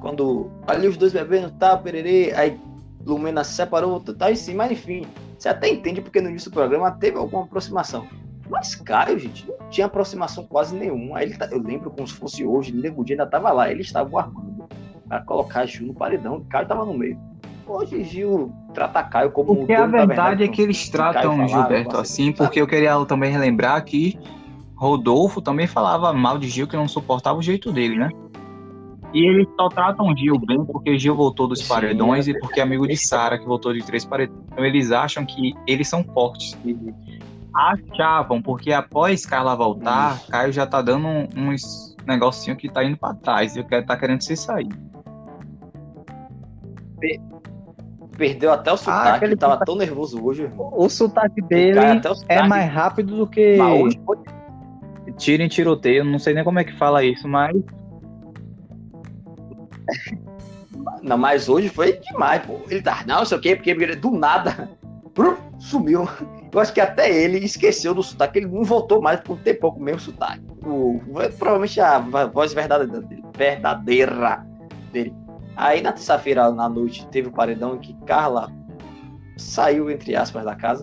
Quando 0.00 0.48
ali 0.66 0.86
os 0.86 0.96
dois 0.96 1.12
bebendo, 1.12 1.50
tá, 1.58 1.76
pererê, 1.76 2.32
aí 2.36 2.58
Lumena 3.04 3.42
se 3.42 3.54
separou, 3.54 4.00
tal, 4.00 4.30
e 4.30 4.36
sim, 4.36 4.54
mas 4.54 4.70
enfim. 4.70 5.06
Você 5.36 5.48
até 5.48 5.68
entende 5.68 6.00
porque 6.00 6.20
no 6.20 6.30
início 6.30 6.50
do 6.50 6.54
programa 6.54 6.90
teve 6.92 7.16
alguma 7.16 7.44
aproximação. 7.44 8.06
Mas 8.50 8.74
Caio, 8.74 9.18
gente, 9.18 9.46
não 9.46 9.68
tinha 9.70 9.86
aproximação 9.86 10.44
quase 10.44 10.74
nenhuma. 10.74 11.18
Aí 11.18 11.26
ele 11.26 11.36
tá- 11.36 11.48
eu 11.50 11.62
lembro 11.62 11.90
como 11.90 12.06
se 12.06 12.14
fosse 12.14 12.44
hoje, 12.44 12.72
Nego 12.72 13.04
Dia 13.04 13.14
ainda 13.14 13.26
tava 13.26 13.52
lá, 13.52 13.70
eles 13.70 13.86
estavam 13.86 14.18
armando 14.18 14.66
para 15.08 15.20
colocar 15.22 15.66
Gil 15.66 15.86
no 15.86 15.94
paredão, 15.94 16.44
Caio 16.48 16.66
tava 16.66 16.84
no 16.84 16.94
meio. 16.94 17.18
Hoje 17.66 18.02
Gil 18.04 18.52
trata 18.72 19.02
Caio 19.02 19.30
como 19.30 19.54
Porque 19.54 19.72
o 19.72 19.76
a 19.76 19.80
dono 19.80 19.92
da 19.92 20.06
verdade 20.06 20.44
é 20.44 20.48
que 20.48 20.62
eles 20.62 20.88
o 20.88 20.92
tratam 20.92 21.32
o 21.34 21.36
falava, 21.36 21.48
Gilberto 21.48 21.96
assim, 21.98 22.32
porque 22.32 22.60
eu 22.60 22.66
queria 22.66 23.04
também 23.04 23.30
relembrar 23.30 23.84
que 23.84 24.18
Rodolfo 24.74 25.42
também 25.42 25.66
falava 25.66 26.12
mal 26.12 26.38
de 26.38 26.48
Gil, 26.48 26.66
que 26.66 26.76
não 26.76 26.88
suportava 26.88 27.38
o 27.38 27.42
jeito 27.42 27.72
dele, 27.72 27.96
né? 27.96 28.10
E 29.12 29.26
eles 29.26 29.48
só 29.58 29.68
tratam 29.68 30.14
Gil 30.16 30.38
bem 30.38 30.64
porque 30.64 30.98
Gil 30.98 31.14
voltou 31.14 31.48
dos 31.48 31.60
Sim, 31.60 31.68
paredões 31.68 32.28
é 32.28 32.32
e 32.32 32.38
porque 32.38 32.60
é 32.60 32.62
amigo 32.62 32.86
de 32.86 32.96
Sara, 32.96 33.38
que 33.38 33.46
voltou 33.46 33.72
de 33.72 33.82
três 33.84 34.04
paredões. 34.04 34.38
Então 34.52 34.64
eles 34.64 34.92
acham 34.92 35.24
que 35.24 35.54
eles 35.66 35.88
são 35.88 36.04
fortes. 36.04 36.56
Achavam, 37.54 38.40
porque 38.42 38.72
após 38.72 39.24
Carla 39.26 39.56
voltar, 39.56 40.20
Caio 40.28 40.52
já 40.52 40.66
tá 40.66 40.80
dando 40.82 41.06
um- 41.06 41.28
uns 41.36 41.96
negocinho 42.06 42.56
que 42.56 42.68
tá 42.70 42.84
indo 42.84 42.96
pra 42.96 43.14
trás 43.14 43.56
e 43.56 43.60
tá 43.82 43.96
querendo 43.96 44.22
se 44.22 44.36
sair. 44.36 44.68
Perdeu 48.16 48.52
até 48.52 48.72
o 48.72 48.76
sotaque, 48.76 49.08
aquele 49.16 49.32
ele 49.32 49.36
tava 49.36 49.52
sotaque- 49.54 49.70
tão 49.70 49.76
nervoso 49.78 50.24
hoje, 50.24 50.42
irmão. 50.42 50.72
O 50.76 50.88
sotaque 50.88 51.40
O 51.40 51.46
dele 51.46 51.74
cara 51.74 51.92
até 51.94 52.08
o 52.08 52.12
é 52.12 52.16
sotaque- 52.16 52.48
mais 52.48 52.72
rápido 52.72 53.16
do 53.16 53.26
que 53.26 53.56
Mas 53.56 53.80
hoje 53.80 54.00
foi 54.04 54.16
tiro 55.16 55.42
em 55.42 55.48
tiroteio. 55.48 56.04
Não 56.04 56.18
sei 56.18 56.34
nem 56.34 56.42
como 56.44 56.58
é 56.58 56.64
que 56.64 56.76
fala 56.76 57.02
isso, 57.04 57.28
mas 57.28 57.56
Não, 61.02 61.16
mas 61.16 61.48
hoje 61.48 61.68
foi 61.68 61.92
demais, 61.98 62.42
pô. 62.44 62.60
Ele 62.68 62.82
tá, 62.82 63.04
não, 63.06 63.24
sei 63.24 63.38
o 63.38 63.40
quê, 63.40 63.54
porque 63.56 63.74
do 63.96 64.10
nada 64.10 64.68
sumiu. 65.58 66.08
Eu 66.52 66.60
acho 66.60 66.72
que 66.72 66.80
até 66.80 67.10
ele 67.14 67.38
esqueceu 67.38 67.94
do 67.94 68.02
sotaque, 68.02 68.38
ele 68.38 68.46
não 68.46 68.62
voltou 68.64 69.02
mais 69.02 69.20
por 69.20 69.38
ter 69.38 69.54
pouco 69.54 69.80
mesmo 69.80 70.00
sotaque. 70.00 70.42
O, 70.64 71.00
provavelmente 71.36 71.80
a 71.80 71.98
voz 72.32 72.52
verdadeira 72.54 73.00
dele, 73.02 73.22
verdadeira 73.36 74.46
dele. 74.92 75.14
Aí 75.56 75.82
na 75.82 75.92
terça-feira 75.92 76.50
na 76.50 76.68
noite 76.68 77.06
teve 77.08 77.28
o 77.28 77.32
paredão 77.32 77.74
em 77.76 77.78
que 77.78 77.94
Carla 78.06 78.50
saiu, 79.36 79.90
entre 79.90 80.16
aspas, 80.16 80.44
da 80.44 80.54
casa. 80.54 80.82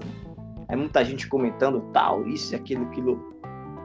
Aí 0.68 0.76
muita 0.76 1.04
gente 1.04 1.28
comentando 1.28 1.82
tal, 1.94 2.28
isso 2.28 2.54
e 2.54 2.56
aquilo, 2.56 2.84
aquilo. 2.86 3.34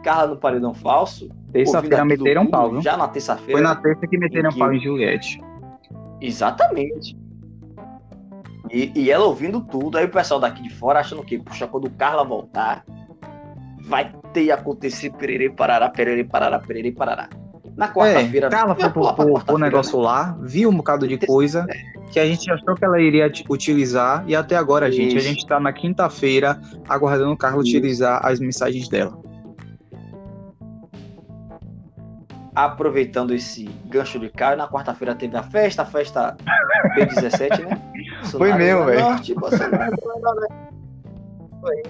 Carla 0.03 0.29
no 0.29 0.37
paredão 0.37 0.73
falso. 0.73 1.29
Terça-feira 1.53 2.05
meteram 2.05 2.43
tudo, 2.43 2.51
pau, 2.53 2.71
viu? 2.71 2.81
Já 2.83 2.97
na 2.97 3.07
terça-feira. 3.09 3.53
Foi 3.53 3.61
na 3.61 3.75
terça 3.77 4.07
que 4.07 4.17
meteram 4.19 4.51
que- 4.51 4.59
pau 4.59 4.73
em 4.73 4.81
Juliette. 4.81 5.41
Exatamente. 6.21 7.17
E, 8.73 8.93
e 8.95 9.11
ela 9.11 9.25
ouvindo 9.25 9.61
tudo, 9.61 9.99
aí 9.99 10.05
o 10.05 10.11
pessoal 10.11 10.39
daqui 10.39 10.63
de 10.63 10.71
fora 10.71 11.01
achando 11.01 11.25
que, 11.25 11.39
puxa, 11.39 11.67
quando 11.67 11.87
o 11.87 11.91
Carla 11.91 12.25
voltar, 12.25 12.85
vai 13.81 14.13
ter 14.33 14.53
acontecer 14.53 15.11
pererê, 15.11 15.51
parará, 15.51 15.89
pererê, 15.89 16.23
parará, 16.23 16.59
pererê, 16.61 16.93
parará. 16.93 17.29
Na 17.77 17.93
quarta-feira. 17.93 18.47
É, 18.47 18.51
Carla 18.51 18.75
foi 18.75 18.91
pro, 18.91 19.03
pro, 19.03 19.15
pro 19.15 19.33
quarta-feira, 19.33 19.65
negócio 19.65 19.99
lá, 19.99 20.37
viu 20.41 20.71
um 20.71 20.77
bocado 20.77 21.09
de 21.09 21.19
coisa 21.19 21.67
que 22.13 22.21
a 22.21 22.27
gente 22.27 22.51
achou 22.51 22.75
que 22.75 22.85
ela 22.85 23.01
iria 23.01 23.31
utilizar 23.49 24.25
e 24.27 24.37
até 24.37 24.57
agora, 24.57 24.91
gente, 24.91 25.15
a 25.15 25.19
Isso. 25.19 25.29
gente 25.29 25.47
tá 25.47 25.59
na 25.59 25.73
quinta-feira 25.73 26.61
aguardando 26.89 27.33
o 27.33 27.37
Carla 27.37 27.63
Isso. 27.63 27.77
utilizar 27.77 28.25
as 28.25 28.39
mensagens 28.39 28.89
dela. 28.89 29.19
Aproveitando 32.55 33.33
esse 33.33 33.65
gancho 33.87 34.19
de 34.19 34.29
Caio, 34.29 34.59
na 34.59 34.69
quarta-feira 34.69 35.15
teve 35.15 35.37
a 35.37 35.43
festa, 35.43 35.83
a 35.83 35.87
festa 35.87 36.37
B17, 36.97 37.65
né? 37.65 37.81
Bolsonaro 38.21 38.59
mesmo, 38.59 38.81
no 38.81 38.87
velho. 38.87 39.01
Norte, 39.01 39.35
Bolsonaro. 39.35 39.97
Foi. 41.61 41.83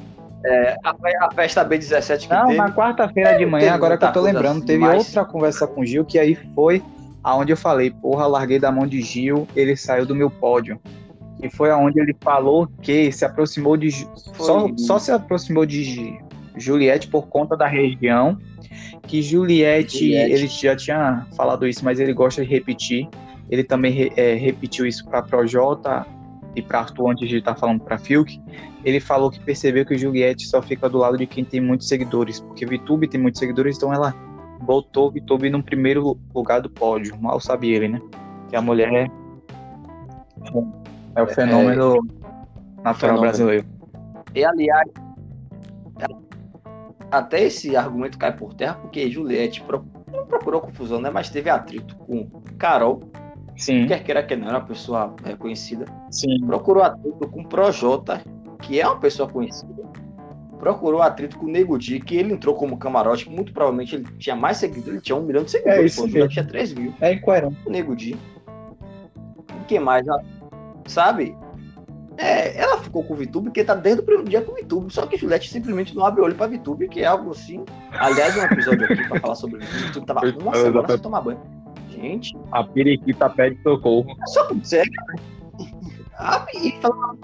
É, 0.45 0.77
a, 0.83 0.95
fe- 0.95 1.17
a 1.21 1.31
festa 1.33 1.65
B17 1.65 2.27
que 2.27 2.31
Não, 2.35 2.47
teve. 2.47 2.57
na 2.59 2.73
quarta-feira 2.73 3.37
de 3.37 3.45
manhã, 3.45 3.75
agora 3.75 3.99
que 3.99 4.05
eu 4.05 4.13
tô 4.13 4.21
lembrando, 4.23 4.59
assim, 4.59 4.67
teve 4.67 4.79
mas- 4.79 5.07
outra 5.07 5.25
conversa 5.25 5.67
com 5.67 5.83
o 5.83 5.87
Gil, 5.87 6.05
que 6.05 6.19
aí 6.19 6.35
foi 6.55 6.83
aonde 7.23 7.53
eu 7.53 7.57
falei, 7.57 7.91
porra, 7.91 8.27
larguei 8.27 8.59
da 8.59 8.73
mão 8.73 8.87
de 8.87 9.03
Gil, 9.03 9.47
ele 9.55 9.77
saiu 9.77 10.07
do 10.07 10.15
meu 10.15 10.31
pódio. 10.31 10.81
E 11.43 11.51
foi 11.51 11.71
aonde 11.71 12.01
ele 12.01 12.15
falou 12.21 12.67
que 12.83 13.11
se 13.13 13.25
aproximou 13.25 13.77
de. 13.77 13.91
Foi. 14.35 14.47
Só, 14.47 14.69
só 14.77 14.99
se 14.99 15.11
aproximou 15.13 15.65
de 15.65 16.19
Juliette 16.57 17.09
por 17.09 17.29
conta 17.29 17.57
da 17.57 17.67
região. 17.67 18.37
Que 19.07 19.23
Juliette, 19.23 19.99
Juliette. 19.99 20.33
ele 20.33 20.47
já 20.47 20.77
tinha 20.77 21.27
falado 21.37 21.67
isso, 21.67 21.83
mas 21.85 21.99
ele 21.99 22.13
gosta 22.13 22.43
de 22.45 22.49
repetir. 22.51 23.09
Ele 23.51 23.65
também 23.65 24.13
é, 24.17 24.35
repetiu 24.35 24.87
isso 24.87 25.05
para 25.09 25.23
Projota 25.23 26.07
e 26.55 26.63
para 26.63 26.81
Arthur 26.81 27.11
antes 27.11 27.29
de 27.29 27.37
estar 27.37 27.55
falando 27.55 27.81
para 27.81 27.99
Fiuk. 27.99 28.41
Ele 28.85 29.01
falou 29.01 29.31
que 29.31 29.41
percebeu 29.41 29.85
que 29.85 29.97
Juliette 29.97 30.47
só 30.47 30.61
fica 30.61 30.89
do 30.89 30.99
lado 30.99 31.17
de 31.17 31.27
quem 31.27 31.45
tem 31.45 31.61
muitos 31.61 31.89
seguidores, 31.89 32.41
porque 32.41 32.67
VTube 32.67 33.09
tem 33.09 33.21
muitos 33.21 33.39
seguidores, 33.39 33.77
então 33.77 33.93
ela 33.93 34.15
botou 34.63 35.11
VTube 35.11 35.51
no 35.51 35.63
primeiro 35.63 36.19
lugar 36.35 36.61
do 36.61 36.71
pódio. 36.71 37.21
Mal 37.21 37.41
sabe 37.41 37.71
ele, 37.71 37.89
né? 37.89 38.01
Que 38.49 38.57
a 38.57 38.63
mulher 38.63 39.11
é 41.15 41.23
o 41.23 41.27
fenômeno 41.27 41.97
natural 42.77 42.95
fenômeno. 42.95 43.21
brasileiro. 43.21 43.67
E 44.35 44.45
aliás, 44.45 44.89
até 47.11 47.45
esse 47.45 47.77
argumento 47.77 48.19
cai 48.19 48.37
por 48.37 48.55
terra, 48.55 48.75
porque 48.75 49.11
Juliette 49.11 49.65
não 50.13 50.27
procurou 50.27 50.61
confusão, 50.61 51.01
né? 51.01 51.11
Mas 51.11 51.31
teve 51.31 51.51
atrito 51.51 51.97
com 51.97 52.29
Carol, 52.59 53.03
Sim, 53.61 53.87
quer 53.87 54.03
queira 54.03 54.23
que 54.23 54.35
não, 54.35 54.49
era 54.49 54.59
uma 54.59 54.65
pessoa 54.67 55.15
reconhecida. 55.25 55.85
sim. 56.11 56.41
Procurou 56.47 56.83
atrito 56.83 57.29
com 57.29 57.45
Projota, 57.45 58.23
que 58.63 58.81
é 58.81 58.87
uma 58.87 58.99
pessoa 58.99 59.29
conhecida. 59.29 59.81
Procurou 60.59 61.01
atrito 61.01 61.39
com 61.39 61.47
Nego 61.47 61.79
Di, 61.79 62.01
que 62.01 62.17
ele 62.17 62.33
entrou 62.35 62.55
como 62.55 62.77
camarote, 62.77 63.29
muito 63.31 63.53
provavelmente 63.53 63.95
ele 63.97 64.07
tinha 64.19 64.37
mais 64.37 64.59
seguidores, 64.59 64.89
ele 64.89 65.01
tinha 65.01 65.17
um 65.17 65.23
milhão 65.23 65.43
de 65.45 65.51
seguidores, 65.51 65.81
É 65.83 65.87
isso 65.87 66.03
pô, 66.03 66.07
o 66.09 66.11
mesmo. 66.13 66.29
tinha 66.29 66.45
3 66.45 66.75
mil. 66.75 66.93
É 67.01 67.15
incoerente. 67.15 67.57
o 67.65 67.71
Nego 67.71 67.97
Di. 67.97 68.17
O 69.61 69.65
que 69.67 69.79
mais? 69.79 70.07
ela- 70.07 70.23
Sabe? 70.87 71.37
É, 72.19 72.61
ela 72.61 72.79
ficou 72.79 73.03
com 73.05 73.15
o 73.15 73.17
VTube 73.17 73.45
porque 73.47 73.65
tá 73.65 73.75
desde 73.75 74.03
o 74.03 74.05
primeiro 74.05 74.29
dia 74.29 74.43
com 74.43 74.53
o 74.53 74.55
VTube. 74.57 74.93
Só 74.93 75.07
que 75.07 75.17
Juliette 75.17 75.49
simplesmente 75.49 75.95
não 75.97 76.05
abre 76.05 76.21
olho 76.21 76.35
pra 76.35 76.47
VTube, 76.47 76.89
que 76.89 77.01
é 77.01 77.07
algo 77.07 77.31
assim. 77.31 77.65
Aliás, 77.93 78.37
um 78.37 78.43
episódio 78.43 78.85
aqui 78.85 79.09
pra 79.09 79.21
falar 79.21 79.35
sobre 79.37 79.57
o. 79.57 79.61
VTube 79.61 80.05
tava 80.05 80.21
uma 80.43 80.55
semana 80.55 80.89
sem 80.89 80.99
tomar 80.99 81.21
banho. 81.23 81.41
Gente, 82.01 82.37
A 82.51 82.65
periquita 82.65 83.29
pede 83.29 83.61
socorro. 83.63 84.15
só 84.27 84.49
sério, 84.63 84.91
ah, 86.19 86.47
e 86.55 86.73
fala. 86.81 87.17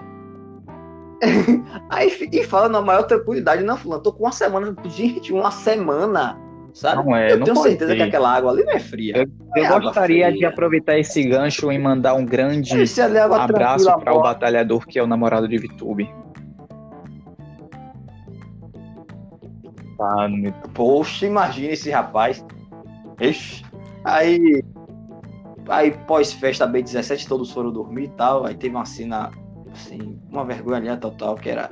Aí, 1.89 2.29
e 2.31 2.43
fala 2.43 2.69
na 2.69 2.81
maior 2.81 3.03
tranquilidade, 3.03 3.63
não, 3.63 3.77
fulano, 3.77 4.01
tô 4.03 4.11
com 4.11 4.23
uma 4.23 4.31
semana. 4.31 4.75
Gente, 4.85 5.31
uma 5.33 5.51
semana. 5.51 6.39
Sabe? 6.73 7.03
Não 7.03 7.15
é, 7.15 7.31
Eu 7.31 7.37
não 7.39 7.45
tenho 7.45 7.55
pode 7.55 7.69
certeza 7.69 7.91
ser. 7.91 7.97
que 7.97 8.03
aquela 8.03 8.35
água 8.35 8.51
ali 8.51 8.63
não 8.63 8.73
é 8.73 8.79
fria. 8.79 9.27
Eu 9.55 9.63
É 9.63 9.65
água 9.65 9.79
gostaria 9.79 10.27
de 10.31 10.37
fria. 10.37 10.49
aproveitar 10.49 10.97
esse 10.99 11.23
gancho 11.23 11.71
e 11.71 11.79
mandar 11.79 12.13
um 12.13 12.23
grande 12.23 12.71
ali 13.01 13.17
água 13.17 13.43
abraço 13.43 13.85
para 13.99 14.13
o 14.13 14.21
batalhador 14.21 14.85
que 14.85 14.99
é 14.99 15.03
o 15.03 15.07
namorado 15.07 15.47
de 15.47 15.57
VTube. 15.57 16.07
Tá, 19.97 20.29
Poxa, 20.75 21.25
imagina 21.25 21.73
esse 21.73 21.89
rapaz. 21.89 22.45
Ixi. 23.19 23.63
Aí, 24.03 24.63
aí 25.69 25.91
pós-festa 26.05 26.67
B17, 26.67 27.27
todos 27.27 27.51
foram 27.51 27.71
dormir 27.71 28.05
e 28.05 28.09
tal. 28.09 28.45
Aí 28.45 28.55
teve 28.55 28.75
uma 28.75 28.85
cena, 28.85 29.31
assim, 29.71 30.19
uma 30.29 30.45
vergonha 30.45 30.77
ali 30.77 30.99
total, 30.99 31.35
que 31.35 31.49
era. 31.49 31.69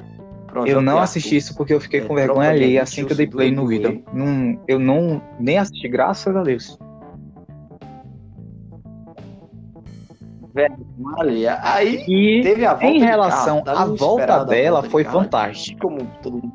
Eu 0.66 0.82
não 0.82 1.00
e 1.00 1.02
assisti 1.02 1.36
isso 1.36 1.56
porque 1.56 1.74
eu 1.74 1.82
fiquei 1.82 2.00
É, 2.00 2.06
com 2.06 2.16
vergonha 2.16 2.54
de 2.54 2.64
elite, 2.64 2.80
assim 2.80 3.06
que 3.06 3.12
eu 3.12 3.18
dei 3.18 3.28
play 3.28 3.52
no 3.52 3.68
vídeo. 3.68 4.02
Não, 4.14 4.58
eu 4.68 4.80
não 4.80 5.22
nem 5.38 5.58
assisti, 5.58 5.88
graças 5.90 6.34
a 6.34 6.44
Deus. 6.44 6.80
Ali. 11.18 11.46
Aí 11.48 12.06
E 12.08 12.42
teve 12.42 12.66
a 12.66 12.74
volta 12.74 12.86
em 12.86 13.00
de 13.00 13.06
relação 13.06 13.62
carro, 13.62 13.78
à 13.78 13.86
volta 13.86 14.24
inesperada 14.24 14.42
a 14.42 14.46
dela, 14.46 14.72
volta 14.76 14.88
de 14.88 14.92
foi 14.94 15.04
carro, 15.04 15.22
fantástica. 15.22 15.82
Como 15.82 15.98
todo 16.22 16.38
mundo. 16.38 16.54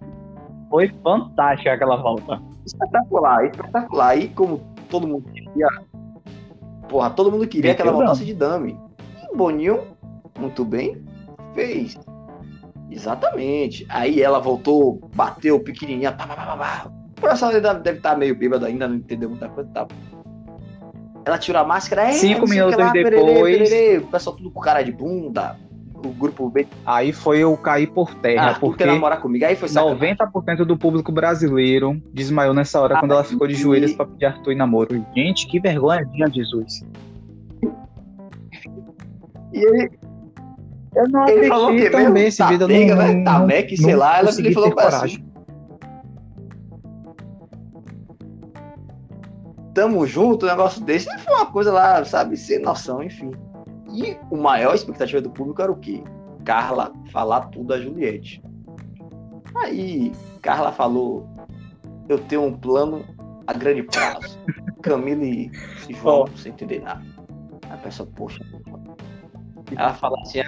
Foi 0.71 0.89
fantástica 1.03 1.75
aquela 1.75 1.97
volta. 1.97 2.41
Espetacular, 2.65 3.45
espetacular. 3.45 4.09
Aí, 4.09 4.29
como 4.29 4.63
todo 4.89 5.07
mundo 5.07 5.25
queria. 5.31 5.69
Porra, 6.91 7.09
todo 7.11 7.31
mundo 7.31 7.47
queria 7.47 7.75
que 7.75 7.81
ela 7.81 7.93
Meteu 7.93 8.05
voltasse 8.07 8.25
de 8.25 8.35
Dami. 8.35 8.77
E 9.33 9.37
Boninho, 9.37 9.97
muito 10.39 10.65
bem, 10.65 11.01
fez. 11.55 11.97
Exatamente. 12.91 13.87
Aí 13.89 14.21
ela 14.21 14.41
voltou, 14.41 15.01
bateu 15.15 15.61
pequenininha, 15.61 16.11
pá, 16.11 16.27
pá, 16.27 16.35
pá, 16.35 16.57
pá. 16.57 16.91
O 17.17 17.21
professor 17.21 17.53
deve, 17.53 17.81
deve 17.81 17.99
estar 17.99 18.17
meio 18.19 18.35
bêbado 18.37 18.67
ainda, 18.67 18.89
não 18.89 18.97
entendeu 18.97 19.31
muita 19.31 19.49
coisa. 19.49 19.71
Tá. 19.71 19.87
Ela 21.25 21.39
tirou 21.39 21.61
a 21.61 21.65
máscara, 21.65 22.09
é, 22.09 22.13
Cinco 22.13 22.49
minutos 22.49 22.77
pererê, 22.93 23.11
depois- 23.25 23.69
pererê. 23.69 23.99
o 23.99 24.07
pessoal 24.09 24.35
tudo 24.35 24.51
com 24.51 24.59
cara 24.61 24.83
de 24.83 24.91
bunda, 24.91 25.57
o 26.05 26.09
grupo 26.13 26.49
B, 26.51 26.67
Aí 26.87 27.13
foi 27.13 27.39
eu 27.41 27.57
cair 27.57 27.87
por 27.89 28.15
terra, 28.15 28.53
ah, 28.53 28.59
porque 28.59 28.85
quer 28.85 28.93
namorar 28.93 29.21
comigo, 29.21 29.45
aí 29.45 29.55
foi 29.57 29.69
sacanagem. 29.69 30.17
90% 30.17 30.65
do 30.65 30.77
público 30.77 31.13
brasileiro 31.13 32.01
desmaiou 32.13 32.55
nessa 32.55 32.81
hora 32.81 32.99
quando 32.99 33.13
ela 33.13 33.25
ficou 33.25 33.47
de 33.47 33.55
e- 33.55 33.57
joelhos 33.57 33.93
pra 33.95 34.07
pedir 34.07 34.27
Arthur 34.27 34.53
em 34.53 34.57
namoro. 34.57 35.05
Gente, 35.15 35.47
que 35.47 35.61
vergonha, 35.61 36.07
minha 36.13 36.29
Jesus. 36.31 36.83
E 39.53 39.59
ele, 39.59 39.91
Eu 40.95 41.09
não 41.09 41.29
ele 41.29 41.49
falou 41.49 41.73
o 41.73 41.77
quê? 41.77 41.91
também 41.91 42.07
Mesmo? 42.11 42.19
esse 42.29 42.43
vídeo. 42.45 42.65
eu 42.65 42.69
Tatega, 42.69 42.95
não, 42.97 43.03
né? 43.07 43.15
não, 43.15 43.25
Tamek, 43.25 43.77
não 43.77 43.85
sei 43.85 43.97
lá, 43.97 44.19
ela 44.19 44.31
ele 44.31 44.53
falou 44.55 44.69
assim, 44.69 44.77
coragem. 44.91 45.31
tamo 49.75 50.07
junto, 50.07 50.47
um 50.47 50.49
negócio 50.49 50.83
desse. 50.85 51.07
Foi 51.21 51.35
uma 51.35 51.47
coisa 51.47 51.73
lá, 51.73 52.05
sabe, 52.05 52.37
sem 52.37 52.59
noção, 52.61 53.03
enfim. 53.03 53.31
E 53.93 54.17
o 54.31 54.37
maior 54.37 54.75
expectativa 54.75 55.21
do 55.21 55.31
público 55.31 55.61
era 55.63 55.73
o 55.73 55.77
quê? 55.77 56.03
Carla 56.45 56.93
falar 57.13 57.43
tudo 57.47 57.69
da 57.69 57.81
Juliette. 57.81 58.43
Aí, 59.57 60.13
Carla 60.41 60.73
falou: 60.73 61.27
Eu 62.09 62.19
tenho 62.19 62.45
um 62.45 62.53
plano 62.53 63.05
a 63.47 63.53
grande 63.53 63.83
prazo. 63.83 64.39
Camila 64.83 65.25
e 65.25 65.51
João, 65.91 66.27
sem 66.37 66.53
entender 66.53 66.81
nada. 66.81 67.03
A 67.71 67.77
pessoa, 67.77 68.09
poxa. 68.15 68.45
Ela 69.77 69.95
fala 69.95 70.17
assim: 70.23 70.41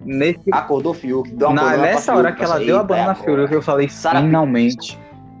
Nesse, 0.00 0.52
acordou 0.52 0.94
Fiuk, 0.94 1.30
deu 1.34 1.48
uma 1.48 1.62
na, 1.62 1.76
nessa 1.76 2.12
Fiuk, 2.12 2.18
hora 2.18 2.32
que 2.32 2.44
ela 2.44 2.54
pensei, 2.54 2.66
deu 2.66 2.76
a 2.76 2.80
"Eita, 2.80 2.94
é 2.94 2.96
banana 2.96 3.06
na 3.06 3.12
agora." 3.12 3.38
Fiuk, 3.38 3.54
eu 3.54 3.62
falei, 3.62 3.88
Sara 3.88 4.20
finalmente. 4.20 4.98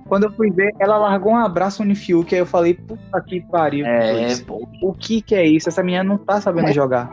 Quando 0.08 0.24
eu 0.24 0.32
fui 0.32 0.50
ver, 0.50 0.72
ela 0.80 0.96
largou 0.96 1.32
um 1.32 1.36
abraço 1.36 1.84
no 1.84 1.94
Fiuk, 1.94 2.34
aí 2.34 2.40
eu 2.40 2.46
falei, 2.46 2.72
puta 2.74 3.20
que 3.20 3.42
pariu. 3.42 3.84
É, 3.84 4.34
pô. 4.38 4.66
O 4.80 4.94
que 4.94 5.20
que 5.20 5.34
é 5.34 5.46
isso? 5.46 5.68
Essa 5.68 5.82
menina 5.82 6.02
não 6.02 6.16
tá 6.16 6.40
sabendo 6.40 6.72
jogar. 6.72 7.12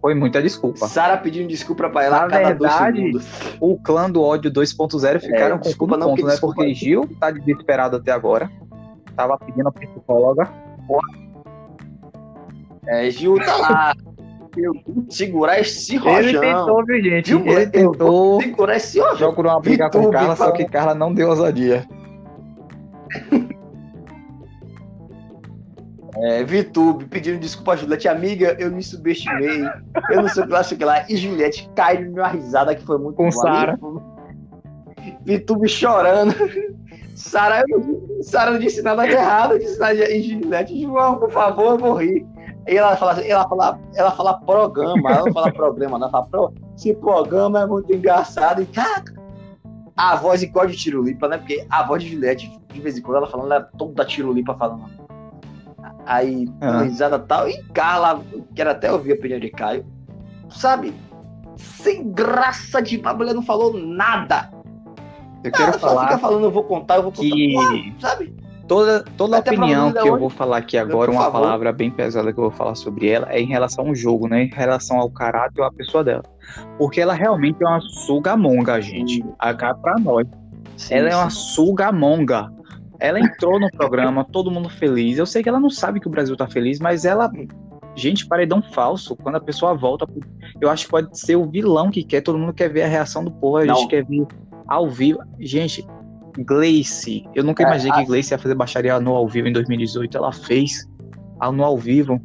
Foi 0.00 0.14
muita 0.14 0.40
desculpa. 0.42 0.86
Sara 0.86 1.16
pedindo 1.18 1.48
desculpa 1.48 1.90
pra 1.90 2.04
ela 2.04 2.20
Na 2.20 2.26
verdade, 2.26 2.58
dois 2.58 2.72
segundos. 2.72 3.56
O 3.60 3.78
clã 3.78 4.10
do 4.10 4.22
ódio 4.22 4.50
2.0 4.50 5.20
ficaram 5.20 5.58
com 5.58 5.64
desculpa, 5.64 5.96
não, 5.96 6.08
ponto, 6.08 6.24
né? 6.24 6.30
desculpa. 6.30 6.54
Porque 6.56 6.74
Gil 6.74 7.08
tá 7.20 7.30
desesperado 7.30 7.96
até 7.96 8.10
agora. 8.10 8.50
Tava 9.14 9.36
pedindo 9.38 9.68
a 9.68 9.72
psicóloga. 9.72 10.50
É, 12.86 13.10
Gil 13.10 13.36
tá 13.38 13.56
lá. 13.56 13.94
Eu 14.56 14.72
segurar 15.08 15.60
esse 15.60 15.94
Ele 15.94 16.04
rojão. 16.04 16.40
tentou, 16.40 16.84
viu, 16.84 17.02
gente? 17.02 17.32
Ele 17.32 17.66
tentou. 17.66 18.40
Segurar 18.40 18.76
esse 18.76 18.98
rojão. 18.98 19.28
Procurou 19.28 19.52
uma 19.52 19.60
briga 19.60 19.90
com 19.90 19.98
Vitube, 19.98 20.16
Carla, 20.16 20.36
só 20.36 20.50
que 20.50 20.64
Carla 20.64 20.94
não 20.94 21.14
deu 21.14 21.28
ousadia. 21.28 21.86
É, 26.22 26.44
Vitube 26.44 27.06
pedindo 27.06 27.38
desculpa 27.38 27.72
a 27.72 27.76
Juliette. 27.76 28.08
Amiga, 28.08 28.56
eu 28.58 28.70
me 28.70 28.82
subestimei. 28.82 29.62
Eu 30.10 30.22
não 30.22 30.28
sei 30.28 30.42
o 30.42 30.46
que 30.46 30.52
lá, 30.52 30.62
sei 30.62 30.76
o 30.76 30.78
que 30.78 30.84
lá. 30.84 31.04
E 31.08 31.16
Juliette 31.16 31.70
cai 31.74 32.04
numa 32.04 32.28
risada 32.28 32.74
que 32.74 32.84
foi 32.84 32.98
muito 32.98 33.16
Com. 33.16 33.30
Sara. 33.30 33.78
Vitube 35.24 35.68
chorando. 35.68 36.34
Sara, 37.14 37.62
Sara 38.22 38.52
não 38.52 38.58
disse 38.58 38.82
nada 38.82 39.04
de 39.04 39.12
errado, 39.12 39.58
disse 39.58 39.78
nada 39.78 39.94
de 39.94 40.22
Juliette, 40.22 40.80
João, 40.80 41.18
por 41.18 41.30
favor, 41.30 41.72
eu 41.72 41.78
vou 41.78 41.94
rir. 41.94 42.26
E 42.66 42.76
ela 42.76 42.96
fala, 42.96 43.20
ela 43.20 43.48
fala, 43.48 43.80
ela 43.94 44.10
fala 44.12 44.34
programa, 44.40 45.10
ela 45.10 45.26
não 45.26 45.32
fala 45.32 45.52
problema, 45.52 45.98
não, 45.98 46.08
ela 46.08 46.10
fala, 46.10 46.26
pro, 46.26 46.54
esse 46.76 46.94
programa 46.94 47.60
é 47.62 47.66
muito 47.66 47.92
engraçado. 47.92 48.62
E, 48.62 48.66
cara, 48.66 49.04
a 49.96 50.16
voz 50.16 50.42
igual 50.42 50.66
de 50.66 50.76
Tirulipa, 50.76 51.28
né? 51.28 51.38
Porque 51.38 51.66
a 51.68 51.82
voz 51.82 52.02
de 52.02 52.10
Juliette, 52.10 52.58
de 52.72 52.80
vez 52.80 52.96
em 52.96 53.02
quando, 53.02 53.18
ela 53.18 53.26
falando, 53.26 53.52
ela 53.52 53.62
é 53.62 53.76
toda 53.76 54.04
Tirulipa 54.04 54.54
falando. 54.54 54.99
Aí, 56.10 56.48
uhum. 56.60 56.82
risada 56.82 57.20
tal, 57.20 57.48
e 57.48 57.62
Carla, 57.72 58.20
quero 58.56 58.70
até 58.70 58.90
ouvir 58.90 59.12
a 59.12 59.14
opinião 59.14 59.38
de 59.38 59.48
Caio, 59.48 59.86
sabe? 60.48 60.92
Sem 61.56 62.10
graça 62.10 62.82
de 62.82 63.00
a 63.04 63.14
mulher 63.14 63.32
não 63.32 63.44
falou 63.44 63.78
nada. 63.78 64.50
Eu 65.44 65.52
quero 65.52 65.78
falar. 65.78 66.08
Fica 66.08 66.18
falando, 66.18 66.42
eu 66.42 66.50
vou 66.50 66.64
contar, 66.64 66.96
eu 66.96 67.04
vou 67.04 67.12
contar, 67.12 67.22
que... 67.22 67.94
sabe? 68.00 68.34
Toda, 68.66 69.04
toda 69.16 69.36
a 69.36 69.38
opinião 69.38 69.92
que 69.92 70.08
eu 70.08 70.18
vou 70.18 70.28
falar 70.28 70.56
aqui 70.56 70.76
agora, 70.76 71.12
uma 71.12 71.22
favor. 71.22 71.42
palavra 71.42 71.72
bem 71.72 71.92
pesada 71.92 72.32
que 72.32 72.40
eu 72.40 72.44
vou 72.44 72.52
falar 72.52 72.74
sobre 72.74 73.08
ela, 73.08 73.28
é 73.30 73.40
em 73.40 73.46
relação 73.46 73.86
ao 73.86 73.94
jogo, 73.94 74.26
né? 74.26 74.42
Em 74.42 74.50
relação 74.50 74.98
ao 74.98 75.08
caráter 75.10 75.60
ou 75.60 75.66
à 75.68 75.72
pessoa 75.72 76.02
dela. 76.02 76.24
Porque 76.76 77.00
ela 77.00 77.14
realmente 77.14 77.62
é 77.62 77.68
uma 77.68 77.80
sugamonga, 77.80 78.80
gente. 78.80 79.24
H 79.38 79.74
pra 79.74 79.94
nós. 80.00 80.26
Sim, 80.76 80.94
ela 80.94 81.08
sim. 81.08 81.14
é 81.14 81.18
uma 81.18 81.30
sugamonga. 81.30 82.50
Ela 83.00 83.18
entrou 83.18 83.58
no 83.58 83.70
programa, 83.70 84.24
todo 84.24 84.50
mundo 84.50 84.68
feliz. 84.68 85.18
Eu 85.18 85.24
sei 85.24 85.42
que 85.42 85.48
ela 85.48 85.58
não 85.58 85.70
sabe 85.70 85.98
que 85.98 86.06
o 86.06 86.10
Brasil 86.10 86.36
tá 86.36 86.46
feliz, 86.46 86.78
mas 86.78 87.04
ela. 87.04 87.30
Gente, 87.96 88.26
paredão 88.26 88.62
falso. 88.62 89.16
Quando 89.16 89.36
a 89.36 89.40
pessoa 89.40 89.74
volta, 89.74 90.06
eu 90.60 90.68
acho 90.68 90.84
que 90.84 90.90
pode 90.90 91.18
ser 91.18 91.36
o 91.36 91.50
vilão 91.50 91.90
que 91.90 92.04
quer. 92.04 92.20
Todo 92.20 92.38
mundo 92.38 92.52
quer 92.52 92.68
ver 92.68 92.82
a 92.82 92.88
reação 92.88 93.24
do 93.24 93.30
povo. 93.30 93.56
A 93.56 93.66
gente 93.66 93.80
não. 93.80 93.88
quer 93.88 94.04
ver 94.04 94.26
ao 94.68 94.88
vivo. 94.88 95.18
Gente, 95.40 95.84
Gleice. 96.38 97.26
Eu 97.34 97.42
nunca 97.42 97.62
é, 97.62 97.66
imaginei 97.66 97.98
que 97.98 98.06
Gleice 98.06 98.34
ia 98.34 98.38
fazer 98.38 98.54
baixaria 98.54 99.00
no 99.00 99.14
ao 99.16 99.26
vivo 99.26 99.48
em 99.48 99.52
2018. 99.52 100.16
Ela 100.16 100.32
fez 100.32 100.86
no 101.52 101.64
ao 101.64 101.78
vivo. 101.78 102.20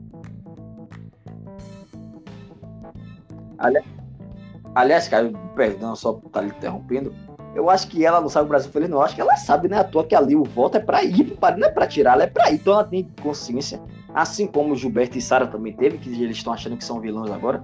Aliás, 4.75 5.07
cara, 5.07 5.31
perdão 5.55 5.95
só 5.95 6.13
por 6.13 6.27
estar 6.27 6.41
lhe 6.41 6.49
interrompendo. 6.49 7.13
Eu 7.55 7.69
acho 7.69 7.87
que 7.87 8.05
ela 8.05 8.19
não 8.19 8.29
sabe 8.29 8.45
o 8.45 8.49
Brasil 8.49 8.69
feliz, 8.69 8.89
não. 8.89 8.97
Eu 8.97 9.03
acho 9.03 9.15
que 9.15 9.21
ela 9.21 9.35
sabe, 9.37 9.67
né? 9.67 9.79
À 9.79 9.83
toa 9.83 10.03
que 10.03 10.13
ali 10.13 10.35
o 10.35 10.43
voto 10.43 10.77
é 10.77 10.79
pra 10.79 11.03
ir 11.03 11.23
pro 11.23 11.57
não 11.57 11.67
é 11.67 11.71
pra 11.71 11.87
tirar, 11.87 12.13
ela 12.13 12.23
é 12.23 12.27
pra 12.27 12.51
ir. 12.51 12.55
Então 12.55 12.73
ela 12.73 12.83
tem 12.83 13.09
consciência. 13.21 13.81
Assim 14.13 14.45
como 14.45 14.73
o 14.73 14.75
Gilberto 14.75 15.17
e 15.17 15.21
Sara 15.21 15.47
também 15.47 15.73
teve, 15.73 15.97
que 15.97 16.09
eles 16.21 16.37
estão 16.37 16.53
achando 16.53 16.77
que 16.77 16.83
são 16.83 16.99
vilões 16.99 17.31
agora 17.31 17.63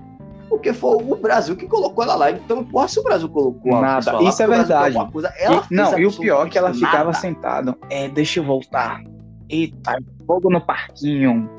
porque 0.52 0.74
foi 0.74 1.02
o 1.02 1.16
Brasil 1.16 1.56
que 1.56 1.66
colocou 1.66 2.04
ela 2.04 2.14
lá. 2.14 2.30
Então, 2.30 2.62
porra, 2.62 2.86
se 2.90 3.00
o 3.00 3.04
Brasil 3.04 3.30
colocou 3.30 3.80
Nada, 3.80 4.12
lá, 4.12 4.22
isso 4.24 4.44
é 4.44 4.48
verdade. 4.48 4.98
Coisa, 5.10 5.34
e, 5.40 5.74
não, 5.74 5.98
e 5.98 6.06
o 6.06 6.12
pior 6.12 6.46
é 6.46 6.50
que 6.50 6.58
ela 6.58 6.74
ficava 6.74 7.14
sentada. 7.14 7.74
É, 7.90 8.10
deixa 8.10 8.42
eu 8.42 8.44
voltar. 8.44 9.02
Eita, 9.50 9.98
fogo 10.28 10.50
no 10.50 10.60
parquinho. 10.60 11.50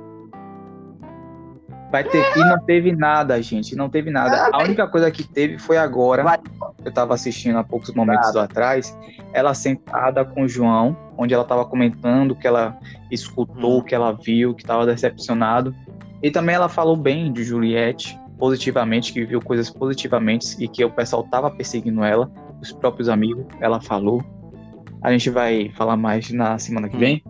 Vai 1.90 2.04
ter. 2.04 2.18
É. 2.18 2.38
E 2.38 2.40
não 2.40 2.58
teve 2.60 2.94
nada, 2.94 3.40
gente. 3.40 3.74
Não 3.74 3.88
teve 3.88 4.10
nada. 4.10 4.36
É, 4.36 4.50
a 4.52 4.58
única 4.58 4.86
coisa 4.86 5.10
que 5.10 5.24
teve 5.24 5.58
foi 5.58 5.78
agora. 5.78 6.22
Vai. 6.22 6.38
Eu 6.84 6.92
tava 6.92 7.14
assistindo 7.14 7.56
há 7.58 7.64
poucos 7.64 7.92
momentos 7.94 8.26
nada. 8.28 8.44
atrás. 8.44 8.96
Ela 9.32 9.54
sentada 9.54 10.24
com 10.24 10.42
o 10.42 10.48
João, 10.48 10.96
onde 11.16 11.32
ela 11.32 11.44
tava 11.44 11.64
comentando 11.64 12.34
que 12.34 12.46
ela 12.46 12.78
escutou, 13.10 13.78
hum. 13.78 13.82
que 13.82 13.94
ela 13.94 14.12
viu, 14.12 14.54
que 14.54 14.64
tava 14.64 14.86
decepcionado. 14.86 15.74
E 16.22 16.30
também 16.30 16.54
ela 16.54 16.68
falou 16.68 16.96
bem 16.96 17.32
de 17.32 17.44
Juliette 17.44 18.18
positivamente, 18.38 19.12
que 19.12 19.24
viu 19.24 19.40
coisas 19.40 19.70
positivamente 19.70 20.56
e 20.58 20.66
que 20.66 20.84
o 20.84 20.90
pessoal 20.90 21.22
tava 21.24 21.50
perseguindo 21.50 22.02
ela, 22.02 22.30
os 22.60 22.72
próprios 22.72 23.08
amigos, 23.08 23.44
ela 23.60 23.80
falou. 23.80 24.24
A 25.00 25.12
gente 25.12 25.30
vai 25.30 25.70
falar 25.76 25.96
mais 25.96 26.30
na 26.30 26.58
semana 26.58 26.88
que 26.88 26.96
hum. 26.96 27.00
vem. 27.00 27.24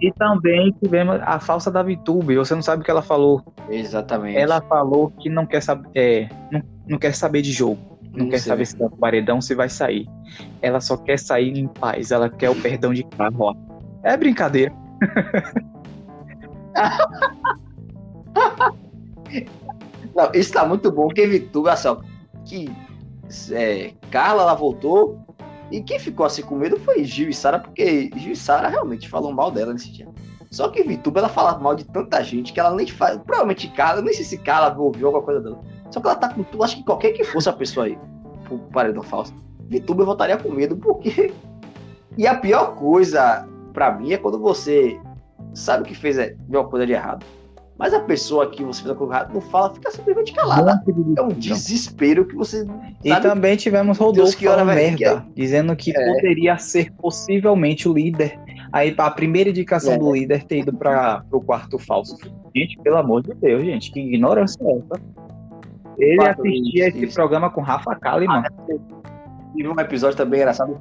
E 0.00 0.10
também 0.14 0.74
tivemos 0.82 1.20
a 1.22 1.38
falsa 1.38 1.70
da 1.70 1.80
VTube, 1.80 2.34
você 2.34 2.54
não 2.54 2.62
sabe 2.62 2.82
o 2.82 2.84
que 2.84 2.90
ela 2.90 3.02
falou. 3.02 3.40
Exatamente. 3.70 4.36
Ela 4.36 4.60
falou 4.62 5.10
que 5.10 5.28
não 5.28 5.46
quer 5.46 5.62
saber, 5.62 5.88
é, 5.94 6.28
não, 6.50 6.62
não 6.88 6.98
quer 6.98 7.14
saber 7.14 7.40
de 7.40 7.52
jogo, 7.52 7.78
não, 8.12 8.24
não 8.24 8.30
quer 8.30 8.38
saber 8.38 8.66
se 8.66 8.76
tá 8.76 8.88
paredão, 8.90 9.40
se 9.40 9.54
vai 9.54 9.68
sair. 9.68 10.08
Ela 10.60 10.80
só 10.80 10.96
quer 10.96 11.18
sair 11.18 11.56
em 11.56 11.66
paz, 11.66 12.10
ela 12.10 12.28
quer 12.28 12.50
o 12.50 12.60
perdão 12.60 12.92
de 12.92 13.04
carro, 13.04 13.40
ó. 13.40 13.54
É 14.02 14.16
brincadeira. 14.16 14.72
Não, 20.14 20.30
isso 20.34 20.52
tá 20.52 20.66
muito 20.66 20.90
bom, 20.90 21.06
porque 21.06 21.26
Vituba, 21.26 21.72
assim, 21.72 21.96
que 22.44 22.70
é, 23.50 23.92
Carla 24.10 24.42
ela 24.42 24.54
voltou 24.54 25.18
e 25.70 25.82
quem 25.82 25.98
ficou 25.98 26.26
assim 26.26 26.42
com 26.42 26.56
medo 26.56 26.78
foi 26.80 27.04
Gil 27.04 27.30
e 27.30 27.34
Sara, 27.34 27.58
porque 27.58 28.10
Gil 28.14 28.32
e 28.32 28.36
Sara 28.36 28.68
realmente 28.68 29.08
falou 29.08 29.32
mal 29.32 29.50
dela 29.50 29.72
nesse 29.72 29.90
dia. 29.90 30.06
Só 30.50 30.68
que 30.68 30.82
Vituba 30.82 31.20
ela 31.20 31.30
fala 31.30 31.58
mal 31.58 31.74
de 31.74 31.84
tanta 31.84 32.22
gente 32.22 32.52
que 32.52 32.60
ela 32.60 32.74
nem 32.74 32.86
faz. 32.86 33.16
Provavelmente 33.18 33.68
Carla, 33.68 34.02
nem 34.02 34.12
sei 34.12 34.24
se 34.24 34.36
Carla 34.36 34.76
ouviu 34.78 35.06
alguma 35.06 35.24
coisa 35.24 35.40
dela. 35.40 35.62
Só 35.92 36.00
que 36.00 36.06
ela 36.06 36.16
tá 36.16 36.28
com 36.32 36.42
tudo, 36.42 36.64
acho 36.64 36.76
que 36.76 36.84
qualquer 36.84 37.12
que 37.12 37.24
fosse 37.24 37.48
a 37.48 37.52
pessoa 37.52 37.86
aí, 37.86 37.98
pro 38.44 38.58
paredão 38.58 39.02
falso, 39.02 39.34
Vituba 39.68 40.04
voltaria 40.04 40.36
com 40.36 40.50
medo, 40.50 40.76
porque. 40.76 41.32
E 42.18 42.26
a 42.26 42.34
pior 42.34 42.74
coisa 42.74 43.48
para 43.72 43.90
mim 43.92 44.12
é 44.12 44.18
quando 44.18 44.38
você 44.38 45.00
sabe 45.54 45.82
o 45.82 45.86
que 45.86 45.94
fez 45.94 46.18
é, 46.18 46.36
uma 46.46 46.68
coisa 46.68 46.86
de 46.86 46.92
errado 46.92 47.24
mas 47.82 47.94
a 47.94 47.98
pessoa 48.00 48.48
que 48.48 48.62
você 48.62 48.80
fez 48.80 48.94
a 48.94 48.94
coisa 48.94 49.28
não 49.32 49.40
fala, 49.40 49.74
fica 49.74 49.90
simplesmente 49.90 50.32
calada. 50.32 50.80
É 51.16 51.20
um 51.22 51.30
desespero 51.30 52.24
que 52.24 52.36
você. 52.36 52.64
E 53.02 53.12
também 53.20 53.56
tivemos 53.56 53.98
Rodolfo 53.98 54.36
que 54.36 54.46
hora 54.46 54.64
merda, 54.64 54.96
que 54.96 55.04
é... 55.04 55.22
dizendo 55.34 55.74
que 55.74 55.90
é. 55.90 56.14
poderia 56.14 56.56
ser 56.58 56.92
possivelmente 56.92 57.88
o 57.88 57.94
líder. 57.94 58.38
Aí 58.72 58.94
a 58.96 59.10
primeira 59.10 59.50
indicação 59.50 59.94
é. 59.94 59.98
do 59.98 60.12
líder 60.12 60.44
ter 60.44 60.60
ido 60.60 60.72
para 60.72 61.24
o 61.32 61.40
quarto 61.40 61.76
falso. 61.76 62.16
Gente, 62.54 62.78
pelo 62.82 62.98
amor 62.98 63.22
de 63.22 63.34
Deus, 63.34 63.64
gente, 63.64 63.90
que 63.90 63.98
ignorância 63.98 64.62
é 64.62 64.78
essa? 64.78 65.02
Ele 65.98 66.16
Quatro 66.16 66.42
assistia 66.42 66.88
isso, 66.88 66.96
esse 66.96 67.06
isso. 67.06 67.14
programa 67.14 67.50
com 67.50 67.60
Rafa 67.60 67.94
Kalimann. 67.96 68.42
Ah, 68.44 68.50
teve 69.54 69.68
um 69.68 69.78
episódio 69.78 70.16
também 70.16 70.40
engraçado. 70.40 70.78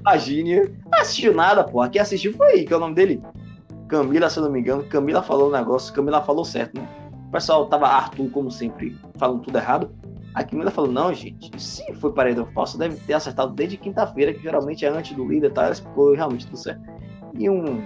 Imagine. 0.00 0.60
Não 0.90 1.00
assistiu 1.00 1.34
nada, 1.34 1.64
pô. 1.64 1.86
Quem 1.88 2.00
assistiu 2.00 2.32
foi 2.34 2.52
aí, 2.52 2.64
que 2.64 2.72
é 2.72 2.76
o 2.76 2.80
nome 2.80 2.94
dele. 2.94 3.22
Camila, 3.88 4.28
se 4.28 4.38
eu 4.38 4.44
não 4.44 4.50
me 4.50 4.60
engano, 4.60 4.82
Camila 4.84 5.22
falou 5.22 5.48
um 5.48 5.52
negócio, 5.52 5.92
Camila 5.94 6.22
falou 6.22 6.44
certo, 6.44 6.80
né? 6.80 6.88
O 7.28 7.30
pessoal 7.30 7.66
tava 7.66 7.86
Arthur, 7.86 8.30
como 8.30 8.50
sempre, 8.50 8.96
falando 9.16 9.42
tudo 9.42 9.58
errado. 9.58 9.90
A 10.34 10.42
Camila 10.42 10.70
falou, 10.70 10.90
não, 10.90 11.12
gente, 11.12 11.50
se 11.60 11.92
foi 11.94 12.12
paredão 12.12 12.46
falso, 12.46 12.78
deve 12.78 12.96
ter 12.96 13.12
acertado 13.12 13.52
desde 13.52 13.76
quinta-feira, 13.76 14.32
que 14.32 14.42
geralmente 14.42 14.84
é 14.84 14.88
antes 14.88 15.16
do 15.16 15.26
líder, 15.26 15.52
tá? 15.52 15.64
Ela 15.64 15.72
explicou 15.72 16.14
realmente 16.14 16.46
tudo 16.46 16.58
certo. 16.58 16.82
E 17.38 17.48
um 17.48 17.82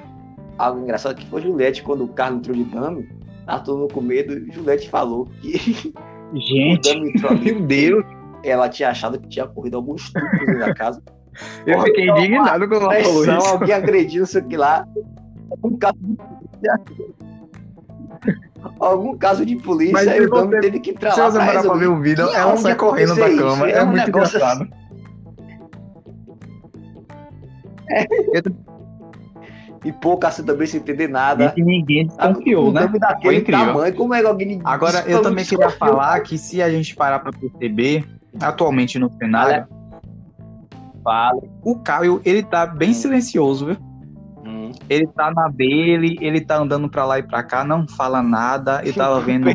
algo 0.57 0.81
engraçado 0.81 1.15
que 1.15 1.27
foi 1.27 1.43
Juliette, 1.43 1.83
quando 1.83 2.05
o 2.05 2.09
Carlos 2.09 2.41
entrou 2.41 2.57
de 2.57 2.65
dame, 2.65 3.09
Arthur 3.49 3.79
no 3.79 3.89
com 3.89 4.01
medo, 4.01 4.53
Juliette 4.53 4.89
falou 4.89 5.27
que 5.41 5.93
gente, 6.35 7.01
meu 7.41 7.61
Deus, 7.63 8.05
ela 8.45 8.69
tinha 8.69 8.91
achado 8.91 9.19
que 9.19 9.29
tinha 9.29 9.45
ocorrido 9.45 9.77
algum 9.77 9.95
estupro 9.97 10.59
na 10.59 10.75
casa. 10.75 11.03
Eu 11.67 11.81
fiquei 11.83 12.09
indignado 12.09 12.69
quando 12.69 12.83
ela 12.83 13.03
falou 13.03 13.23
isso. 13.23 13.49
Alguém 13.49 13.75
agrediu, 13.75 14.21
não 14.21 14.27
sei 14.27 14.43
o 14.43 14.47
que 14.47 14.57
lá 14.57 14.87
algum 15.51 15.77
caso 15.77 15.99
de 16.01 16.17
algum 18.81 19.17
caso 19.17 19.47
de 19.47 19.57
polícia, 19.57 19.93
Mas 19.93 20.09
aí 20.09 20.21
o 20.21 20.31
Dami 20.31 20.61
teve 20.61 20.81
que 20.81 20.91
entrar 20.91 21.17
lá 21.17 21.29
resolver. 21.29 21.69
pra 21.69 21.77
ver 21.77 21.87
o 21.87 22.01
vídeo, 22.01 22.29
ela 22.31 22.57
sai 22.57 22.75
correndo 22.75 23.15
da 23.15 23.37
cama, 23.37 23.71
é, 23.71 23.73
é 23.73 23.83
um 23.83 23.87
muito 23.87 24.09
engraçado. 24.09 24.63
Assim. 24.63 24.73
É. 27.91 28.05
E 29.85 29.93
pouca 29.93 30.29
assim 30.29 30.45
também 30.45 30.67
sem 30.67 30.81
entender 30.81 31.09
nada. 31.09 31.53
E 31.57 31.63
ninguém 31.63 32.09
confiou, 32.09 32.73
né? 32.73 32.91
Foi 33.23 33.37
incrível. 33.37 33.67
Tamanho, 33.67 33.95
como 33.95 34.15
é 34.15 34.21
que 34.21 34.27
alguém 34.27 34.61
Agora, 34.65 35.05
eu 35.07 35.23
também 35.23 35.45
queria 35.45 35.71
falar 35.71 36.21
que 36.21 36.37
se 36.37 36.61
a 36.61 36.69
gente 36.69 36.97
parar 36.97 37.21
pra 37.21 37.33
perceber, 37.33 38.05
atualmente 38.41 38.99
no 38.99 39.11
cenário, 39.19 39.67
Fala. 41.05 41.41
o 41.63 41.77
Caio, 41.77 42.21
ele 42.25 42.43
tá 42.43 42.67
bem 42.67 42.93
silencioso, 42.93 43.67
viu? 43.67 43.77
Ele 44.89 45.07
tá 45.07 45.31
na 45.31 45.49
dele, 45.49 46.17
ele 46.21 46.41
tá 46.41 46.59
andando 46.59 46.89
pra 46.89 47.05
lá 47.05 47.19
e 47.19 47.23
pra 47.23 47.43
cá, 47.43 47.65
não 47.65 47.87
fala 47.87 48.23
nada. 48.23 48.83
Eu 48.85 48.93
tava 48.93 49.21
vendo 49.23 49.49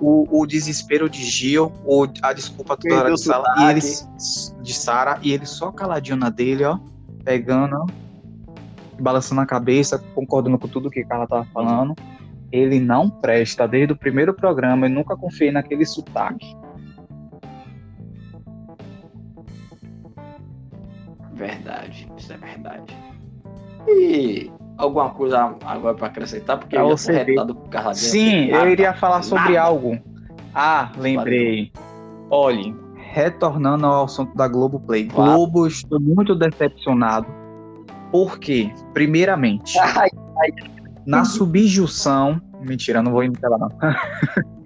o, 0.00 0.40
o 0.40 0.46
desespero 0.46 1.08
de 1.08 1.24
Gil, 1.24 1.72
ou 1.84 2.08
a 2.22 2.32
desculpa 2.32 2.76
toda 2.76 2.96
hora 2.96 3.12
de 3.12 3.20
Sara, 3.20 3.44
e 3.58 3.70
ele, 3.70 3.80
de 4.62 4.74
Sara, 4.74 5.18
e 5.22 5.32
ele 5.32 5.46
só 5.46 5.70
caladinho 5.70 6.16
na 6.16 6.28
dele, 6.28 6.64
ó, 6.64 6.78
pegando, 7.24 7.76
ó, 7.76 7.86
balançando 9.02 9.40
a 9.40 9.46
cabeça, 9.46 9.98
concordando 10.14 10.58
com 10.58 10.68
tudo 10.68 10.90
que 10.90 11.04
Carla 11.04 11.26
tava 11.26 11.44
falando. 11.46 11.94
Ele 12.50 12.78
não 12.78 13.08
presta 13.10 13.66
desde 13.66 13.92
o 13.92 13.96
primeiro 13.96 14.32
programa, 14.32 14.86
eu 14.86 14.90
nunca 14.90 15.16
confiei 15.16 15.50
naquele 15.50 15.84
sotaque. 15.84 16.54
Verdade, 21.32 22.08
isso 22.16 22.32
é 22.32 22.36
verdade. 22.36 22.96
E 23.88 24.50
alguma 24.76 25.10
coisa 25.10 25.56
agora 25.64 25.94
para 25.94 26.06
acrescentar, 26.06 26.58
porque 26.58 26.76
pra 26.76 26.84
eu 26.84 26.96
já 26.96 27.12
retado 27.12 27.54
por 27.54 27.94
Sim, 27.94 28.46
eu 28.46 28.68
iria 28.68 28.94
falar 28.94 29.22
sobre 29.22 29.54
nada. 29.54 29.62
algo. 29.62 29.98
Ah, 30.54 30.92
lembrei. 30.96 31.72
Olhe, 32.30 32.76
retornando 33.12 33.86
ao 33.86 34.04
assunto 34.04 34.36
da 34.36 34.46
Globoplay. 34.46 35.06
Claro. 35.06 35.32
Globo, 35.32 35.66
estou 35.66 35.98
muito 35.98 36.34
decepcionado. 36.34 37.41
Porque, 38.12 38.70
primeiramente, 38.94 39.76
Ai, 39.80 40.08
na 41.04 41.24
subjunção. 41.24 42.40
Mentira, 42.60 43.02
não 43.02 43.10
vou 43.10 43.24
imitar 43.24 43.50
lá, 43.50 43.58
não. 43.58 43.68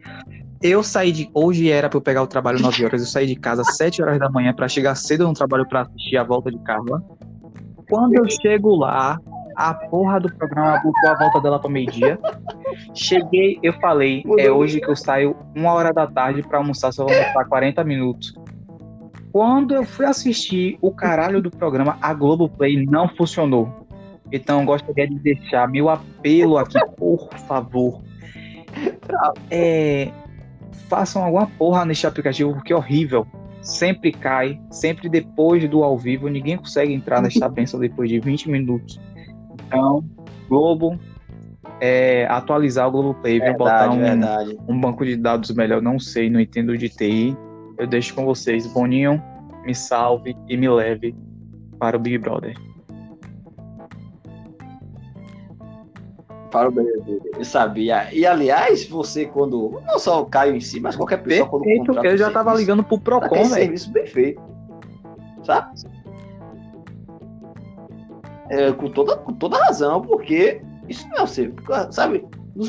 Eu 0.63 0.83
saí 0.83 1.13
de. 1.13 1.31
Hoje 1.35 1.71
era 1.71 1.89
pra 1.89 1.99
eu 1.99 2.01
pegar 2.01 2.23
o 2.23 2.27
trabalho 2.27 2.61
9 2.61 2.85
horas. 2.85 3.01
Eu 3.01 3.07
saí 3.07 3.27
de 3.27 3.37
casa 3.37 3.63
às 3.63 3.77
7 3.77 4.03
horas 4.03 4.19
da 4.19 4.29
manhã 4.31 4.55
pra 4.55 4.67
chegar 4.67 4.95
cedo 4.95 5.29
no 5.29 5.35
trabalho 5.35 5.69
pra 5.69 5.83
assistir 5.83 6.17
a 6.17 6.25
volta 6.25 6.51
de 6.51 6.59
Carla. 6.61 7.03
Quando 7.89 8.15
eu 8.15 8.29
chego 8.29 8.75
lá, 8.75 9.19
a 9.55 9.75
porra 9.75 10.19
do 10.19 10.35
programa 10.35 10.79
botou 10.79 11.11
a 11.11 11.15
volta 11.15 11.41
dela 11.41 11.59
pra 11.59 11.71
meio-dia. 11.71 12.19
Cheguei, 12.95 13.59
eu 13.63 13.73
falei, 13.75 14.25
é 14.39 14.51
hoje 14.51 14.81
que 14.81 14.91
eu 14.91 14.97
saio 14.97 15.37
uma 15.55 15.73
hora 15.73 15.93
da 15.93 16.07
tarde 16.07 16.43
pra 16.43 16.59
almoçar, 16.59 16.93
só 16.93 17.05
vou 17.05 17.15
almoçar 17.15 17.45
40 17.45 17.85
minutos. 17.85 18.35
Quando 19.37 19.74
eu 19.74 19.84
fui 19.84 20.07
assistir 20.07 20.78
o 20.80 20.91
caralho 20.91 21.43
do 21.43 21.51
programa, 21.51 21.99
a 22.01 22.14
Globoplay 22.14 22.87
não 22.87 23.07
funcionou. 23.07 23.87
Então 24.32 24.61
eu 24.61 24.64
gostaria 24.64 25.07
de 25.07 25.18
deixar 25.18 25.68
meu 25.68 25.91
apelo 25.91 26.57
aqui, 26.57 26.78
por 26.97 27.28
favor. 27.47 28.01
É, 29.51 30.11
façam 30.89 31.22
alguma 31.22 31.47
porra 31.47 31.84
neste 31.84 32.07
aplicativo, 32.07 32.55
porque 32.55 32.72
é 32.72 32.76
horrível. 32.76 33.26
Sempre 33.61 34.11
cai, 34.11 34.59
sempre 34.70 35.07
depois 35.07 35.68
do 35.68 35.84
ao 35.84 35.99
vivo, 35.99 36.28
ninguém 36.28 36.57
consegue 36.57 36.95
entrar 36.95 37.20
nesta 37.20 37.47
bênção 37.47 37.78
depois 37.78 38.09
de 38.09 38.18
20 38.18 38.49
minutos. 38.51 38.99
Então, 39.66 40.03
Globo, 40.49 40.99
é, 41.78 42.26
atualizar 42.30 42.89
o 42.89 42.91
Globoplay, 42.91 43.39
viu? 43.39 43.55
botar 43.55 43.89
verdade, 43.89 43.97
um, 43.99 44.01
verdade. 44.01 44.59
um 44.66 44.80
banco 44.80 45.05
de 45.05 45.14
dados 45.14 45.51
melhor, 45.51 45.82
não 45.82 45.99
sei, 45.99 46.30
não 46.30 46.41
entendo 46.41 46.74
de 46.78 46.89
TI. 46.89 47.37
Eu 47.79 47.87
deixo 47.87 48.14
com 48.14 48.24
vocês. 48.24 48.66
Boninho, 48.66 49.22
me 49.64 49.74
salve 49.74 50.37
e 50.49 50.57
me 50.57 50.68
leve 50.68 51.14
para 51.79 51.97
o 51.97 52.01
Big 52.01 52.18
Brother. 52.18 52.57
Para 56.51 56.68
o 56.68 56.72
BBB. 56.72 57.20
Eu 57.37 57.45
sabia. 57.45 58.12
E 58.14 58.24
aliás, 58.24 58.89
você 58.89 59.27
quando. 59.27 59.81
Não 59.87 59.99
só 59.99 60.22
o 60.22 60.27
Caio 60.27 60.55
em 60.55 60.61
si, 60.61 60.81
mas 60.81 60.97
qualquer 60.97 61.22
pessoa 61.22 61.49
quando 61.49 61.64
Perfeito, 61.64 61.87
contrata 61.87 62.09
eu 62.09 62.18
já 62.18 62.31
tava 62.31 62.51
serviço, 62.51 62.61
ligando 62.61 62.85
pro 62.85 62.99
Procon, 62.99 63.35
velho. 63.35 63.49
serviço 63.49 63.93
bem 63.93 64.07
feito. 64.07 64.43
Sabe? 65.45 65.74
É, 68.49 68.72
com, 68.72 68.89
toda, 68.89 69.16
com 69.16 69.33
toda 69.33 69.59
razão, 69.59 70.01
porque 70.01 70.62
isso 70.89 71.07
não 71.09 71.24
é 71.24 71.27
ser. 71.27 71.53
Sabe? 71.91 72.24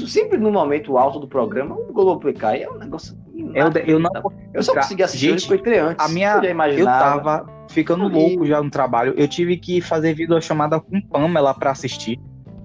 Sempre 0.07 0.37
no 0.37 0.51
momento 0.51 0.97
alto 0.97 1.19
do 1.19 1.27
programa, 1.27 1.75
o 1.75 1.93
Globoplay 1.93 2.33
cai 2.33 2.63
é 2.63 2.69
um 2.69 2.77
negócio. 2.77 3.15
Eu, 3.53 3.71
eu 3.85 3.99
não 3.99 4.09
Eu 4.53 4.63
só 4.63 4.73
consegui 4.73 5.03
assistir 5.03 5.29
Gente, 5.29 5.47
antes. 5.79 6.05
a 6.05 6.09
minha- 6.09 6.39
eu 6.77 6.85
tava 6.85 7.45
ficando 7.69 8.07
louco 8.07 8.45
já 8.45 8.61
no 8.61 8.69
trabalho. 8.69 9.13
Eu 9.17 9.27
tive 9.27 9.57
que 9.57 9.81
fazer 9.81 10.13
videochamada 10.13 10.79
com 10.79 11.01
Pamela 11.01 11.53
pra 11.53 11.71
assistir. 11.71 12.19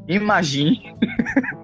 Imagine. 0.09 0.95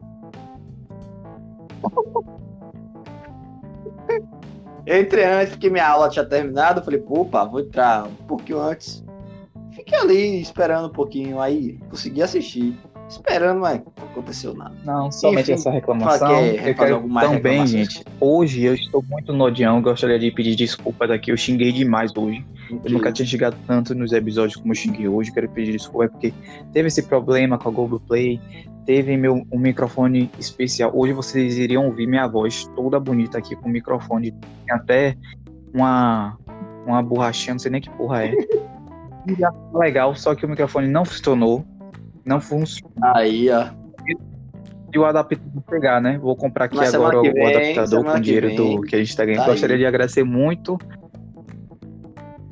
Eu 4.86 5.02
entrei 5.02 5.24
antes 5.24 5.50
porque 5.50 5.68
minha 5.68 5.86
aula 5.86 6.08
tinha 6.08 6.24
terminado. 6.24 6.80
Eu 6.80 6.84
falei, 6.84 7.02
pá, 7.30 7.44
vou 7.44 7.60
entrar 7.60 8.06
um 8.06 8.14
pouquinho 8.26 8.60
antes. 8.60 9.04
Fiquei 9.72 9.98
ali 9.98 10.40
esperando 10.40 10.88
um 10.88 10.92
pouquinho. 10.92 11.40
Aí 11.40 11.78
consegui 11.90 12.22
assistir. 12.22 12.74
Esperando, 13.08 13.60
mas 13.60 13.80
não 13.96 14.06
aconteceu 14.06 14.54
nada. 14.54 14.74
Não, 14.84 15.10
somente 15.10 15.44
Enfim, 15.44 15.52
essa 15.52 15.70
reclamação. 15.70 16.28
que 16.28 16.34
é- 16.34 16.70
eu 16.70 16.74
quero 16.74 17.08
também, 17.08 17.66
gente. 17.66 18.04
Hoje 18.20 18.64
eu 18.64 18.74
estou 18.74 19.02
muito 19.08 19.32
nodião. 19.32 19.80
Gostaria 19.80 20.18
de 20.18 20.30
pedir 20.30 20.54
desculpas 20.54 21.10
aqui. 21.10 21.32
Eu 21.32 21.36
xinguei 21.36 21.72
demais 21.72 22.12
hoje. 22.14 22.44
Eu 22.84 22.90
nunca 22.90 23.10
tinha 23.10 23.26
xingado 23.26 23.56
tanto 23.66 23.94
nos 23.94 24.12
episódios 24.12 24.56
como 24.56 24.72
eu 24.72 24.76
xinguei 24.76 25.08
hoje. 25.08 25.32
Quero 25.32 25.48
pedir 25.48 25.72
desculpa 25.72 26.08
porque 26.08 26.34
teve 26.72 26.88
esse 26.88 27.02
problema 27.02 27.56
com 27.58 27.70
a 27.70 27.72
Google 27.72 28.00
Play. 28.00 28.38
Teve 28.84 29.16
meu 29.16 29.46
um 29.50 29.58
microfone 29.58 30.30
especial. 30.38 30.90
Hoje 30.94 31.14
vocês 31.14 31.56
iriam 31.56 31.86
ouvir 31.86 32.06
minha 32.06 32.26
voz 32.26 32.70
toda 32.76 33.00
bonita 33.00 33.38
aqui 33.38 33.56
com 33.56 33.68
o 33.68 33.72
microfone. 33.72 34.32
Tem 34.32 34.74
até 34.74 35.16
uma, 35.72 36.36
uma 36.86 37.02
borrachinha, 37.02 37.54
não 37.54 37.58
sei 37.58 37.70
nem 37.70 37.80
que 37.80 37.90
porra 37.90 38.24
é. 38.26 38.34
Legal, 39.74 40.14
só 40.14 40.34
que 40.34 40.44
o 40.44 40.48
microfone 40.48 40.88
não 40.88 41.04
funcionou. 41.04 41.64
Não 42.28 42.40
funcionou. 42.40 42.92
Aí, 43.14 43.48
ó. 43.50 43.66
E 44.92 44.98
o 44.98 45.04
adaptador 45.04 45.62
pegar, 45.62 46.00
né? 46.00 46.16
Vou 46.18 46.34
comprar 46.34 46.64
aqui 46.66 46.76
Mas 46.76 46.94
agora 46.94 47.18
semana 47.18 47.28
o 47.28 47.32
que 47.34 47.40
vem, 47.40 47.56
adaptador 47.74 48.04
com 48.04 48.10
o 48.10 48.14
que 48.14 48.20
dinheiro 48.20 48.46
vem, 48.48 48.56
do, 48.56 48.80
que 48.82 48.96
a 48.96 48.98
gente 48.98 49.16
tá 49.16 49.24
ganhando. 49.24 49.44
tá 49.44 49.50
Gostaria 49.50 49.76
aí. 49.76 49.80
de 49.80 49.86
agradecer 49.86 50.24
muito. 50.24 50.78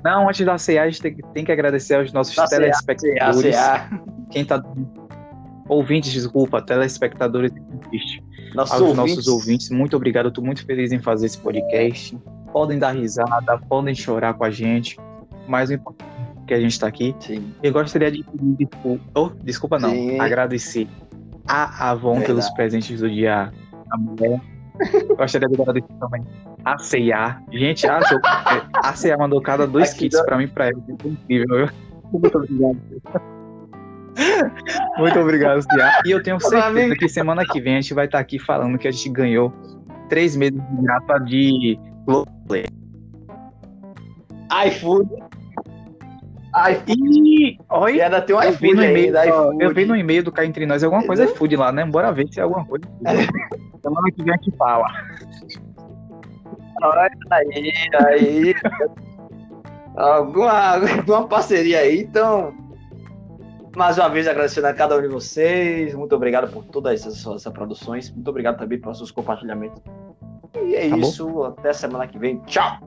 Não, 0.04 0.28
antes 0.28 0.44
da 0.44 0.56
CA, 0.58 0.82
a 0.82 0.86
gente 0.90 1.00
tem, 1.02 1.14
que- 1.14 1.22
tem 1.32 1.44
que 1.44 1.50
agradecer 1.52 1.94
aos 1.94 2.12
nossos 2.12 2.34
Da 2.36 2.46
CA, 2.46 2.58
telespectadores. 2.60 3.56
ACA, 3.56 4.00
Quem 4.30 4.44
tá. 4.44 4.62
Ouvintes, 5.68 6.12
desculpa, 6.12 6.62
telespectadores 6.62 7.50
nossos 8.54 8.72
aos 8.74 8.82
ouvintes. 8.82 9.16
nossos 9.16 9.26
ouvintes. 9.28 9.70
Muito 9.70 9.96
obrigado, 9.96 10.26
eu 10.26 10.30
tô 10.32 10.40
muito 10.42 10.64
feliz 10.64 10.92
em 10.92 11.00
fazer 11.00 11.26
esse 11.26 11.38
podcast. 11.38 12.16
Podem 12.52 12.78
dar 12.78 12.92
risada, 12.92 13.58
podem 13.68 13.94
chorar 13.94 14.34
com 14.34 14.44
a 14.44 14.50
gente. 14.50 14.96
Mas 15.48 15.70
o 15.70 15.74
importante 15.74 16.10
que 16.46 16.54
a 16.54 16.60
gente 16.60 16.78
tá 16.78 16.86
aqui. 16.86 17.14
Sim. 17.20 17.52
Eu 17.62 17.72
gostaria 17.72 18.10
de 18.10 18.22
pedir 18.24 18.66
desculpa. 18.66 19.04
Oh, 19.14 19.30
desculpa 19.42 19.78
não. 19.78 19.90
Sim. 19.90 20.20
Agradecer 20.20 20.88
a 21.46 21.90
Avon 21.90 22.10
Verdade. 22.14 22.26
pelos 22.26 22.50
presentes 22.50 23.00
do 23.00 23.10
dia 23.10 23.52
da 23.88 23.96
mulher. 23.96 24.40
Gostaria 25.16 25.48
de 25.48 25.60
agradecer 25.60 25.92
também 25.98 26.22
a 26.64 26.78
C&A. 26.78 27.40
Gente, 27.52 27.86
a, 27.88 27.98
é, 27.98 28.66
a 28.84 28.92
C&A 28.94 29.16
mandou 29.16 29.40
cada 29.40 29.66
dois 29.66 29.90
Aqui 29.90 30.00
kits 30.00 30.18
dá- 30.18 30.24
pra 30.24 30.36
mim 30.38 30.48
pra 30.48 30.66
ela. 30.66 30.82
É 31.04 31.08
incrível. 31.08 31.68
Muito 32.12 32.38
obrigado. 32.38 32.78
Muito 34.98 35.18
obrado, 35.18 35.62
C&A. 35.62 36.02
E 36.06 36.10
eu 36.10 36.22
tenho 36.22 36.40
certeza 36.40 36.94
que 36.96 37.08
semana 37.08 37.44
que 37.44 37.60
vem 37.60 37.76
a 37.76 37.80
gente 37.80 37.94
vai 37.94 38.06
estar 38.06 38.18
aqui 38.18 38.38
falando 38.38 38.78
que 38.78 38.88
a 38.88 38.90
gente 38.90 39.08
ganhou 39.10 39.52
três 40.08 40.34
meses 40.36 40.54
de 40.60 40.82
graça 40.82 41.18
de 41.24 41.78
iFood. 44.66 45.08
iFood. 46.70 47.58
Olha, 47.68 48.04
ainda 48.04 48.22
tem 48.22 48.34
um 48.34 48.42
eu 48.42 48.52
vi, 48.52 48.72
no 48.74 48.84
iFood 48.84 49.28
iFood. 49.28 49.64
eu 49.64 49.74
vi 49.74 49.84
no 49.84 49.96
e-mail 49.96 50.22
do 50.22 50.32
Cá 50.32 50.44
Entre 50.44 50.64
Nós 50.66 50.82
alguma 50.82 51.04
coisa 51.04 51.24
é 51.24 51.26
food 51.26 51.54
lá, 51.56 51.70
né? 51.70 51.84
Bora 51.84 52.12
ver 52.12 52.28
se 52.28 52.40
é 52.40 52.42
alguma 52.42 52.64
coisa. 52.64 52.84
Semana 53.82 54.10
que 54.14 54.22
vem 54.22 54.32
a 54.34 54.36
gente 54.36 54.56
fala. 54.56 54.86
Aí, 57.30 57.72
aí. 57.94 58.54
alguma, 59.96 60.74
alguma 60.98 61.26
parceria 61.28 61.80
aí, 61.80 62.00
então. 62.00 62.54
Mais 63.76 63.98
uma 63.98 64.08
vez 64.08 64.26
agradecendo 64.26 64.68
a 64.68 64.72
cada 64.72 64.96
um 64.96 65.02
de 65.02 65.08
vocês. 65.08 65.94
Muito 65.94 66.14
obrigado 66.16 66.50
por 66.50 66.64
todas 66.64 67.00
essas, 67.00 67.26
essas 67.26 67.52
produções. 67.52 68.10
Muito 68.10 68.28
obrigado 68.28 68.56
também 68.58 68.80
pelos 68.80 68.96
seus 68.96 69.10
compartilhamentos. 69.10 69.82
E 70.64 70.74
é 70.74 70.88
Tá 70.88 70.96
bom? 70.96 71.02
isso. 71.02 71.44
Até 71.44 71.74
semana 71.74 72.06
que 72.06 72.18
vem. 72.18 72.38
Tchau! 72.46 72.78